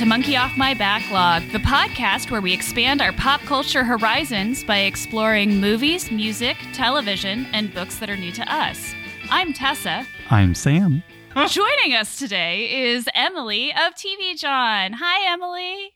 [0.00, 4.64] Welcome to Monkey Off My Backlog, the podcast where we expand our pop culture horizons
[4.64, 8.94] by exploring movies, music, television, and books that are new to us.
[9.28, 10.06] I'm Tessa.
[10.30, 11.02] I'm Sam.
[11.48, 14.94] Joining us today is Emily of TVJawn.
[14.94, 15.92] Hi, Emily.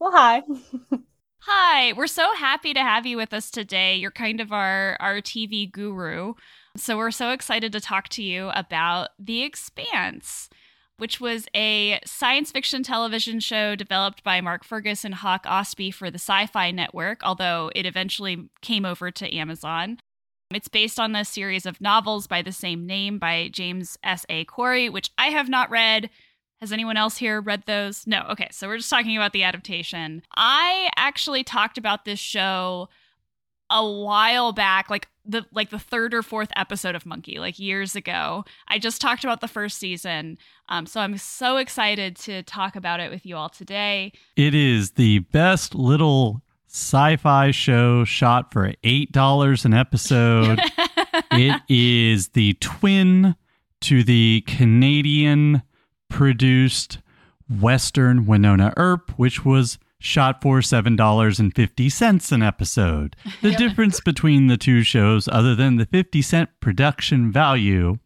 [0.00, 0.42] Well, hi.
[1.40, 3.94] Hi, we're so happy to have you with us today.
[3.96, 6.32] You're kind of our, our TV guru.
[6.78, 10.48] So we're so excited to talk to you about The Expanse
[10.98, 16.10] which was a science fiction television show developed by Mark Fergus and Hawk Ostby for
[16.10, 19.98] the Sci Fi Network, although it eventually came over to Amazon.
[20.50, 24.24] It's based on the series of novels by the same name by James S.
[24.28, 24.44] A.
[24.44, 26.10] Corey, which I have not read.
[26.60, 28.06] Has anyone else here read those?
[28.06, 28.24] No.
[28.30, 30.22] Okay, so we're just talking about the adaptation.
[30.36, 32.88] I actually talked about this show
[33.70, 37.96] a while back, like the like the third or fourth episode of Monkey, like years
[37.96, 38.44] ago.
[38.68, 43.00] I just talked about the first season, um, so I'm so excited to talk about
[43.00, 44.12] it with you all today.
[44.36, 50.60] It is the best little sci-fi show shot for eight dollars an episode.
[51.32, 53.36] it is the twin
[53.80, 55.62] to the Canadian
[56.08, 56.98] produced
[57.48, 63.16] Western Wynonna Earp, which was shot for $7.50 an episode.
[63.42, 67.98] The difference between the two shows, other than the 50 cent production value,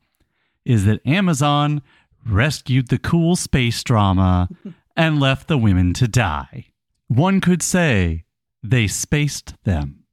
[0.64, 1.82] is that Amazon
[2.24, 4.48] rescued the cool space drama
[4.96, 6.66] and left the women to die.
[7.08, 8.24] One could say
[8.62, 10.04] they spaced them.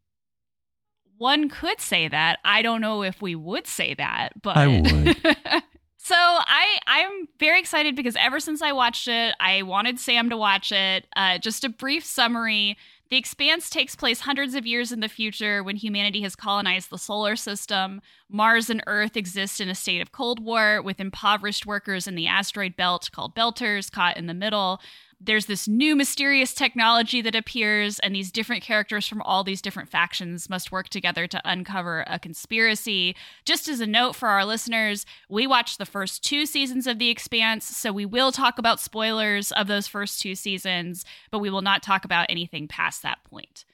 [1.17, 2.39] One could say that.
[2.43, 5.63] I don't know if we would say that, but I would.
[6.05, 10.37] So I I'm very excited because ever since I watched it, I wanted Sam to
[10.37, 11.07] watch it.
[11.15, 12.77] Uh, just a brief summary.
[13.09, 16.99] The Expanse takes place hundreds of years in the future when humanity has colonized the
[16.99, 18.03] solar system.
[18.29, 22.27] Mars and Earth exist in a state of Cold War with impoverished workers in the
[22.27, 24.79] asteroid belt called Belters caught in the middle
[25.25, 29.89] there's this new mysterious technology that appears, and these different characters from all these different
[29.89, 33.15] factions must work together to uncover a conspiracy.
[33.43, 37.09] Just as a note for our listeners, we watched the first two seasons of The
[37.09, 41.61] Expanse, so we will talk about spoilers of those first two seasons, but we will
[41.61, 43.65] not talk about anything past that point.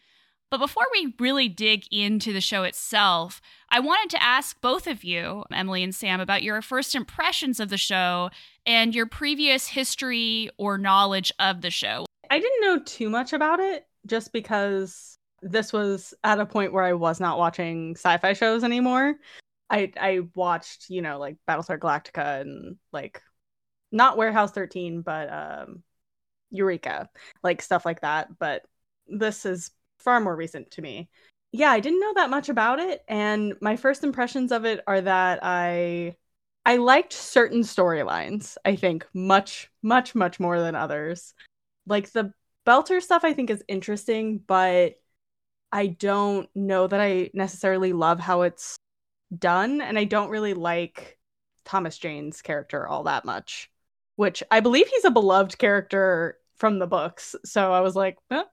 [0.51, 5.01] But before we really dig into the show itself, I wanted to ask both of
[5.01, 8.29] you, Emily and Sam, about your first impressions of the show
[8.65, 12.05] and your previous history or knowledge of the show.
[12.29, 16.83] I didn't know too much about it just because this was at a point where
[16.83, 19.15] I was not watching sci-fi shows anymore.
[19.69, 23.21] I I watched, you know, like Battlestar Galactica and like
[23.89, 25.83] not Warehouse 13, but um
[26.49, 27.09] Eureka,
[27.41, 28.63] like stuff like that, but
[29.07, 31.09] this is far more recent to me.
[31.51, 35.01] Yeah, I didn't know that much about it, and my first impressions of it are
[35.01, 36.15] that I
[36.65, 41.33] I liked certain storylines, I think, much, much, much more than others.
[41.87, 42.33] Like the
[42.65, 44.99] Belter stuff I think is interesting, but
[45.71, 48.77] I don't know that I necessarily love how it's
[49.37, 51.17] done, and I don't really like
[51.65, 53.69] Thomas Jane's character all that much.
[54.17, 57.35] Which I believe he's a beloved character from the books.
[57.45, 58.43] So I was like, eh,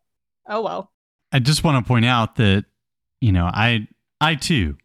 [0.49, 0.93] oh well.
[1.33, 2.65] I just want to point out that,
[3.21, 3.89] you know, I
[4.21, 4.77] I too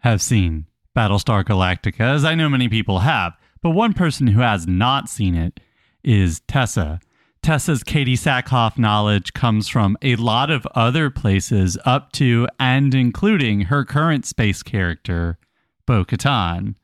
[0.00, 4.66] have seen Battlestar Galactica, as I know many people have, but one person who has
[4.66, 5.60] not seen it
[6.02, 7.00] is Tessa.
[7.42, 13.62] Tessa's Katee Sackhoff knowledge comes from a lot of other places, up to and including
[13.62, 15.38] her current space character,
[15.86, 16.76] Bo Katan.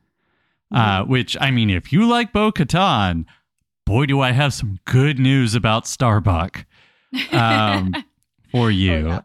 [0.71, 1.01] Uh, mm-hmm.
[1.01, 3.25] Uh, which, I mean, if you like Bo Katan,
[3.85, 6.65] boy, do I have some good news about Starbuck.
[7.31, 7.95] Um,
[8.51, 8.93] for oh, you.
[8.93, 9.21] Oh, yeah.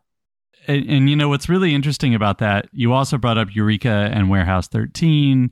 [0.67, 2.69] and, and, you know what's really interesting about that?
[2.73, 5.51] You also brought up Eureka and Warehouse 13.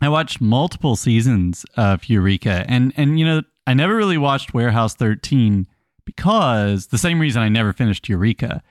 [0.00, 4.94] I watched multiple seasons of Eureka, and and you know I never really watched Warehouse
[4.94, 5.66] 13
[6.04, 8.62] because the same reason I never finished Eureka,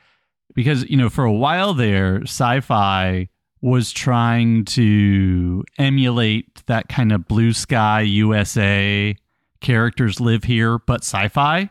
[0.55, 3.27] because you know for a while there, Sci-Fi
[3.61, 9.15] was trying to emulate that kind of blue sky USA
[9.61, 11.69] characters live here, but sci-fi.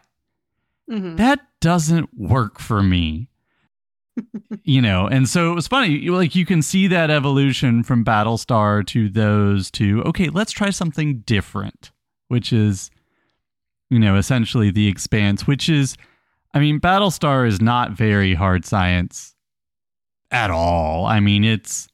[0.91, 1.17] Mm-hmm.
[1.17, 3.29] That doesn't work for me.
[4.65, 6.09] you know, and so it was funny.
[6.09, 11.21] Like you can see that evolution from Battlestar to those to okay, let's try something
[11.21, 11.91] different,
[12.29, 12.91] which is,
[13.91, 15.97] you know, essentially the Expanse, which is,
[16.55, 19.35] I mean, Battlestar is not very hard science
[20.31, 21.05] at all.
[21.07, 21.89] I mean, it's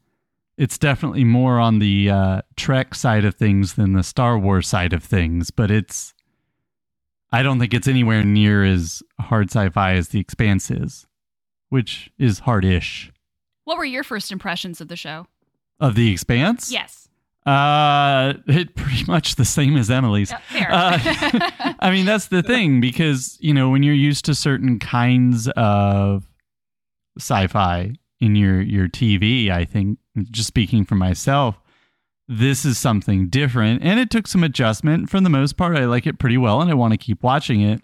[0.58, 4.92] it's definitely more on the uh, Trek side of things than the Star Wars side
[4.92, 6.14] of things, but it's
[7.32, 11.06] I don't think it's anywhere near as hard sci-fi as The Expanse is,
[11.70, 13.10] which is hard-ish.
[13.64, 15.26] What were your first impressions of the show?
[15.80, 16.70] Of The Expanse?
[16.70, 17.08] Yes.
[17.46, 20.32] Uh, it pretty much the same as Emily's.
[20.32, 20.68] Uh, fair.
[20.70, 20.98] Uh,
[21.80, 26.24] I mean, that's the thing because, you know, when you're used to certain kinds of
[27.18, 29.98] sci-fi in your your TV, I think
[30.30, 31.58] just speaking for myself,
[32.28, 35.10] this is something different and it took some adjustment.
[35.10, 37.60] For the most part, I like it pretty well and I want to keep watching
[37.60, 37.82] it.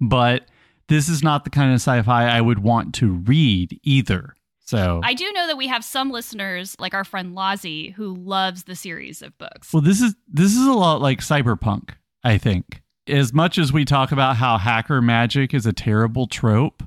[0.00, 0.46] But
[0.88, 4.34] this is not the kind of sci-fi I would want to read either.
[4.66, 8.64] So I do know that we have some listeners, like our friend Lazi, who loves
[8.64, 9.72] the series of books.
[9.72, 11.90] Well, this is this is a lot like cyberpunk,
[12.22, 12.82] I think.
[13.06, 16.82] As much as we talk about how hacker magic is a terrible trope,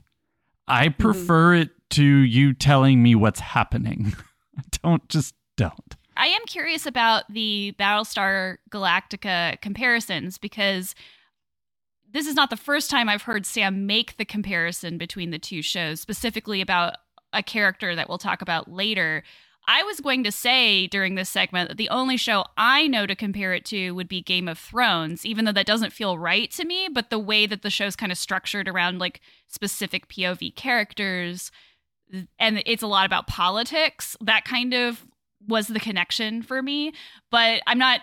[0.67, 1.01] I Mm-hmm.
[1.01, 4.13] prefer it to you telling me what's happening.
[4.83, 5.95] don't just don't.
[6.17, 10.95] I am curious about the Battlestar Galactica comparisons because
[12.11, 15.61] this is not the first time I've heard Sam make the comparison between the two
[15.61, 16.95] shows, specifically about
[17.33, 19.23] a character that we'll talk about later.
[19.67, 23.15] I was going to say during this segment that the only show I know to
[23.15, 26.65] compare it to would be Game of Thrones, even though that doesn't feel right to
[26.65, 26.87] me.
[26.91, 31.51] But the way that the show's kind of structured around like specific POV characters,
[32.39, 35.05] and it's a lot about politics, that kind of
[35.47, 36.93] was the connection for me.
[37.29, 38.01] But I'm not.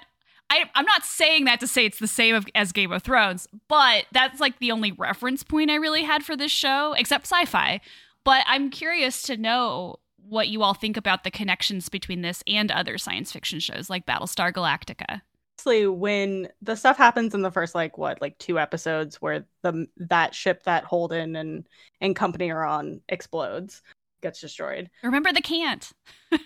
[0.50, 4.04] I, I'm not saying that to say it's the same as Game of Thrones, but
[4.12, 7.80] that's like the only reference point I really had for this show, except sci fi.
[8.24, 12.70] But I'm curious to know what you all think about the connections between this and
[12.70, 15.22] other science fiction shows like Battlestar Galactica.
[15.58, 19.86] Honestly, when the stuff happens in the first like what like two episodes where the
[19.96, 21.66] that ship that Holden and
[22.00, 23.82] and company are on explodes,
[24.24, 24.90] gets destroyed.
[25.02, 25.92] Remember the Cant.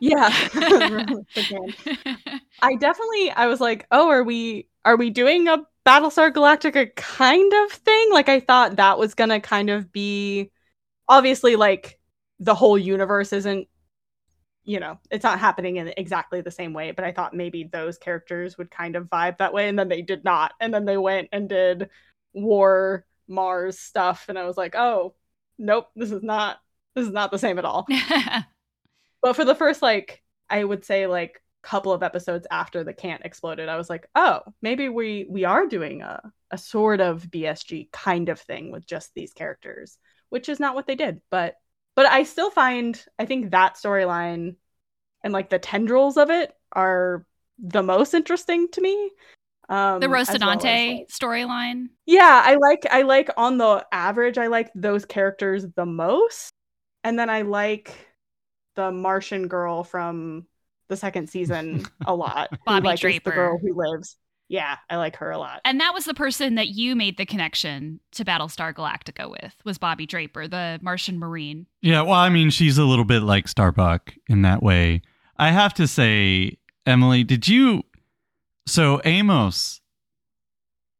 [0.00, 0.32] Yeah.
[1.36, 1.74] Again.
[2.62, 7.52] I definitely I was like, "Oh, are we are we doing a Battlestar Galactica kind
[7.52, 10.50] of thing?" Like I thought that was going to kind of be
[11.08, 11.98] obviously like
[12.38, 13.66] the whole universe isn't
[14.64, 17.98] you know, it's not happening in exactly the same way, but I thought maybe those
[17.98, 20.54] characters would kind of vibe that way and then they did not.
[20.60, 21.90] And then they went and did
[22.32, 25.14] War Mars stuff and I was like, "Oh,
[25.58, 26.58] nope, this is not
[26.94, 27.86] this is not the same at all."
[29.22, 33.22] But for the first like I would say like couple of episodes after the Cant
[33.24, 36.20] exploded, I was like, oh, maybe we we are doing a
[36.50, 39.96] a sort of BSG kind of thing with just these characters,
[40.28, 41.22] which is not what they did.
[41.30, 41.54] But
[41.96, 44.56] but I still find I think that storyline
[45.22, 47.24] and like the tendrils of it are
[47.58, 49.10] the most interesting to me.
[49.70, 51.86] Um, the as well Rocinante like- storyline.
[52.04, 56.50] yeah, I like I like on the average, I like those characters the most.
[57.04, 57.94] And then I like
[58.74, 60.46] the Martian girl from
[60.88, 62.48] the second season a lot.
[62.50, 63.30] who, Bobbie like, Draper.
[63.30, 64.16] the girl who lives.
[64.48, 65.60] Yeah, I like her a lot.
[65.64, 69.78] And that was the person that you made the connection to Battlestar Galactica with, was
[69.78, 71.66] Bobbie Draper, the Martian Marine.
[71.80, 75.00] Yeah, well, I mean, she's a little bit like Starbuck in that way.
[75.38, 77.84] I have to say, Emily, did you?
[78.66, 79.80] So Amos,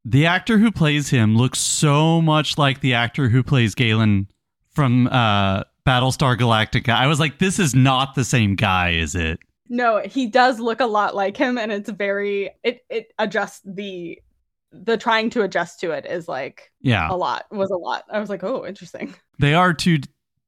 [0.05, 4.29] the actor who plays him, looks so much like the actor who plays Galen
[4.73, 6.95] from uh, Battlestar Galactica.
[6.95, 9.39] I was like, this is not the same guy, is it?
[9.69, 14.19] No, he does look a lot like him, and it's very it it adjusts the
[14.73, 18.05] the trying to adjust to it is like Yeah, a lot was a lot.
[18.11, 19.15] I was like, oh, interesting.
[19.39, 19.99] they are two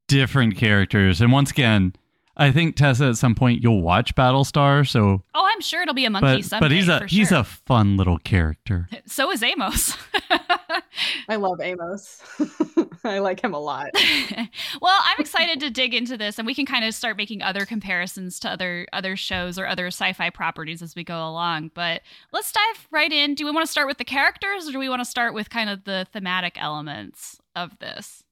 [0.07, 1.93] different characters, and once again.
[2.39, 6.05] I think Tessa, at some point you'll watch Battlestar, so Oh, I'm sure it'll be
[6.05, 6.65] a monkey but someday.
[6.65, 7.39] but he's a for he's sure.
[7.39, 8.87] a fun little character.
[9.07, 9.97] So is Amos.
[11.27, 12.21] I love Amos.
[13.15, 13.89] I like him a lot.
[14.81, 17.65] well, I'm excited to dig into this, and we can kind of start making other
[17.65, 21.71] comparisons to other other shows or other sci-fi properties as we go along.
[21.73, 23.35] But let's dive right in.
[23.35, 25.49] Do we want to start with the characters, or do we want to start with
[25.49, 28.23] kind of the thematic elements of this?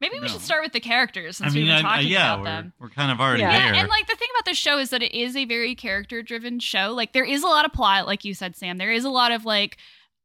[0.00, 2.34] Maybe we should start with the characters since I mean, we've been I- I- yeah,
[2.34, 2.72] about we're, them.
[2.78, 3.50] we're kind of already Yeah.
[3.50, 3.74] there.
[3.74, 6.22] Yeah, and like the thing about this show is that it is a very character
[6.22, 6.92] driven show.
[6.94, 8.78] Like there is a lot of plot, like you said, Sam.
[8.78, 9.76] There is a lot of like,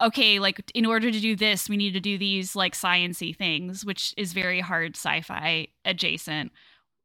[0.02, 3.86] okay, like in order to do this, we need to do these like sciency things,
[3.86, 6.52] which is very hard sci-fi adjacent.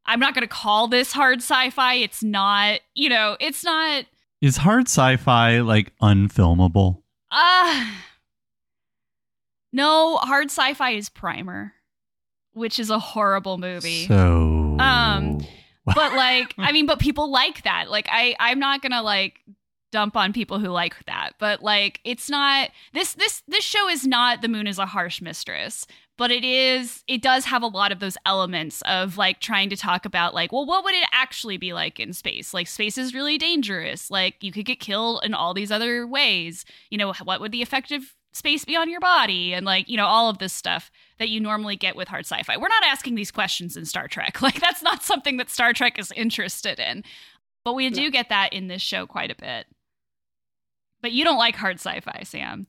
[0.06, 1.94] I'm not gonna call this hard sci-fi.
[1.94, 4.04] It's not, you know, it's not
[4.40, 7.02] Is hard sci-fi like unfilmable?
[7.30, 7.86] uh
[9.72, 11.74] no, hard sci-fi is primer,
[12.52, 14.06] which is a horrible movie.
[14.06, 15.40] So Um,
[15.84, 19.40] but like i mean but people like that like i i'm not gonna like
[19.90, 21.32] dump on people who like that.
[21.38, 25.20] But like it's not this this this show is not the moon is a harsh
[25.20, 25.86] mistress
[26.18, 29.76] but it is it does have a lot of those elements of like trying to
[29.76, 32.52] talk about like well what would it actually be like in space?
[32.52, 34.10] Like space is really dangerous.
[34.10, 36.66] Like you could get killed in all these other ways.
[36.90, 38.02] You know what would the effect of
[38.32, 39.54] space be on your body?
[39.54, 42.56] And like you know all of this stuff that you normally get with hard sci-fi.
[42.56, 44.42] We're not asking these questions in star trek.
[44.48, 47.04] Like that's not something that star trek is interested in.
[47.64, 49.66] But we do get that in this show quite a bit
[51.02, 52.66] but you don't like hard sci-fi sam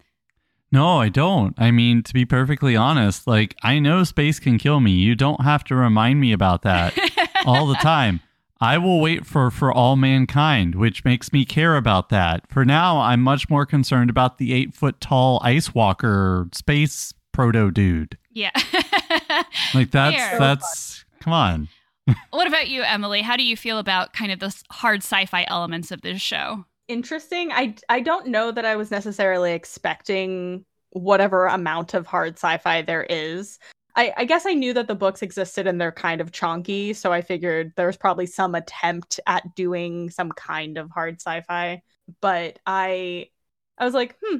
[0.71, 1.55] No, I don't.
[1.57, 4.91] I mean, to be perfectly honest, like I know space can kill me.
[4.91, 6.93] You don't have to remind me about that
[7.45, 8.19] all the time.
[8.61, 12.43] I will wait for for all mankind, which makes me care about that.
[12.51, 17.71] For now, I'm much more concerned about the eight foot tall ice walker space proto
[17.71, 18.17] dude.
[18.31, 18.51] yeah.
[19.73, 20.39] Like that's Fair.
[20.39, 21.67] that's come on.
[22.31, 23.21] what about you, Emily?
[23.21, 26.65] How do you feel about kind of the hard sci-fi elements of this show?
[26.89, 27.51] Interesting.
[27.51, 33.03] I I don't know that I was necessarily expecting whatever amount of hard sci-fi there
[33.03, 33.59] is.
[33.95, 37.13] I, I guess I knew that the books existed and they're kind of chonky, so
[37.13, 41.83] I figured there was probably some attempt at doing some kind of hard sci-fi.
[42.21, 43.29] But I
[43.77, 44.37] I was like, hmm,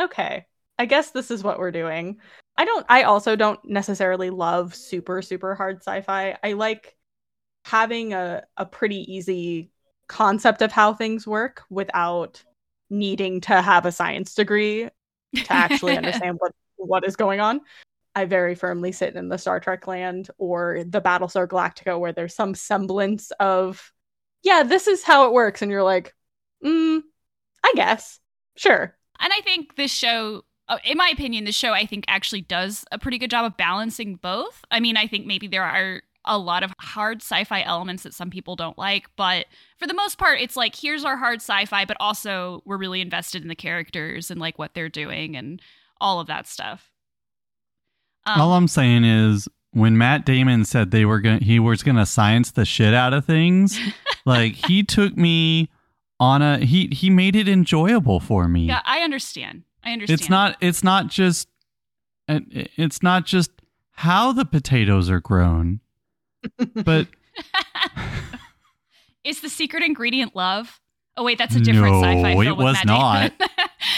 [0.00, 0.46] okay.
[0.78, 2.20] I guess this is what we're doing.
[2.58, 6.36] I don't I also don't necessarily love super, super hard sci-fi.
[6.44, 6.96] I like
[7.64, 9.70] having a, a pretty easy
[10.10, 12.42] concept of how things work without
[12.90, 14.88] needing to have a science degree
[15.34, 17.60] to actually understand what what is going on.
[18.14, 22.34] I very firmly sit in the Star Trek land or the Battlestar Galactica where there's
[22.34, 23.92] some semblance of
[24.42, 26.14] yeah, this is how it works and you're like,
[26.64, 27.00] mm,
[27.64, 28.18] I guess.
[28.56, 28.96] Sure.
[29.20, 32.84] And I think this show, uh, in my opinion, this show I think actually does
[32.90, 34.64] a pretty good job of balancing both.
[34.70, 38.28] I mean, I think maybe there are a lot of hard sci-fi elements that some
[38.30, 39.46] people don't like, but
[39.78, 43.42] for the most part, it's like here's our hard sci-fi, but also we're really invested
[43.42, 45.62] in the characters and like what they're doing and
[46.00, 46.90] all of that stuff.
[48.26, 51.96] Um, All I'm saying is when Matt Damon said they were going he was going
[51.96, 53.78] to science the shit out of things,
[54.26, 55.70] like he took me
[56.18, 58.66] on a he he made it enjoyable for me.
[58.66, 59.62] yeah, I understand.
[59.82, 60.20] I understand.
[60.20, 61.48] it's not it's not just
[62.28, 63.50] it- it's not just
[63.92, 65.80] how the potatoes are grown,
[66.74, 67.08] but
[69.24, 70.80] Is the secret ingredient love?
[71.16, 73.32] Oh wait, that's a different No, sci-fi film it was not.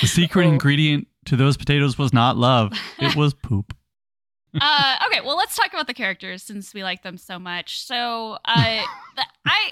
[0.01, 0.49] The secret Oh.
[0.53, 2.73] ingredient to those potatoes was not love.
[2.99, 3.77] It was poop.
[4.61, 7.81] uh, okay, well, let's talk about the characters since we like them so much.
[7.87, 8.83] So, uh,
[9.17, 9.71] the, I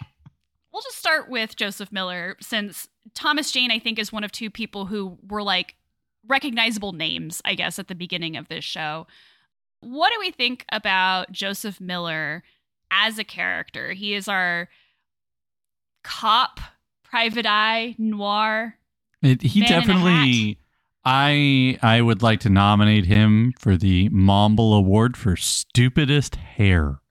[0.72, 4.50] we'll just start with Joseph Miller since Thomas Jane, I think, is one of two
[4.50, 5.74] people who were like
[6.28, 9.06] recognizable names, I guess, at the beginning of this show.
[9.80, 12.44] What do we think about Joseph Miller
[12.90, 13.92] as a character?
[13.92, 14.68] He is our
[16.02, 16.60] cop,
[17.04, 18.76] private eye, noir.
[19.22, 20.58] It, he Man in a definitely.
[21.04, 27.00] I I would like to nominate him for the Momble Award for stupidest hair.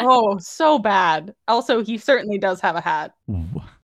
[0.00, 1.34] Oh, so bad.
[1.48, 3.14] Also, he certainly does have a hat.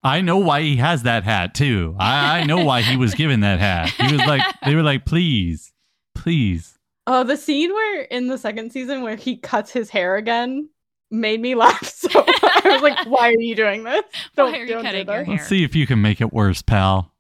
[0.03, 1.95] I know why he has that hat too.
[1.99, 3.91] I, I know why he was given that hat.
[3.91, 5.73] He was like, they were like, please,
[6.15, 6.79] please.
[7.07, 10.69] Oh, the scene where in the second season where he cuts his hair again
[11.11, 14.03] made me laugh so I was like, why are you doing this?
[14.35, 15.35] Why are you don't do cutting this." your hair?
[15.37, 17.13] Let's see if you can make it worse, pal.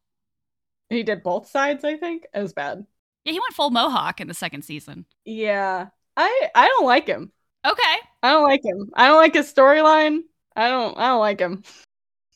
[0.91, 2.27] He did both sides, I think.
[2.33, 2.87] It was bad.
[3.25, 5.05] yeah, he went full mohawk in the second season.
[5.25, 5.89] Yeah.
[6.17, 7.31] I I don't like him.
[7.67, 7.97] Okay.
[8.23, 8.91] I don't like him.
[8.95, 10.21] I don't like his storyline.
[10.57, 11.63] I don't I don't like him.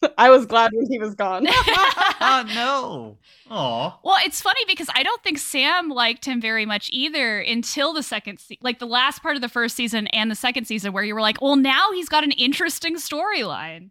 [0.19, 1.45] I was glad when he was gone.
[2.21, 3.19] no.
[3.51, 3.99] Aw.
[4.03, 8.03] Well, it's funny because I don't think Sam liked him very much either until the
[8.03, 11.05] second, se- like the last part of the first season and the second season, where
[11.05, 13.91] you were like, well, now he's got an interesting storyline.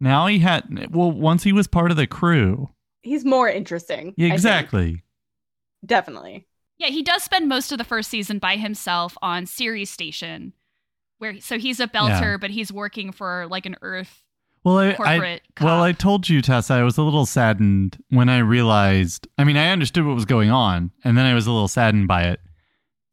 [0.00, 2.70] Now he had, well, once he was part of the crew.
[3.02, 4.14] He's more interesting.
[4.16, 5.02] Yeah, exactly.
[5.84, 6.46] Definitely.
[6.78, 10.52] Yeah, he does spend most of the first season by himself on Ceres Station,
[11.18, 12.36] where so he's a belter, Yeah.
[12.36, 14.22] but he's working for like an Earth
[14.64, 15.82] Well, I, I well.
[15.82, 19.26] I told you, Tessa, I was a little saddened when I realized.
[19.38, 22.08] I mean, I understood what was going on, and then I was a little saddened
[22.08, 22.40] by it.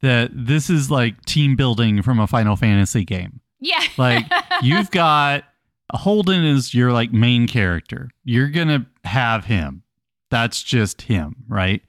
[0.02, 3.40] That this is like team building from a Final Fantasy game.
[3.60, 4.26] yeah, Like
[4.62, 5.44] you've got
[5.92, 8.10] Holden is your like main character.
[8.24, 9.82] You're gonna have him.
[10.30, 11.82] That's just him, right?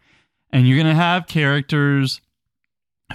[0.51, 2.21] And you're gonna have characters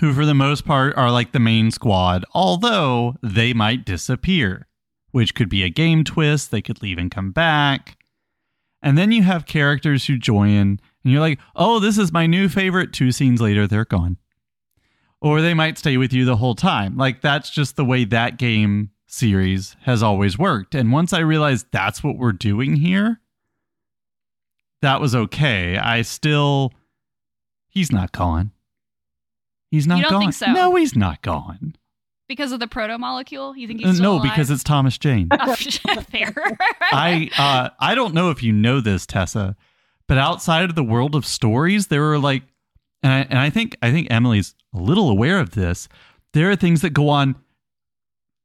[0.01, 4.67] who, for the most part, are like the main squad, although they might disappear,
[5.13, 6.51] which could be a game twist.
[6.51, 7.97] They could leave and come back.
[8.83, 12.49] And then you have characters who join, and you're like, oh, this is my new
[12.49, 12.93] favorite.
[12.93, 14.17] Two scenes later, they're gone.
[15.21, 16.97] Or they might stay with you the whole time.
[16.97, 20.75] Like, that's just the way that game series has always worked.
[20.75, 23.21] And once I realized that's what we're doing here,
[24.81, 25.77] that was okay.
[25.77, 26.73] I still,
[27.69, 28.51] he's not gone.
[29.71, 30.21] He's not You don't gone.
[30.23, 30.47] think so?
[30.53, 31.77] No, he's not gone.
[32.33, 33.55] Because of the proto molecule.
[33.57, 34.31] You think Uh, he's still no, alive?
[34.31, 35.29] because it's Thomas Jane.
[35.41, 35.55] Oh,
[36.11, 36.33] fair.
[36.93, 39.55] I uh, I don't know if you know this, Tessa,
[40.09, 42.43] but outside of the world of stories, there are like,
[43.03, 45.89] and I, and I think I think Emily's a little aware of this.
[46.33, 47.37] There are things that go on,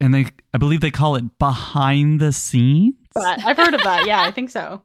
[0.02, 2.96] and they I believe they call it behind the scenes.
[3.14, 4.06] But I've heard of that.
[4.06, 4.82] Yeah, I think so.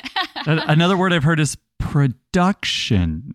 [0.46, 3.34] Another word I've heard is production.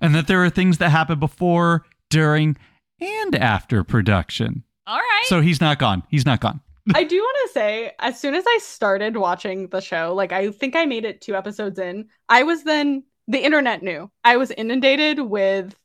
[0.00, 2.56] and that there are things that happen before, during,
[3.02, 4.64] and after production.
[4.86, 5.24] All right.
[5.26, 6.02] So he's not gone.
[6.08, 6.60] He's not gone.
[6.94, 10.50] I do want to say, as soon as I started watching the show, like I
[10.50, 14.10] think I made it two episodes in, I was then the internet knew.
[14.24, 15.76] I was inundated with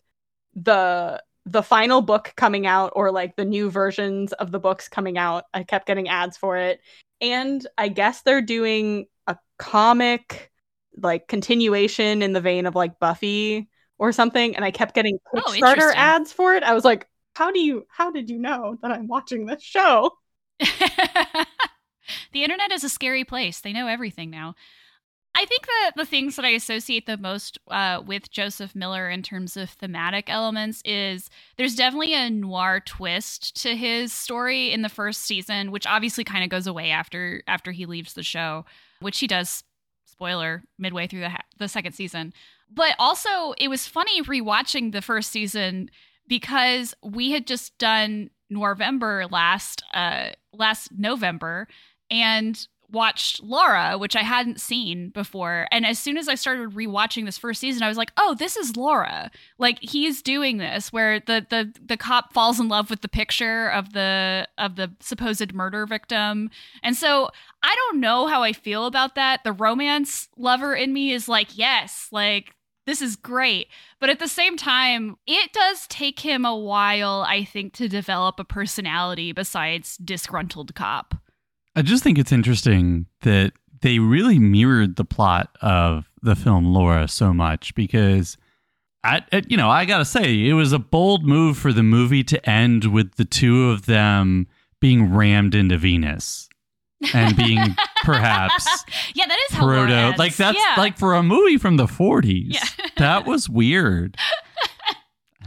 [0.56, 5.18] the the final book coming out or like the new versions of the books coming
[5.18, 5.46] out.
[5.54, 6.82] I kept getting ads for it.
[7.22, 10.52] And I guess they're doing a comic
[10.98, 15.42] like continuation in the vein of like Buffy or something and I kept getting Oh,
[15.46, 16.00] Kickstarter interesting.
[16.00, 16.64] ads for it.
[16.64, 20.12] I was like, how do you how did you know that I'm watching this show?
[20.60, 23.62] the internet is a scary place.
[23.62, 24.56] They know everything now.
[25.36, 29.22] I think that the things that I associate the most uh, with Joseph Miller in
[29.22, 34.90] terms of thematic elements is there's definitely a noir twist to his story in the
[34.90, 38.66] first season, which obviously kind of goes away after after he leaves the show,
[39.00, 39.64] which he does.
[40.18, 42.34] Spoiler midway through the ha- the second season,
[42.74, 45.92] but also it was funny rewatching the first season
[46.28, 51.68] because we had just done November last uh last November
[52.10, 55.68] and watched Laura, which I hadn't seen before.
[55.72, 58.56] And as soon as I started rewatching this first season, I was like, "Oh, this
[58.56, 63.02] is Laura." Like he's doing this where the the the cop falls in love with
[63.02, 66.50] the picture of the of the supposed murder victim.
[66.82, 67.30] And so
[67.68, 69.44] I don't know how I feel about that.
[69.44, 72.56] The romance lover in me is like, "Yes, like
[72.86, 73.68] this is great."
[74.00, 78.40] But at the same time, it does take him a while, I think, to develop
[78.40, 81.16] a personality besides disgruntled cop.
[81.76, 87.10] I just think it's interesting that they really mirrored the plot of the film Laura
[87.10, 88.38] so much because
[89.04, 92.50] I, you know, I gotta say, it was a bold move for the movie to
[92.50, 94.48] end with the two of them
[94.80, 96.47] being rammed into Venus
[97.14, 98.68] and being perhaps
[99.14, 100.14] yeah, that is proto.
[100.18, 100.76] Like that's yeah.
[100.78, 102.54] like for a movie from the 40s.
[102.54, 102.86] Yeah.
[102.98, 104.18] that was weird.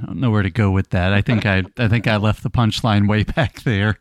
[0.03, 1.13] I don't know where to go with that.
[1.13, 3.99] I think I I think I left the punchline way back there.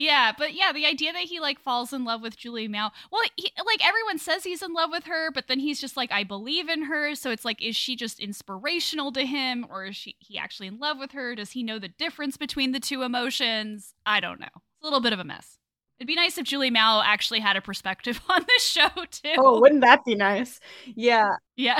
[0.00, 2.90] Yeah, but yeah, the idea that he like falls in love with Julie Mao.
[3.12, 6.10] Well, he, like everyone says he's in love with her, but then he's just like,
[6.10, 7.14] I believe in her.
[7.14, 10.78] So it's like, is she just inspirational to him, or is she he actually in
[10.78, 11.34] love with her?
[11.34, 13.92] Does he know the difference between the two emotions?
[14.06, 14.46] I don't know.
[14.46, 15.59] It's a little bit of a mess.
[16.00, 19.34] It'd be nice if Julie Mao actually had a perspective on this show too.
[19.36, 20.58] Oh, wouldn't that be nice?
[20.96, 21.36] Yeah.
[21.56, 21.78] yeah.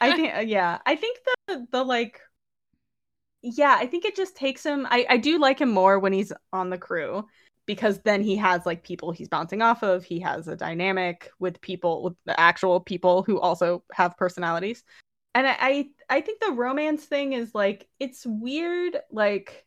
[0.00, 2.20] I think uh, yeah, I think the the like
[3.42, 6.32] yeah, I think it just takes him I I do like him more when he's
[6.52, 7.26] on the crew
[7.66, 11.60] because then he has like people he's bouncing off of, he has a dynamic with
[11.60, 14.84] people with the actual people who also have personalities.
[15.34, 19.65] And I I, I think the romance thing is like it's weird like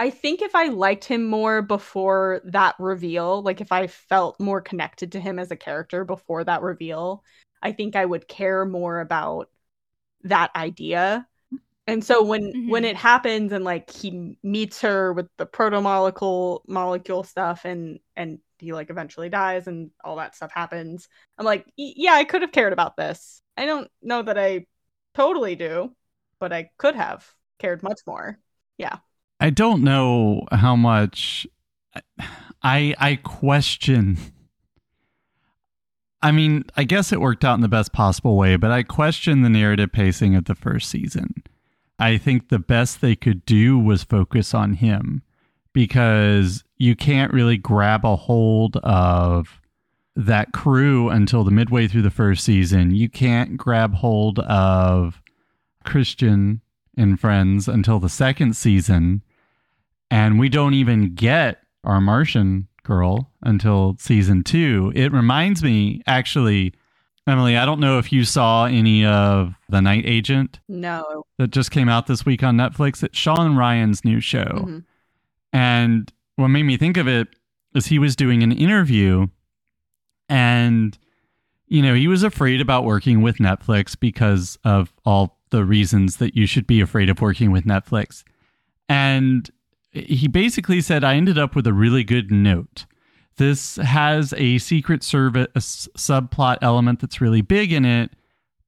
[0.00, 4.60] I think if I liked him more before that reveal, like if I felt more
[4.60, 7.24] connected to him as a character before that reveal,
[7.62, 9.50] I think I would care more about
[10.24, 11.26] that idea.
[11.86, 12.86] And so when when Mhm.
[12.86, 18.40] it happens and like he meets her with the proto molecule molecule stuff and and
[18.58, 21.08] he like eventually dies and all that stuff happens,
[21.38, 23.42] I'm like, yeah, I could have cared about this.
[23.56, 24.66] I don't know that I
[25.14, 25.94] totally do,
[26.40, 27.26] but I could have
[27.58, 28.38] cared much more.
[28.78, 28.98] Yeah.
[29.40, 31.46] I don't know how much
[32.62, 34.18] I I question
[36.20, 39.42] I mean, I guess it worked out in the best possible way, but I question
[39.42, 41.44] the narrative pacing of the first season.
[41.98, 45.22] I think the best they could do was focus on him
[45.72, 49.60] because you can't really grab a hold of
[50.16, 52.94] that crew until the midway through the first season.
[52.94, 55.22] You can't grab hold of
[55.84, 56.60] Chrisjen
[56.96, 59.22] and friends until the second season.
[60.10, 64.92] And we don't even get our Martian girl until season two.
[64.94, 66.72] It reminds me, actually,
[67.26, 71.24] Emily, I don't know if you saw any of The Night Agent No.
[71.36, 73.02] that just came out this week on Netflix.
[73.02, 74.64] It's Shawn Ryan's new show.
[74.66, 74.84] Mhm.
[75.52, 77.28] And what made me think of it
[77.74, 79.26] is he was doing an interview
[80.28, 80.96] and
[81.70, 86.34] you know, he was afraid about working with Netflix because of all the reasons that
[86.34, 88.24] you should be afraid of working with Netflix.
[88.88, 89.50] And
[90.06, 92.86] he basically said I ended up with a really good note.
[93.36, 98.10] This has a secret service subplot element that's really big in it,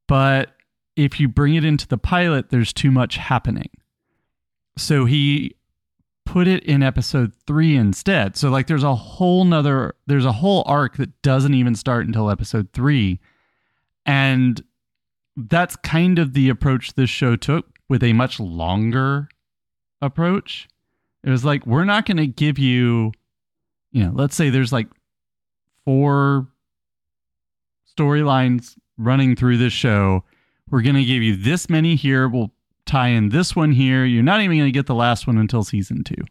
[0.07, 0.55] but
[0.97, 3.71] if you bring it into the pilot, there's too much happening.
[4.77, 5.57] So he
[6.25, 8.37] put it in episode three instead.
[8.37, 12.31] So like there's a whole nother there's a whole arc that doesn't even start until
[12.31, 13.19] episode three.
[14.07, 14.63] And
[15.37, 19.29] that's kind of the approach this show took with a much longer
[20.01, 20.69] approach.
[21.23, 23.13] It was like, we're not gonna give you,
[23.93, 24.89] you know, let's say there's like
[25.85, 26.49] four
[27.97, 30.25] storylines running through this show.
[30.71, 32.29] We're going to give you this many here.
[32.29, 32.53] We'll
[32.87, 34.05] tie in this one here.
[34.05, 36.23] You're not even going to get the last one until season two.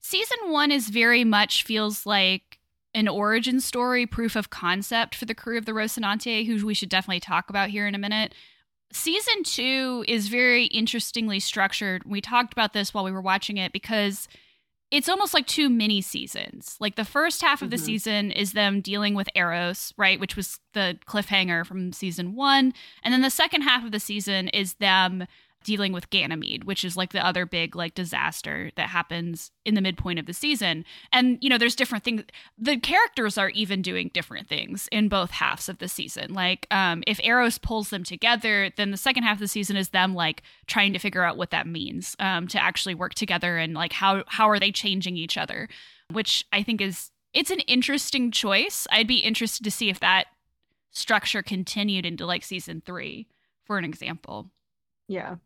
[0.00, 2.58] Season one is very much feels like
[2.94, 6.88] an origin story, proof of concept for the crew of the Rocinante, who we should
[6.88, 8.34] definitely talk about here in a minute.
[8.92, 12.02] Season two is very interestingly structured.
[12.04, 14.26] We talked about this while we were watching it because
[14.90, 16.76] it's almost like two mini seasons.
[16.80, 17.84] Like the first half of the Mhm.
[17.84, 22.74] season is them dealing with Eros, right, which was the cliffhanger from season one.
[23.04, 25.26] And then the second half of the season is them
[25.64, 29.80] dealing with Ganymede, which is like the other big like disaster that happens in the
[29.80, 30.84] midpoint of the season.
[31.12, 32.22] And you know, there's different things.
[32.58, 36.32] The characters are even doing different things in both halves of the season.
[36.32, 39.90] Like, um, if Eros pulls them together, then the second half of the season is
[39.90, 43.74] them like trying to figure out what that means um, to actually work together and
[43.74, 45.68] like how how are they changing each other,
[46.10, 48.86] which I think is it's an interesting choice.
[48.90, 50.26] I'd be interested to see if that
[50.90, 53.28] structure continued into like season three,
[53.64, 54.50] for an example.
[55.08, 55.36] Yeah.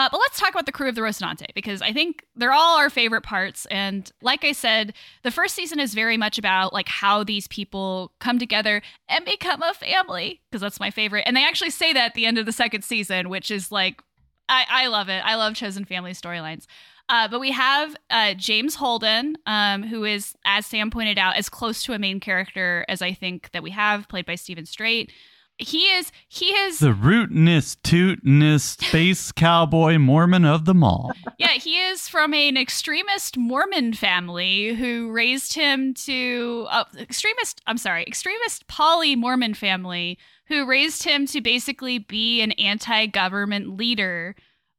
[0.00, 2.78] Uh, but let's talk about the crew of the Rocinante because I think they're all
[2.78, 3.66] our favorite parts.
[3.66, 8.10] And like I said, the first season is very much about like how these people
[8.18, 11.24] come together and become a family because that's my favorite.
[11.26, 14.00] And they actually say that at the end of the second season, which is like,
[14.48, 15.22] I, I love it.
[15.22, 16.64] I love chosen family storylines.
[17.10, 21.50] Uh, but we have uh, James Holden, um, who is, as Sam pointed out, as
[21.50, 25.12] close to a main character as I think that we have, played by Steven Strait.
[25.60, 31.12] He is he is The rootinest, tootinest space cowboy Mormon of them all.
[31.38, 37.60] yeah, he is from an extremist Mormon family who raised him to uh, extremist.
[37.66, 44.34] I'm sorry, extremist poly Mormon family who raised him to basically be an anti-government leader.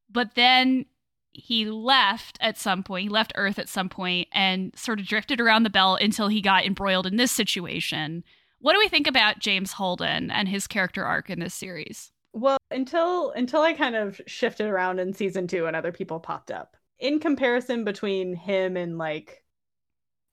[0.10, 0.86] But then
[1.32, 3.04] he left at some point.
[3.04, 6.42] He left Earth at some point and sort of drifted around the belt until he
[6.42, 8.24] got embroiled in this situation.
[8.62, 12.12] What do we think about James Holden and his character arc in this series?
[12.34, 16.52] Well, until until I kind of shifted around in season two and other people popped
[16.52, 16.78] up.
[17.00, 19.44] In comparison between him and like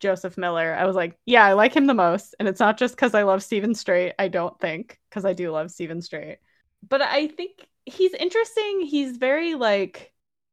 [0.00, 2.34] Joseph Miller, I was like, yeah, I like him the most.
[2.38, 5.50] And it's not just because I love Steven Strait, I don't think, because I do
[5.50, 6.38] love Steven Strait.
[6.86, 7.52] But I think
[7.86, 8.82] he's interesting.
[8.82, 10.12] He's very like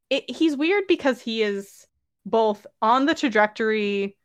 [0.09, 1.85] it, he's weird because he is
[2.25, 4.17] both on the trajectory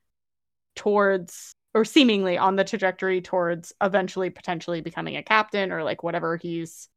[0.77, 6.37] towards or seemingly on the trajectory towards eventually potentially becoming a captain or like whatever
[6.37, 6.89] he's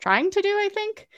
[0.00, 1.08] trying to do, I think.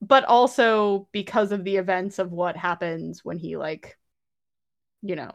[0.00, 3.98] But also because of the events of what happens when he like
[5.02, 5.30] you know,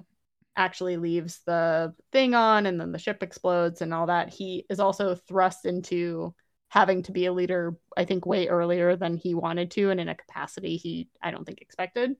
[0.56, 4.80] actually leaves the thing on and then the ship explodes and all that, he is
[4.80, 6.34] also thrust into
[6.70, 10.10] having to be a leader, I think, way earlier than he wanted to and in
[10.10, 12.15] a capacity he, I don't think, expected,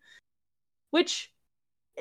[0.91, 1.32] which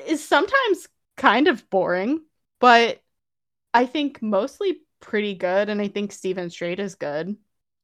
[0.07, 2.21] is sometimes kind of boring,
[2.65, 3.03] but
[3.75, 5.69] I think mostly pretty good.
[5.69, 7.37] And I think Steven Strait is good.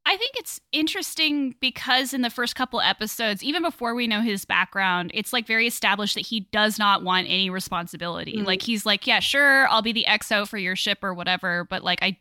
[0.08, 4.44] I think it's interesting because in the first couple episodes, even before we know his
[4.44, 8.38] background, it's like very established that he does not want any responsibility.
[8.38, 8.48] Mhm.
[8.48, 11.84] Like he's like, yeah, sure, I'll be the XO for your ship or whatever, but
[11.84, 12.17] like I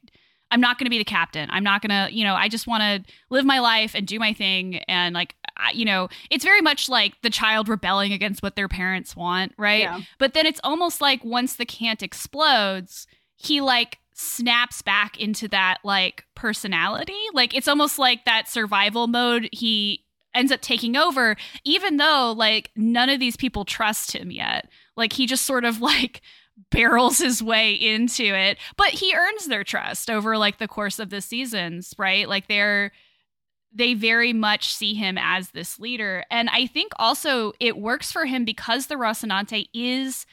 [0.51, 1.49] I'm not going to be the captain.
[1.51, 4.18] I'm not going to, you know, I just want to live my life and do
[4.18, 5.35] my thing and like
[5.73, 9.83] you know, it's very much like the child rebelling against what their parents want, right?
[9.83, 10.01] Yeah.
[10.18, 15.79] But then it's almost like once the Cant explodes, he like snaps back into that
[15.85, 17.18] like personality.
[17.33, 22.70] Like it's almost like that survival mode he ends up taking over, even though like
[22.77, 24.68] none of these people trust him yet.
[24.96, 26.20] Like he just sort of like
[26.70, 31.11] barrels his way into it, but he earns their trust over like the course of
[31.11, 32.29] the seasons, right?
[32.29, 32.92] Like they're
[33.72, 36.24] they very much see him as this leader.
[36.30, 40.26] And I think also it works for him because the Rocinante is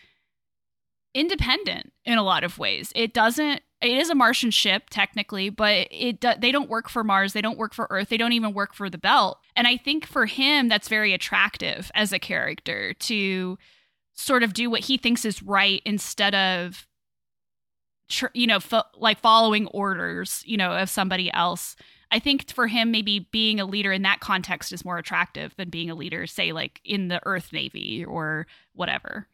[1.14, 2.92] independent in a lot of ways.
[2.96, 7.34] It doesn't it is a Martian ship technically, but it they don't work for Mars,
[7.34, 9.40] they don't work for Earth, they don't even work for the belt.
[9.56, 13.58] And I think for him that's very attractive as a character to
[14.14, 16.88] sort of do what he thinks is right instead of
[18.34, 21.76] you know fo- like following orders, you know, of somebody else.
[22.12, 25.70] I think for him maybe being a leader in that context is more attractive than
[25.70, 29.28] being a leader say like in the Earth Navy or whatever.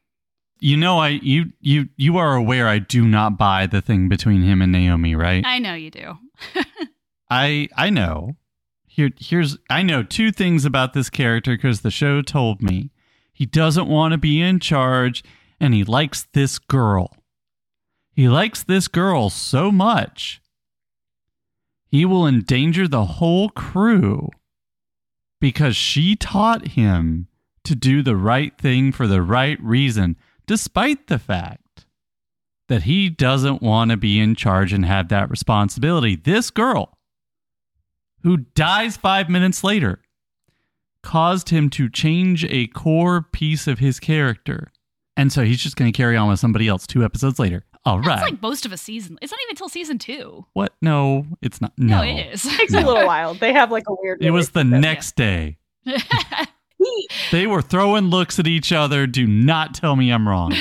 [0.59, 4.43] You know, I you you you are aware I do not buy the thing between
[4.43, 5.45] him and Naomi, right?
[5.45, 6.17] I know you do.
[7.29, 8.37] I I know.
[8.85, 12.91] Here here's I know two things about this character because the show told me.
[13.35, 15.23] He doesn't want to be in charge
[15.59, 17.17] and he likes this girl.
[18.11, 20.39] He likes this girl so much.
[21.93, 24.29] He will endanger the whole crew
[25.39, 27.27] because she taught him
[27.65, 31.85] to do the right thing for the right reason, despite the fact
[32.67, 36.15] that he doesn't want to be in charge and have that responsibility.
[36.15, 36.97] This girl,
[38.23, 40.01] who dies five minutes later,
[41.03, 44.71] caused him to change a core piece of his character.
[45.15, 47.65] And so he's just going to carry on with somebody else two episodes later.
[47.85, 48.05] All right.
[48.05, 49.17] That's like most of a season.
[49.21, 50.45] It's not even until season two.
[50.53, 50.73] what?
[50.81, 51.73] No, it's not.
[51.77, 52.45] No, No, it is.
[52.45, 52.79] It takes No.
[52.79, 53.33] a little while.
[53.33, 54.23] They have like a weird.
[54.23, 54.81] It was the relationship.
[54.81, 55.57] next day.
[57.31, 59.07] They were throwing looks at each other.
[59.07, 60.53] Do not tell me I'm wrong.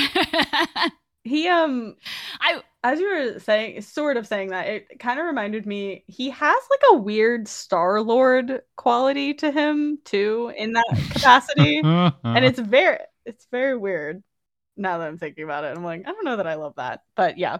[1.24, 1.96] he um
[2.40, 6.30] I as you were saying sort of saying that it kind of reminded me he
[6.30, 12.58] has like a weird star lord quality to him too in that capacity and it's
[12.58, 14.22] very it's very weird
[14.76, 17.02] now that i'm thinking about it i'm like i don't know that i love that
[17.14, 17.58] but yeah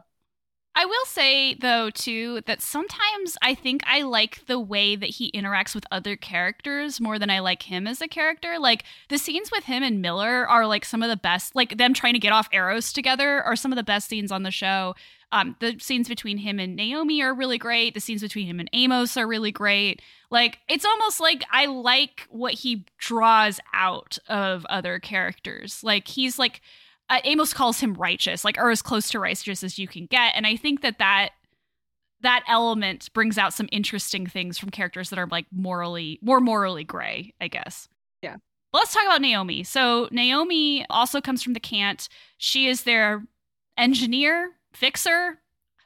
[0.75, 5.31] I will say though too that sometimes I think I like the way that he
[5.33, 8.59] interacts with other characters more than I like him as a character.
[8.59, 11.55] Like the scenes with him and Miller are like some of the best.
[11.55, 14.45] Like them trying to get off Eros together are some of the best scenes on
[14.45, 14.95] the show.
[15.31, 17.93] Um, the scenes between him and Naomi are really great.
[17.93, 20.01] The scenes between him and Amos are really great.
[20.31, 25.85] Like it's almost like I like what he draws out of other characters.
[25.85, 26.63] Like he's like
[27.13, 30.33] uh, Amos calls him righteous, like or as close to righteous as you can get,
[30.35, 31.31] and I think that that
[32.23, 36.85] that element brings out some interesting things from characters that are like morally more morally
[36.85, 37.89] gray, I guess.
[38.23, 38.37] Yeah.
[38.73, 39.63] Let's talk about Naomi.
[39.65, 42.09] So Naomi also comes from the Cant.
[42.39, 43.25] She is their
[43.77, 45.41] engineer, fixer,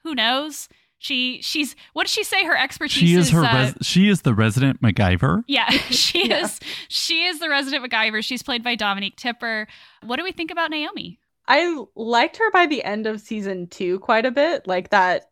[0.04, 0.68] who knows.
[0.98, 2.44] She she's what did she say?
[2.44, 3.44] Her expertise she is her.
[3.44, 5.42] uh, res- she is the resident MacGyver.
[5.46, 6.44] yeah, she Yeah.
[6.44, 6.58] is.
[6.88, 8.24] She is the resident MacGyver.
[8.24, 9.66] She's played by Dominique Tipper.
[10.04, 11.18] What do we think about Naomi?
[11.48, 15.30] i liked her by the end of season two quite a bit like that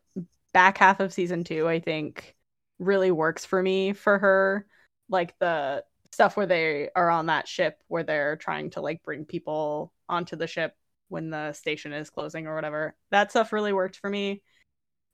[0.53, 2.37] back half of season two i think
[2.79, 4.65] really works for me for her
[5.09, 9.25] like the stuff where they are on that ship where they're trying to like bring
[9.25, 10.77] people onto the ship
[11.09, 14.41] when the station is closing or whatever that stuff really worked for me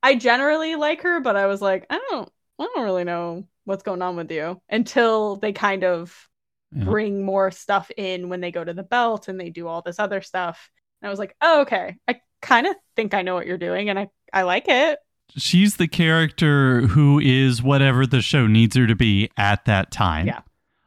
[0.03, 3.83] i generally like her but i was like i don't i don't really know what's
[3.83, 6.29] going on with you until they kind of
[6.73, 6.85] Yeah.
[6.85, 9.99] bring more stuff in when they go to the belt and they do all this
[9.99, 10.71] other stuff
[11.03, 13.89] and i was like oh okay i kind of think i know what you're doing
[13.91, 14.99] and i i like it
[15.37, 20.27] She's the character who is whatever the show needs her to be at that time.
[20.27, 20.41] Yeah.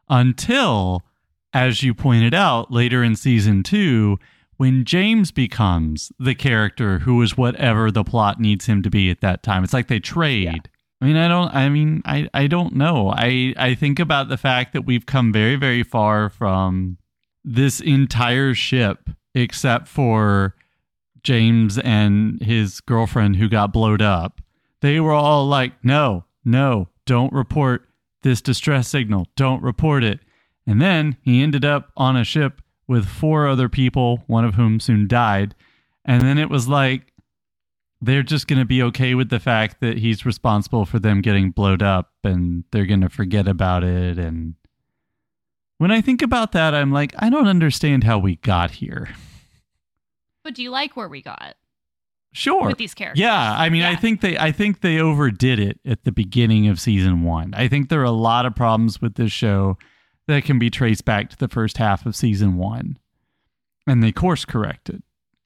[0.10, 1.02] Until,
[1.54, 4.20] as you pointed out later in season two,
[4.64, 9.20] when James becomes the character who is whatever the plot needs him to be at
[9.20, 9.62] that time.
[9.62, 10.70] It's like they trade.
[11.02, 13.10] I mean, I don't I mean, I I don't know.
[13.14, 16.98] I I think about the fact that we've come very very far from
[17.44, 20.56] this entire ship except for
[21.24, 24.40] James and his girlfriend who got blowed up.
[24.80, 27.90] They were all like, "No, no, don't report
[28.22, 29.28] this distress signal.
[29.36, 30.22] Don't report it."
[30.66, 34.80] And then he ended up on a ship with four other people, one of whom
[34.80, 35.56] soon died.
[36.06, 37.14] And then it was like
[38.02, 41.52] they're just going to be okay with the fact that he's responsible for them getting
[41.52, 44.56] blowed up and they're going to forget about it and
[45.78, 49.10] when I think about that I'm like I don't understand how we got here.
[50.44, 51.56] But do you like where we got
[52.34, 52.68] Sure.
[52.68, 53.22] with these characters?
[53.22, 56.80] Yeah, I mean, I think they, I think they overdid it at the beginning of
[56.82, 57.54] season one.
[57.54, 59.78] I think there are a lot of problems with this show
[60.28, 62.98] that can be traced back to the first half of season one,
[63.86, 65.04] and they course corrected.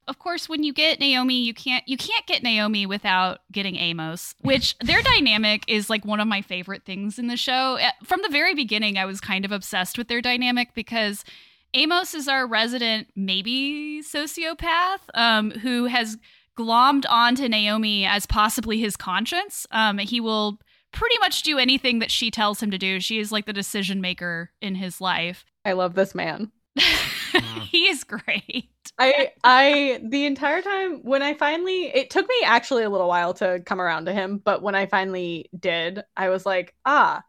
[0.07, 4.35] Of course, when you get Naomi, you can't you can't get Naomi without getting Amos,
[4.41, 7.75] which their dynamic is like one of my favorite things in the show.
[7.75, 11.25] Eh, From the very beginning, I was kind of obsessed with their dynamic because
[11.73, 16.17] Amos is our resident maybe sociopath um, who has
[16.57, 19.67] glommed onto Naomi as possibly his conscience.
[19.71, 20.59] Um, he will
[20.91, 22.99] pretty much do anything that she tells him to do.
[22.99, 25.45] She is like the decision maker in his life.
[25.65, 26.51] i love this man
[27.69, 28.69] he is great.
[28.99, 33.33] I I the entire time when I finally it took me actually a little while
[33.35, 37.23] to come around to him, but when I finally did, I was like, ah,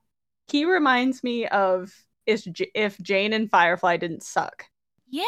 [0.48, 1.92] he reminds me of
[2.26, 4.64] if, if Jayne and Firefly didn't suck.
[5.10, 5.24] Yeah,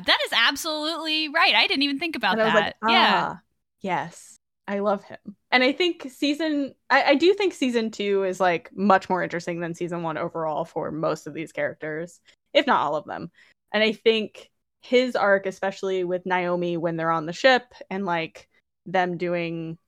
[0.00, 1.54] that is absolutely right.
[1.54, 2.64] I didn't even think about and I was that.
[2.64, 3.36] like, ah, yeah.
[3.80, 5.18] yes, I love him.
[5.54, 9.60] And I think season I, I do think season two is like much more interesting
[9.60, 12.18] than season one overall for most of these characters,
[12.52, 13.30] if not all of them.
[13.72, 18.48] And I think his arc, especially with Naomi when they're on the ship and like
[18.84, 19.78] them doing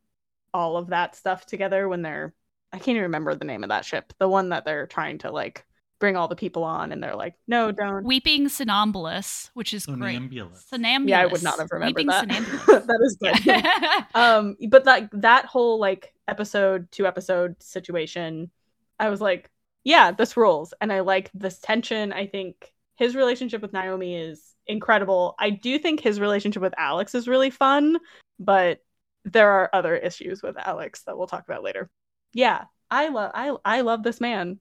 [0.54, 2.32] all of that stuff together when they're
[2.72, 4.12] I can't even remember the name of that ship.
[4.20, 5.66] The one that they're trying to like
[5.98, 8.04] bring all the people on and they're like, no, don't.
[8.04, 10.16] Weeping Somnambulist, which is great.
[10.16, 11.08] Somnambulist.
[11.08, 12.28] Yeah, I would not have remembered Weeping that.
[12.86, 13.44] That is good.
[13.44, 14.04] Yeah.
[14.14, 18.50] um but like that whole like episode two episode situation
[18.98, 19.48] i was like
[19.84, 24.56] yeah this rules and i like this tension i think his relationship with naomi is
[24.66, 25.34] incredible.
[25.38, 27.98] I do think his relationship with Alex is really fun,
[28.38, 28.82] but
[29.24, 31.90] there are other issues with Alex that we'll talk about later.
[32.32, 34.58] Yeah, I love I I love this man.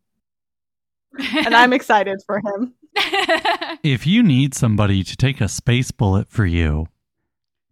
[1.19, 2.73] And I'm excited for him.
[3.83, 6.87] If you need somebody to take a space bullet for you,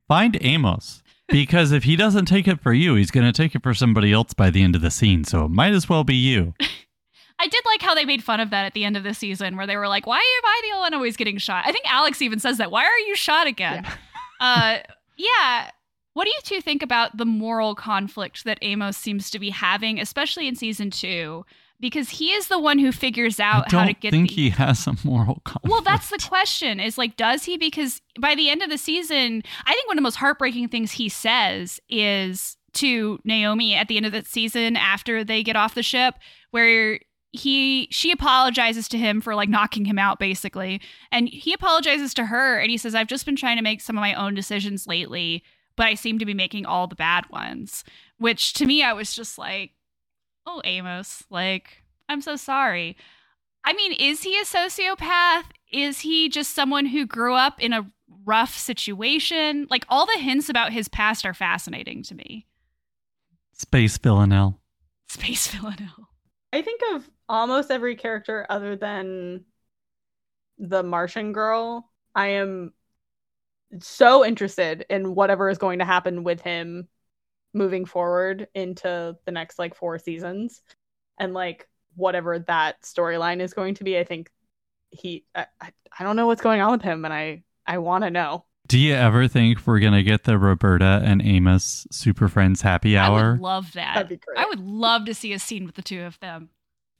[0.07, 1.01] find Amos.
[1.27, 4.11] Because if he doesn't take it for you, he's going to take it for somebody
[4.11, 5.23] else by the end of the scene.
[5.23, 6.53] So it might as well be you.
[7.39, 9.57] I did like how they made fun of that at the end of the season,
[9.57, 11.85] where they were like, "Why am I the only one always getting shot?" I think
[11.91, 12.71] Alex even says that.
[12.71, 13.83] Why are you shot again?
[13.83, 13.95] Yeah.
[14.39, 14.77] uh,
[15.17, 15.71] yeah.
[16.13, 19.99] What do you two think about the moral conflict that Amos seems to be having,
[19.99, 21.43] especially in season two?
[21.83, 24.49] Because he is the one who figures out how to don't get think the- he
[24.51, 25.69] has a moral conflict.
[25.69, 27.57] Well, that's the question is like, does he?
[27.57, 30.93] Because by the end of the season, I think one of the most heartbreaking things
[30.93, 35.75] he says is to Naomi at the end of the season after they get off
[35.75, 36.15] the ship,
[36.51, 37.01] where
[37.33, 40.79] he she apologizes to him for like knocking him out basically
[41.11, 43.97] and he apologizes to her and he says i've just been trying to make some
[43.97, 45.43] of my own decisions lately
[45.75, 47.83] but i seem to be making all the bad ones
[48.19, 49.71] which to me i was just like
[50.45, 52.95] oh amos like i'm so sorry
[53.63, 55.45] I mean, is he a sociopath?
[55.71, 57.89] Is he just someone who grew up in a
[58.25, 59.67] rough situation?
[59.69, 62.45] Like all the hints about his past are fascinating to me.
[63.53, 64.59] Space Villanelle.
[65.07, 66.09] Space Villanelle.
[66.51, 69.45] I think of almost every character other than
[70.57, 71.89] the Martian girl.
[72.13, 72.73] I am
[73.79, 76.87] so interested in whatever is going to happen with him
[77.53, 80.61] moving forward into the next like four seasons
[81.19, 83.97] and like whatever that storyline is going to be.
[83.97, 84.31] I think
[84.89, 88.03] he I, I, I don't know what's going on with him and I I want
[88.03, 88.45] to know.
[88.67, 92.97] Do you ever think we're going to get the Roberta and Amos Super Friends happy
[92.97, 93.33] I hour?
[93.33, 93.95] would love that.
[93.95, 94.37] That'd be great.
[94.39, 96.49] I would love to see a scene with the two of them.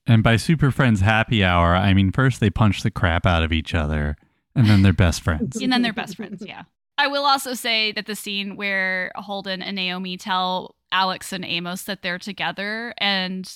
[0.05, 3.51] And by Super Friends happy hour, I mean first they punch the crap out of
[3.53, 4.17] each other
[4.55, 5.59] and then they're best friends.
[5.61, 6.63] And then they're best friends, yeah.
[6.97, 11.83] I will also say that the scene where Holden and Naomi tell Alex and Amos
[11.83, 13.51] that they're together and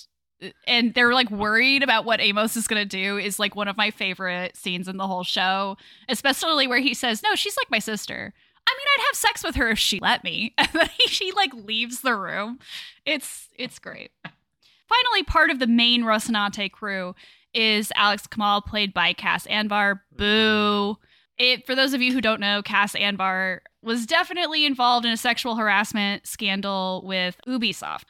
[0.67, 3.77] and they're like worried about what Amos is going to do is like one of
[3.77, 5.77] my favorite scenes in the whole show,
[6.09, 8.33] especially where he says, "No, she's like my sister."
[8.67, 10.53] I mean, I'd have sex with her if she let me.
[10.57, 12.59] And then she like leaves the room.
[13.05, 14.11] It's it's great.
[14.23, 17.15] Finally, part of the main Rocinante crew
[17.53, 20.01] is Alex Kamal, played by Cas Anvar.
[20.15, 20.97] Boo.
[21.37, 25.17] It for those of you who don't know, Cas Anvar was definitely involved in a
[25.17, 28.05] sexual harassment scandal with Ubisoft.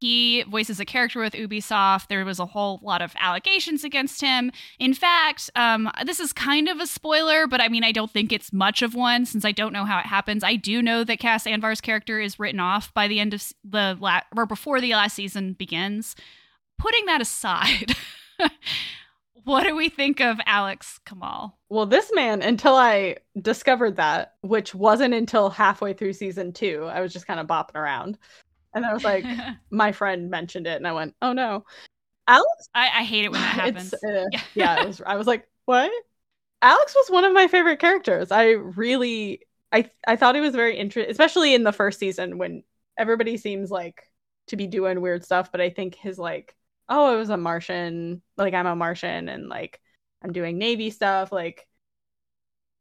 [0.00, 2.08] He voices a character with Ubisoft.
[2.08, 4.50] There was a whole lot of allegations against him.
[4.78, 8.32] In fact, um, this is kind of a spoiler, but I mean, I don't think
[8.32, 10.42] it's much of one since I don't know how it happens.
[10.42, 13.98] I do know that Cas Anvar's character is written off by the end of the
[14.00, 16.16] la- or before the last season begins.
[16.78, 17.94] Putting that aside,
[19.44, 21.58] what do we think of Alex Kamal?
[21.68, 27.00] Well, this man, until I discovered that, which wasn't until halfway through season two, I
[27.00, 28.18] was just kind of bopping around.
[28.74, 29.24] And I was like,
[29.70, 31.64] my friend mentioned it, and I went, oh no.
[32.28, 33.92] Alex, I, I hate it when that happens.
[33.92, 34.84] it's, uh, Yeah.
[34.84, 35.90] was, I was like, what?
[36.62, 38.30] Alex was one of my favorite characters.
[38.30, 39.40] I really,
[39.72, 42.62] I, I thought he was very interesting, especially in the first season when
[42.98, 44.02] everybody seems like
[44.48, 45.50] to be doing weird stuff.
[45.50, 46.54] But I think his like,
[46.90, 49.80] oh, I was a Martian, like I'm a Martian, and like
[50.22, 51.66] I'm doing Navy stuff, like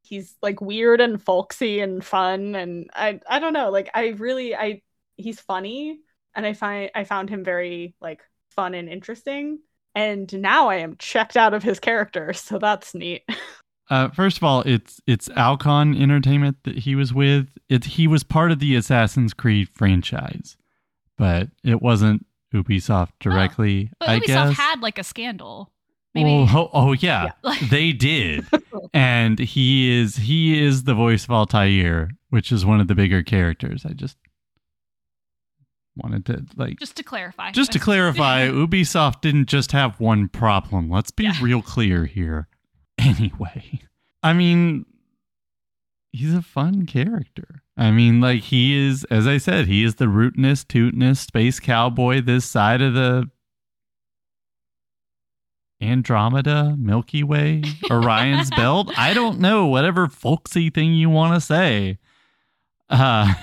[0.04, 4.56] he's like weird and folksy and fun and I I don't know like I really
[4.56, 4.82] I
[5.18, 6.00] he's funny
[6.36, 8.22] and I find I found him very like
[8.56, 9.60] fun and interesting
[9.96, 13.24] and now I am checked out of his character so that's neat.
[13.90, 17.48] Uh, first of all, it's it's Alcon Entertainment that he was with.
[17.70, 20.58] It he was part of the Assassin's Creed franchise,
[21.18, 23.92] but it wasn't Ubisoft oh, directly.
[24.00, 24.58] But I Ubisoft guess.
[24.58, 25.72] had like a scandal.
[26.16, 26.30] Maybe.
[26.32, 28.46] Oh, oh, oh, yeah, Like- they did.
[28.94, 33.22] and he is he is the voice of Altair, which is one of the bigger
[33.22, 33.86] characters.
[33.86, 34.18] I just
[35.96, 37.52] wanted to like just to clarify.
[37.52, 40.90] just to clarify, Ubisoft didn't just have one problem.
[40.90, 41.36] Let's be Yeah.
[41.42, 42.48] real clear here.
[42.98, 43.82] Anyway,
[44.24, 44.86] I mean,
[46.12, 47.62] he's a fun character.
[47.80, 52.22] I mean, like, he is, as I said, he is the rootinest, tootinest space cowboy
[52.22, 53.30] this side of the
[55.82, 58.92] Andromeda, Milky Way, Orion's belt.
[58.98, 61.98] I don't know, whatever folksy thing you want to say.
[62.90, 63.34] Uh,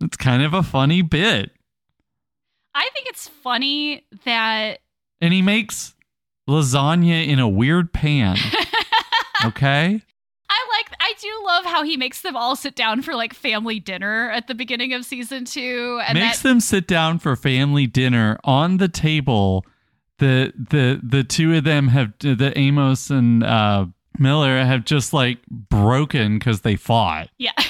[0.00, 1.52] it's kind of a funny bit.
[2.74, 4.80] I think it's funny that
[5.20, 5.94] and he makes
[6.48, 8.36] lasagna in a weird pan.
[9.44, 10.00] Okay,
[10.48, 10.83] I like I
[11.24, 14.54] do love how he makes them all sit down for like family dinner at the
[14.54, 18.88] beginning of season 2 and makes that them sit down for family dinner on the
[18.88, 19.64] table.
[20.18, 23.86] The the the two of them have the Amos and uh,
[24.18, 27.30] Miller have just like broken because they fought.
[27.38, 27.52] Yeah.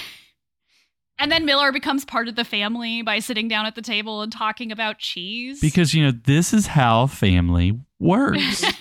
[1.16, 4.32] And then Miller becomes part of the family by sitting down at the table and
[4.32, 5.61] talking about cheese.
[5.61, 8.64] Because, you know, this is how family works.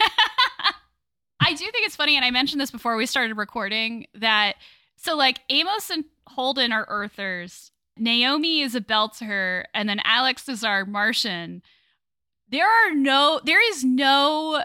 [1.45, 4.55] I do think it's funny, and I mentioned this before we started recording that
[4.95, 10.63] so like Amos and Holden are Earthers, Naomi is a Belter, and then Alex is
[10.63, 11.61] our Martian.
[12.49, 14.63] There are no, there is no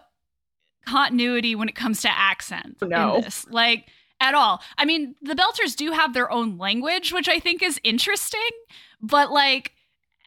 [0.87, 3.17] continuity when it comes to accent No.
[3.17, 3.87] in this, like
[4.21, 4.63] at all.
[4.77, 8.41] I mean, the Belters do have their own language, which I think is interesting,
[9.01, 9.73] but like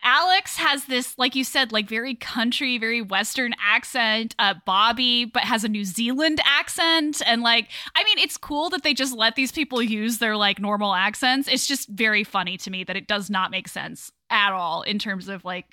[0.03, 4.35] Alex has this, like you said, like very country, very Western accent.
[4.39, 7.21] Uh, Bobbie, but has a New Zealand accent.
[7.25, 10.59] And like, I mean, it's cool that they just let these people use their like
[10.59, 11.47] normal accents.
[11.47, 14.99] It's just very funny to me that it does not make sense at all in
[14.99, 15.65] terms of like,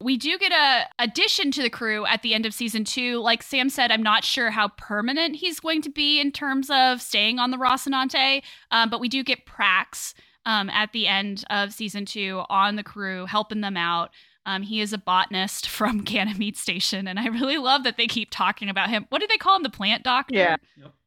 [0.00, 3.20] we do get a addition to the crew at the end of season two.
[3.20, 7.00] Like Sam said, I'm not sure how permanent he's going to be in terms of
[7.00, 10.12] staying on the Rocinante, um, but we do get Prax
[10.46, 14.10] um, at the end of season two on the crew, helping them out.
[14.46, 18.28] Um, he is a botanist from Ganymede Station, and I really love that they keep
[18.30, 19.06] talking about him.
[19.08, 19.62] What do they call him?
[19.62, 20.34] The plant doctor?
[20.34, 20.56] Yeah.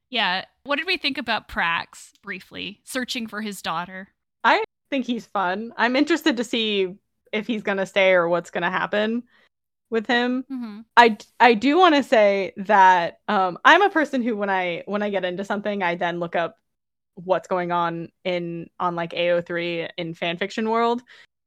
[0.09, 0.45] Yeah.
[0.63, 4.09] What did we think about Prax briefly, searching for his daughter?
[4.43, 5.73] I think he's fun.
[5.77, 6.95] I'm interested to see
[7.31, 9.23] if he's going to stay or what's going to happen
[9.89, 10.45] with him.
[10.51, 10.79] Mm-hmm.
[10.95, 15.03] I I do want to say that um, I'm a person who when I when
[15.03, 16.57] I get into something, I then look up
[17.23, 21.01] what's going on in on like AO3 in fanfiction world.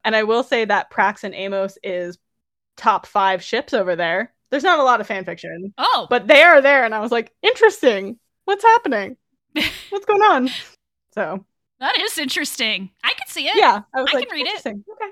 [0.05, 2.19] And I will say that Prax and Amos is
[2.77, 4.33] top five ships over there.
[4.51, 5.73] There's not a lot of fanfiction.
[5.79, 8.19] Oh, but they are there, and I was like, interesting.
[8.47, 9.17] What's happening?
[9.91, 10.49] What's going on?
[11.15, 11.45] So
[11.79, 12.91] that is interesting.
[13.05, 13.57] I could see it.
[13.57, 14.49] yeah, I was I like, can read it.
[14.49, 14.85] interesting.
[14.93, 15.11] Okay.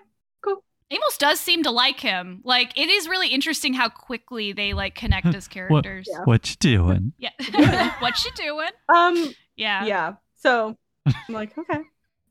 [0.91, 2.41] Amos does seem to like him.
[2.45, 6.09] Like it is really interesting how quickly they like connect as characters.
[6.11, 6.21] Yeah.
[6.25, 7.13] What you doing?
[7.19, 7.95] Yeah.
[8.01, 8.71] what you doing?
[8.89, 9.85] Um, Yeah.
[9.85, 10.77] yeah so
[11.07, 11.81] i'm like okay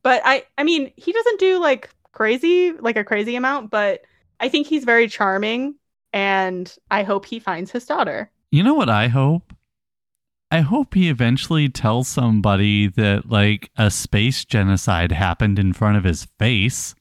[0.03, 4.01] but i i mean he doesn't do like crazy like a crazy amount but
[4.39, 5.75] i think he's very charming
[6.13, 9.53] and i hope he finds his daughter You know what I hope?
[10.49, 16.05] I hope he eventually tells somebody that like a space genocide happened in front of
[16.05, 16.95] his face.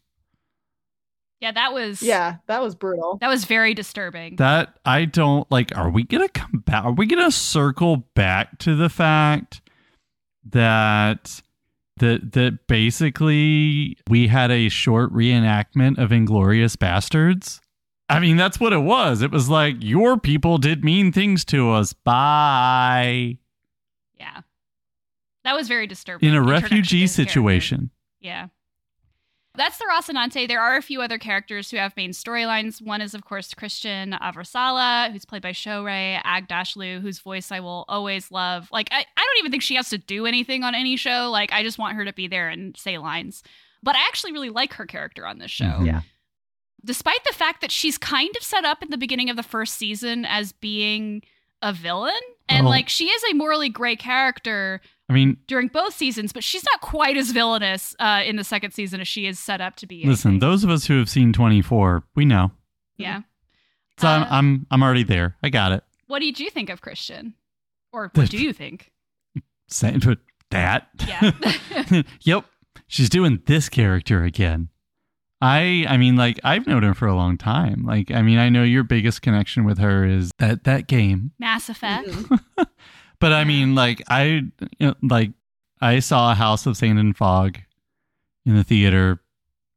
[1.40, 4.36] Yeah, that was yeah that was brutal That was very disturbing.
[4.36, 7.98] That I don't like are we going to come back are we going to circle
[8.14, 9.60] back to the fact
[10.50, 11.40] that
[11.98, 17.60] that that basically we had a short reenactment of Inglorious Bastards?
[18.08, 19.22] I mean, that's what it was.
[19.22, 21.92] It was like your people did mean things to us.
[21.92, 23.38] Bye.
[24.18, 24.42] yeah.
[25.42, 26.28] That was very disturbing.
[26.28, 27.30] In a refugee his character.
[27.30, 27.90] situation.
[28.20, 28.48] Yeah.
[29.56, 30.46] That's the Rocinante.
[30.46, 32.80] There are a few other characters who have main storylines.
[32.82, 37.84] One is, of course, Chrisjen Avasarala, who's played by Shohreh, Aghdashloo, whose voice I will
[37.88, 38.68] always love.
[38.70, 41.30] Like, I, I don't even think she has to do anything on any show.
[41.30, 43.42] Like, I just want her to be there and say lines.
[43.82, 45.64] But I actually really like her character on this show.
[45.64, 45.86] Mhm.
[45.86, 46.00] Yeah.
[46.84, 49.74] Despite the fact that she's kind of set up in the beginning of the first
[49.76, 51.22] season as being
[51.62, 52.12] a villain.
[52.48, 52.70] And, Oh.
[52.70, 56.80] like, she is a morally gray character I mean, during both seasons, but she's not
[56.80, 60.04] quite as villainous uh, in the second season as she is set up to be.
[60.04, 60.40] Listen, think.
[60.40, 62.50] those of us who have seen 24, we know.
[62.96, 63.20] yeah.
[63.98, 65.36] So I'm, Uh, I'm I'm already there.
[65.42, 65.82] I got it.
[66.06, 67.32] What did you think of Chrisjen?
[67.92, 68.92] Or The- what do you think?
[69.68, 70.18] Same with
[70.50, 70.88] that.
[71.06, 71.30] Yeah.
[72.20, 72.44] yep.
[72.88, 74.68] She's doing this character again.
[75.40, 77.84] I I mean like I've known her for a long time.
[77.86, 81.32] Like I mean I know your biggest connection with her is that that game.
[81.38, 82.08] Mass Effect.
[83.18, 84.50] But I mean like I you
[84.80, 85.30] know, like
[85.80, 87.58] I saw a House of Sand and Fog
[88.44, 89.20] in the theater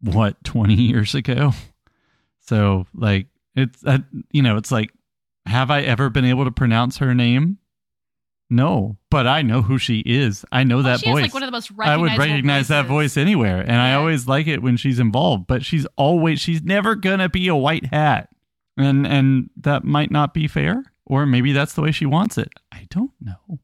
[0.02, 1.52] what 20 years ago.
[2.42, 4.00] So like it's uh,
[4.32, 4.92] you know it's like
[5.46, 7.58] have I ever been able to pronounce her name?
[8.52, 10.44] No, but I know who she is.
[10.52, 11.22] I know that she voice.
[11.22, 14.28] has like one of the most I would recognize that voice anywhere, and I always
[14.28, 15.46] like it when she's involved.
[15.46, 18.30] But she's always she's never gonna be a white hat,
[18.76, 22.49] and and that might not be fair, or maybe that's the way she wants it.
[22.72, 23.60] I don't know.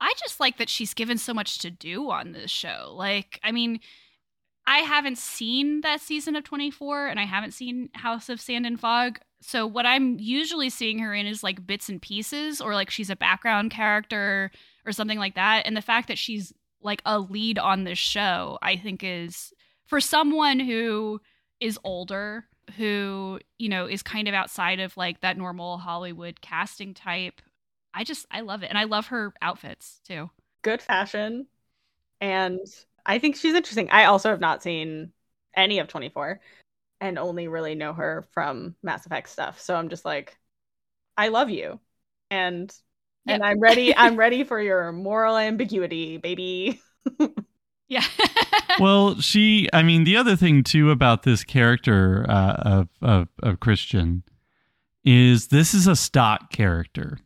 [0.00, 2.94] I just like that she's given so much to do on this show.
[2.96, 3.80] Like, I mean,
[4.66, 8.78] I haven't seen that season of 24 and I haven't seen House of Sand and
[8.78, 9.18] Fog.
[9.40, 13.10] So what I'm usually seeing her in is like bits and pieces or like she's
[13.10, 14.50] a background character
[14.86, 15.66] or something like that.
[15.66, 19.52] And the fact that she's like a lead on this show, I think is
[19.86, 21.20] for someone who
[21.60, 22.44] is older,
[22.76, 27.40] who, you know, is kind of outside of like that normal Hollywood casting type.
[27.94, 28.68] I just I love it.
[28.68, 30.30] And I love her outfits too.
[30.62, 31.46] good fashion
[32.20, 32.60] and
[33.06, 35.12] i think she's interesting i also have not seen
[35.56, 36.40] any of 24
[37.00, 40.36] and only really know her from mass effect stuff so i'm just like
[41.16, 41.80] i love you
[42.30, 42.72] and
[43.26, 43.94] And I'm ready.
[43.96, 46.80] I'm ready for your moral ambiguity, baby.
[47.88, 48.04] Yeah.
[48.80, 49.68] well, she.
[49.72, 54.22] I mean, the other thing too about this character uh, of, of of Chrisjen
[55.04, 57.18] is this is a stock character.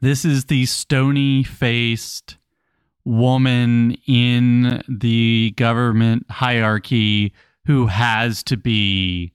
[0.00, 2.36] This is the stony faced
[3.04, 7.32] woman in the government hierarchy
[7.66, 9.32] who has to be.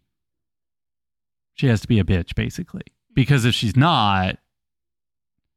[1.55, 2.83] She has to be a bitch, basically,
[3.13, 4.37] because if she's not,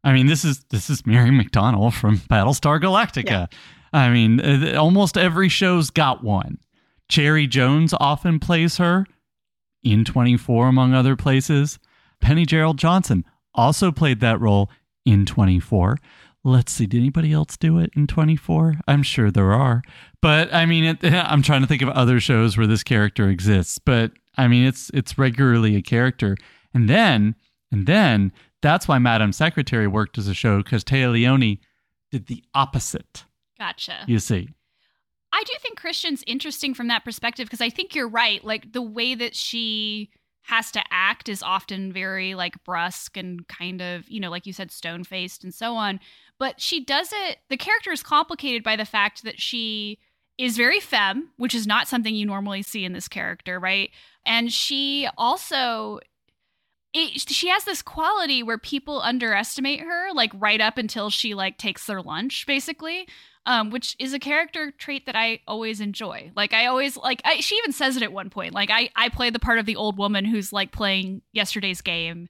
[0.05, 3.27] I mean, this is this is Mary McDonnell from Battlestar Galactica.
[3.31, 3.47] Yeah.
[3.93, 6.59] I mean, uh, almost every show's got one.
[7.09, 9.07] Cherry Jones often plays her
[9.83, 11.79] in 24, among other places.
[12.21, 13.25] Penny Gerald Johnson
[13.55, 14.71] also played that role
[15.05, 15.99] in 24.
[16.45, 18.75] Let's see, did anybody else do it in 24?
[18.87, 19.83] I'm sure there are.
[20.23, 23.79] But I mean, it, I'm trying to think of other shows where this character exists.
[23.79, 26.37] But I mean, it's it's regularly a character.
[26.75, 27.35] And then,
[27.73, 28.33] and then
[28.63, 31.61] that's why Madam Secretary worked as a show because Téa Leoni
[32.11, 33.25] did the opposite.
[33.59, 34.05] Gotcha.
[34.07, 34.49] You see,
[35.33, 38.43] I do think Chrisjen's interesting from that perspective because I think you're right.
[38.45, 40.11] Like the way that she
[40.43, 44.53] has to act is often very like brusque and kind of, you know, like you
[44.53, 46.01] said, stone faced and so on.
[46.39, 49.99] But she does it, the character is complicated by the fact that she
[50.39, 53.91] is very femme, which is not something you normally see in this character, right?
[54.25, 56.01] And she also
[56.95, 61.59] it, she has this quality where people underestimate her like right up until she like
[61.59, 63.07] takes their lunch basically
[63.49, 66.31] um, which is a character trait that I always enjoy.
[66.37, 68.53] Like I always like I, she even says it at one point.
[68.53, 72.29] Like I I play the part of the old woman who's like playing yesterday's game,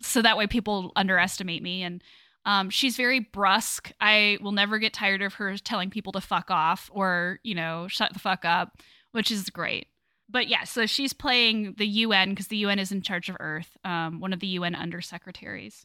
[0.00, 1.82] so that way people underestimate me.
[1.82, 2.04] And
[2.46, 3.90] um, she's very brusque.
[4.00, 7.88] I will never get tired of her telling people to fuck off or you know
[7.88, 8.78] shut the fuck up,
[9.10, 9.88] which is great.
[10.30, 13.76] But yeah, so she's playing the UN because the UN is in charge of Earth,
[13.82, 15.84] um, one of the UN undersecretaries.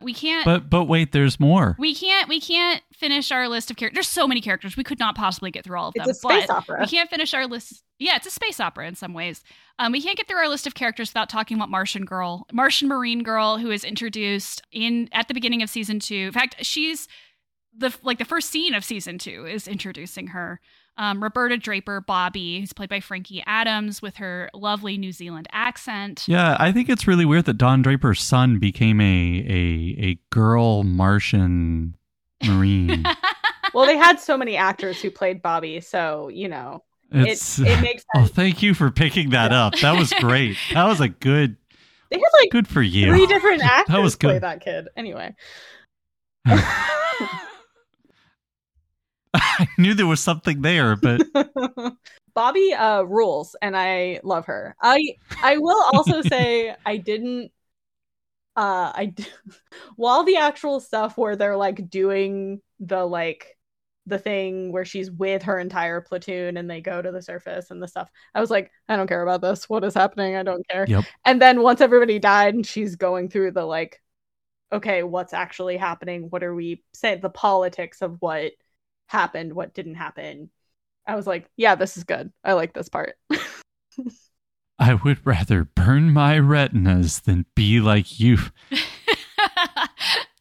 [0.00, 0.44] We can't.
[0.44, 1.74] but but wait, there's more.
[1.78, 3.96] We can't we can't finish our list of characters.
[3.96, 4.76] There's so many characters.
[4.76, 6.08] We could not possibly get through all of them.
[6.08, 6.80] It's a space but opera.
[6.80, 7.82] We can't finish our list.
[7.98, 9.42] Yeah, it's a space opera in some ways.
[9.80, 12.88] Um, we can't get through our list of characters without talking about Martian Girl, Martian
[12.88, 16.26] Marine Girl, who is introduced in at the beginning of season two.
[16.26, 17.08] In fact, she's
[17.76, 20.60] the like the first scene of season two is introducing her.
[20.98, 26.24] Um, Roberta Draper, Bobbie, who's played by Frankie Adams, with her lovely New Zealand accent.
[26.26, 29.04] Yeah, I think it's really weird that Don Draper's son became a
[29.48, 31.94] a a girl Martian
[32.44, 33.04] marine.
[33.74, 36.82] well, they had so many actors who played Bobby, so you know
[37.12, 39.74] It's it, it makes Oh, thank you for picking that up.
[39.80, 40.56] That was great.
[40.74, 41.56] That was a good
[42.10, 43.06] They had like good for you.
[43.06, 44.42] three different actors was play good.
[44.42, 44.88] that kid.
[44.96, 45.34] Anyway,
[46.46, 47.47] I
[49.78, 51.22] knew there was something there, but
[52.34, 54.76] Bobbie uh rules and I love her.
[54.82, 57.52] I I will also say I didn't
[58.56, 59.26] uh I d-
[59.96, 63.56] while the actual stuff where they're like doing the like
[64.06, 67.82] the thing where she's with her entire platoon and they go to the surface and
[67.82, 68.10] the stuff.
[68.34, 69.68] I was like, I don't care about this.
[69.68, 70.34] What is happening?
[70.34, 70.86] I don't care.
[70.88, 71.04] Yep.
[71.26, 74.00] And then once everybody died and she's going through the like
[74.70, 76.28] okay, what's actually happening?
[76.30, 77.20] What are we saying?
[77.22, 78.52] The politics of what
[79.08, 80.50] happened, what didn't happen.
[81.06, 82.32] I was like, yeah, this is good.
[82.44, 83.16] I like this part.
[84.78, 88.38] I would rather burn my retinas than be like you.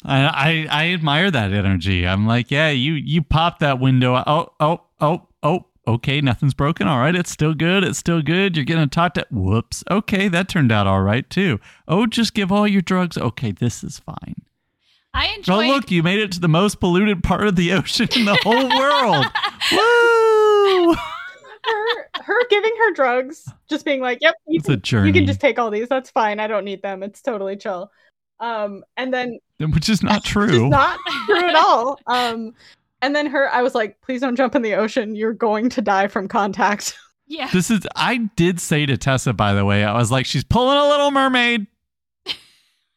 [0.05, 2.07] I, I I admire that energy.
[2.07, 4.21] I'm like, yeah, you you pop that window.
[4.27, 5.65] Oh oh oh oh.
[5.87, 6.85] Okay, nothing's broken.
[6.85, 7.85] All right, it's still good.
[7.85, 8.57] It's still good.
[8.57, 9.25] You're gonna talk to.
[9.31, 9.85] Whoops.
[9.89, 11.59] Okay, that turned out all right too.
[11.87, 13.17] Oh, just give all your drugs.
[13.17, 14.35] Okay, this is fine.
[15.17, 18.25] I Oh, look, you made it to the most polluted part of the ocean in
[18.25, 19.25] the whole world.
[19.71, 20.93] Woo!
[21.65, 25.13] her her giving her drugs, just being like, Yep, you It's a can, journey, you
[25.13, 25.87] can just take all these.
[25.89, 26.39] That's fine.
[26.39, 27.03] I don't need them.
[27.03, 27.91] It's totally chill.
[28.39, 30.69] Um, and then which is not which is true.
[30.69, 31.99] not true at all.
[32.07, 32.53] Um,
[33.01, 35.15] and then her, I was like, please don't jump in the ocean.
[35.15, 36.95] You're going to die from contact.
[37.27, 37.49] yeah.
[37.51, 40.77] This is I did say to Tessa, by the way, I was like, she's pulling
[40.77, 41.67] a little mermaid.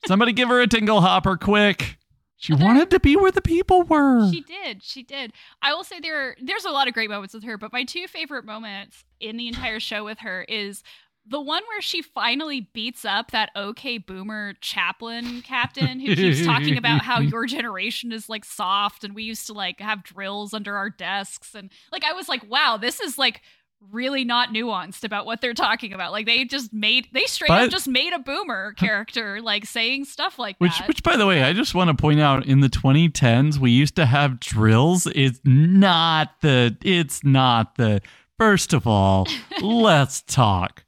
[0.07, 1.99] Somebody give her a dinglehopper quick.
[2.41, 4.31] She Other- wanted to be where the people were.
[4.33, 4.83] She did.
[4.83, 5.35] She did.
[5.61, 8.09] I will say there there's a lot of great moments with her, but my two
[8.09, 10.83] favorite moments in the entire show with her is
[11.27, 16.79] the one where she finally beats up that OK boomer chaplain captain who keeps talking
[16.79, 20.75] about how your generation is like soft and we used to like have drills under
[20.77, 23.43] our desks and like I was like, wow, this is like
[23.91, 26.13] really not nuanced about what they're talking about.
[26.13, 30.05] Like they just made they straight But- up just made a boomer character like saying
[30.05, 30.89] stuff like Which, that.
[30.89, 33.97] which, by the way, I just want to point out in the 2010s, we used
[33.97, 35.07] to have drills.
[35.15, 36.77] It's not the.
[36.83, 38.01] It's not the.
[38.39, 39.27] First of all,
[39.63, 40.85] let's talk,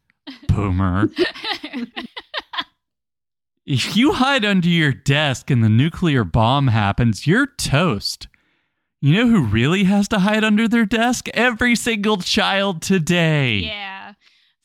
[0.48, 1.10] boomer.
[3.64, 8.26] If you hide under your desk and the nuclear bomb happens, you're toast.
[9.04, 11.28] You know who really has to hide under their desk?
[11.34, 13.56] Every single child today.
[13.56, 14.14] Yeah.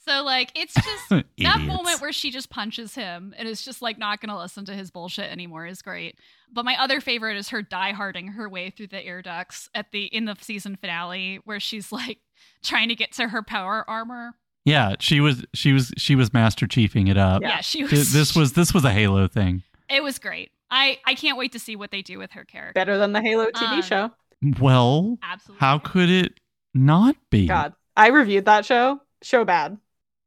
[0.06, 3.98] So like it's just that moment where she just punches him and is just like
[3.98, 6.20] not gonna listen to his bullshit anymore is great.
[6.54, 10.06] But my other favorite is her dieharding her way through the air ducts at the
[10.06, 12.20] in the season finale where she's like
[12.64, 14.36] trying to get to her power armor.
[14.66, 17.42] Yeah, she was she was she was master chiefing it up.
[17.42, 19.64] Yeah, she was This was this was a Halo thing.
[19.90, 20.52] it was great.
[20.70, 22.74] I I can't wait to see what they do with her character.
[22.80, 24.12] Better than the Halo TV Um, show.
[24.60, 25.60] Well, Absolutely.
[25.60, 26.40] how could it
[26.74, 27.48] not be?
[27.48, 29.02] God, I reviewed that show.
[29.24, 29.78] Show bad.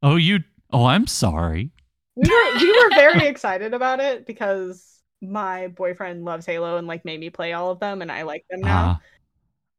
[0.02, 0.40] Oh, you
[0.72, 1.70] Oh, I'm sorry.
[2.16, 7.04] We were we were very excited about it because my boyfriend loves Halo and like
[7.04, 9.00] made me play all of them, and I like them now.
[9.00, 9.00] Ah.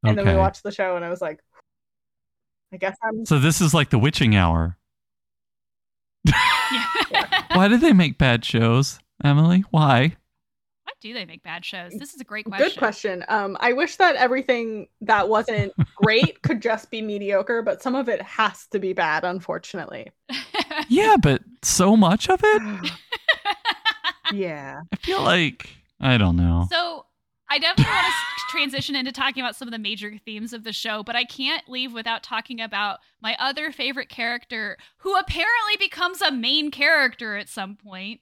[0.03, 1.39] And then we watched the show, and I was like,
[2.73, 3.25] I guess I'm.
[3.25, 4.77] So this is like the witching hour.
[7.53, 9.63] Why did they make bad shows, Emily?
[9.69, 10.15] Why?
[11.04, 11.93] Why do they make bad shows?
[11.97, 12.70] This is a great question.
[12.70, 13.26] Good question.
[13.28, 18.08] Um, I wish that everything that wasn't great could just be mediocre, but some of
[18.08, 20.12] it has to be bad, unfortunately.
[20.88, 22.91] Yeah, but so much of it?
[24.34, 24.82] yeah.
[24.91, 26.68] I feel like I don't know.
[26.72, 27.06] So
[27.49, 30.74] I definitely want to transition into talking about some of the major themes of the
[30.74, 36.22] show, but I can't leave without talking about my other favorite character, who apparently becomes
[36.22, 38.22] a main character at some point.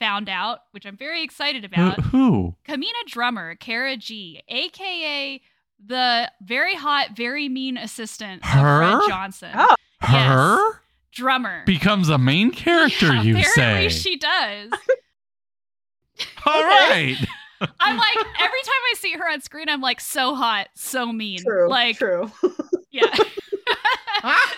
[0.00, 2.00] Found out, which I'm very excited Who, about.
[2.00, 2.56] who?
[2.68, 5.40] Camina Drummer, Cara Gee, aka
[5.86, 8.98] the very hot, very mean assistant of Her?
[8.98, 9.50] Fred Johnson.
[9.54, 9.74] Oh.
[10.02, 10.10] Yes.
[10.12, 10.80] Her
[11.12, 11.62] Drummer.
[11.64, 13.98] becomes a main character, Yeah, you apparently say.
[14.00, 14.70] she does.
[16.46, 17.16] All right.
[17.80, 21.38] I'm like every time I see her on screen, I'm like so hot, so mean.
[21.38, 21.68] True.
[21.70, 22.30] like true.
[22.90, 23.06] yeah.
[24.22, 24.54] Ah.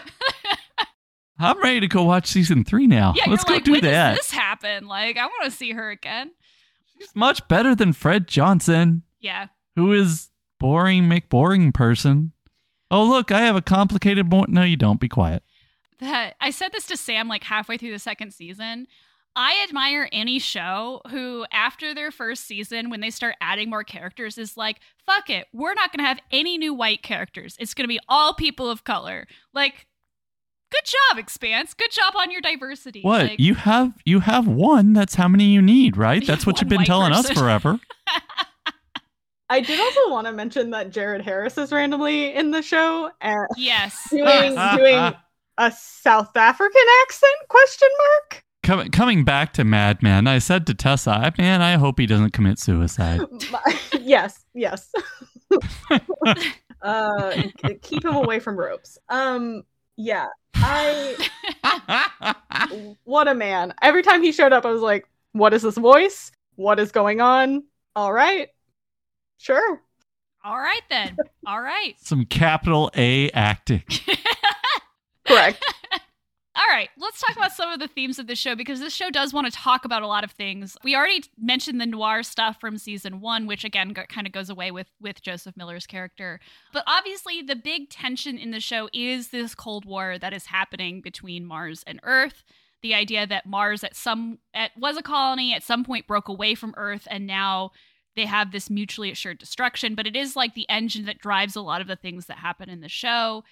[1.38, 3.12] I'm ready to go watch season three now.
[3.16, 4.10] Yeah, Let's go like, do when that.
[4.16, 4.86] does this happen?
[4.86, 6.30] Like, I want to see her again.
[6.98, 9.48] She's much better than Fred Johnson, Yeah.
[9.74, 12.32] who is boring McBoring person.
[12.90, 14.44] Oh look, I have a complicated boy.
[14.48, 15.00] No, you don't.
[15.00, 15.42] Be quiet.
[15.98, 18.86] That I said this to Sam like halfway through the second season.
[19.38, 24.38] I admire any show who, after their first season, when they start adding more characters,
[24.38, 25.46] is like, fuck it.
[25.52, 27.54] We're not going to have any new white characters.
[27.60, 29.26] It's going to be all people of color.
[29.52, 29.86] Like,
[30.70, 31.74] good job, Expanse.
[31.74, 33.02] Good job on your diversity.
[33.02, 33.92] What Like, you have?
[34.04, 34.92] You have one.
[34.92, 36.26] That's how many you need, right?
[36.26, 37.78] That's what you've been white telling us forever.
[39.48, 43.46] I did also want to mention that Jared Harris is randomly in the show and
[43.56, 43.96] yes.
[44.10, 44.76] doing yes.
[44.76, 45.14] doing
[45.58, 47.34] a South African accent?
[47.48, 48.42] Question mark.
[48.64, 52.32] Coming coming back to Madman, I said to Tessa, "I- "Man, I hope he doesn't
[52.32, 53.20] commit suicide."
[54.00, 54.90] yes, yes.
[56.82, 57.42] uh,
[57.82, 58.98] keep him away from ropes.
[59.08, 59.62] Um,
[59.96, 60.28] yeah.
[60.54, 61.16] I
[63.04, 63.74] what a man.
[63.82, 66.32] Every time he showed up, I was like, what is this voice?
[66.56, 67.64] What is going on?
[67.94, 68.48] All right.
[69.38, 69.80] Sure.
[70.44, 71.16] All right, then.
[71.46, 71.94] All right.
[71.98, 73.82] Some capital A acting.
[75.26, 75.62] Correct.
[76.58, 79.10] All right, let's talk about some of the themes of the show because this show
[79.10, 80.74] does want to talk about a lot of things.
[80.82, 84.48] We already mentioned the noir stuff from season one, which again go- kind of goes
[84.48, 86.40] away with with Joseph Miller's character.
[86.72, 91.02] But obviously, the big tension in the show is this Cold War that is happening
[91.02, 92.42] between Mars and Earth.
[92.80, 96.54] The idea that Mars at some at was a colony at some point broke away
[96.54, 97.72] from Earth, and now
[98.14, 99.94] they have this mutually assured destruction.
[99.94, 102.70] But it is like the engine that drives a lot of the things that happen
[102.70, 103.44] in the show.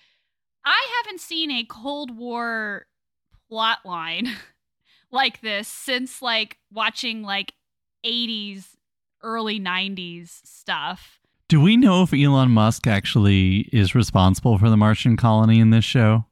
[0.64, 2.86] I haven't seen a Cold War
[3.48, 4.28] plot line
[5.10, 7.52] like this since like watching like
[8.04, 8.66] 80s
[9.22, 15.16] early 90s stuff Do we know if Elon Musk actually is responsible for the Martian
[15.16, 16.26] colony in this show?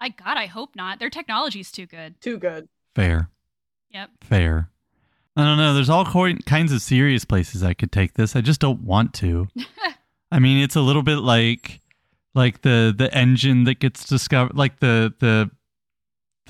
[0.00, 2.68] i god i hope not their technology's too good Too good.
[2.94, 3.28] Fair.
[3.90, 4.68] yep Fair.
[5.34, 5.72] I don't know.
[5.72, 8.36] There's all co- kinds of serious places I could take this.
[8.36, 9.48] I just don't want to.
[10.30, 11.80] I mean, it's a little bit like
[12.34, 15.50] like the the engine that gets discovered, like the the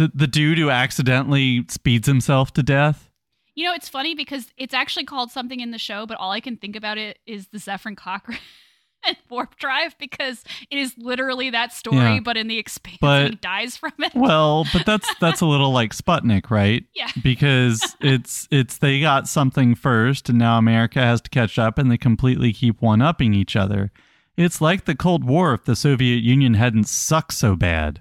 [0.07, 3.11] the the dude who accidentally speeds himself to death.
[3.55, 6.41] you know it's funny because it's actually called something in the show but all i
[6.41, 8.39] can think about it is the Zefram Cochrane
[9.07, 12.21] and warp drive because it is literally that story Yeah.
[12.21, 15.71] but in the expanse But- he dies from it Well, but that's that's a little
[15.73, 16.85] like Sputnik, right?
[16.95, 21.79] yeah Because it's it's they got something first, and now America has to catch up,
[21.79, 23.91] and they completely keep one upping each other.
[24.37, 28.01] It's like the Cold War if the Soviet Union hadn't sucked so bad.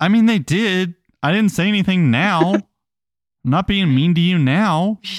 [0.00, 0.94] I mean, they did.
[1.22, 2.54] I didn't say anything now.
[2.54, 2.62] I'm
[3.44, 5.00] not being mean to you now.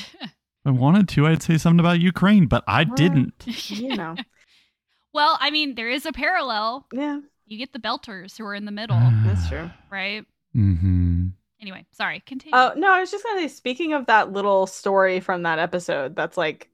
[0.62, 3.46] If I wanted to, I'd say something about Ukraine, but I Well, didn't.
[3.70, 4.16] You know.
[5.14, 8.66] well i mean there is a parallel Yeah, you get the belters who are in
[8.66, 9.24] the middle Uh.
[9.26, 9.70] that's true.
[9.90, 11.28] right hmm
[11.62, 12.22] Anyway, sorry.
[12.26, 12.56] Continue.
[12.58, 13.48] Oh no, I was just gonna say.
[13.50, 16.70] Speaking of that little story from that episode, that's like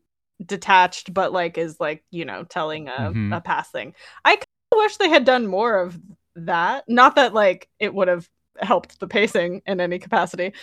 [0.46, 3.36] detached, but like is like you know telling a, Mhm.
[3.36, 3.96] a past thing.
[4.24, 6.00] I kind of wish they had done more of
[6.36, 6.84] that.
[6.88, 8.30] Not that like it would have
[8.62, 10.54] helped the pacing in any capacity,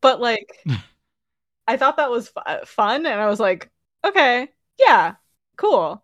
[0.00, 0.58] but like
[1.68, 3.70] I thought that was fu- fun, and I was like,
[4.04, 5.14] okay, yeah,
[5.56, 6.02] cool.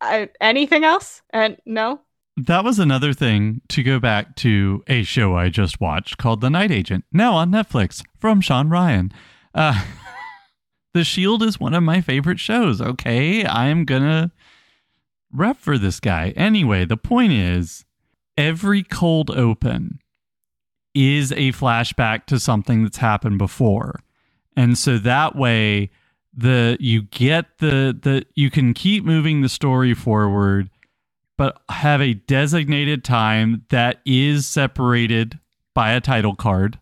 [0.00, 1.22] I anything else?
[1.30, 2.00] And no,
[2.36, 6.50] That was another thing to go back to a show I just watched called The
[6.50, 9.12] Night Agent, now on Netflix from Shawn Ryan.
[9.54, 9.84] Uh,
[10.94, 12.80] the Shield is one of my favorite shows.
[12.80, 14.32] Okay, I'm gonna
[15.32, 16.30] rep for this guy.
[16.36, 17.84] Anyway, the point is
[18.36, 20.00] every cold open
[20.94, 24.00] is a flashback to something that's happened before.
[24.56, 25.90] And so that way
[26.36, 30.68] the you get the the you can keep moving the story forward
[31.36, 35.38] but have a designated time that is separated
[35.74, 36.78] by a title card,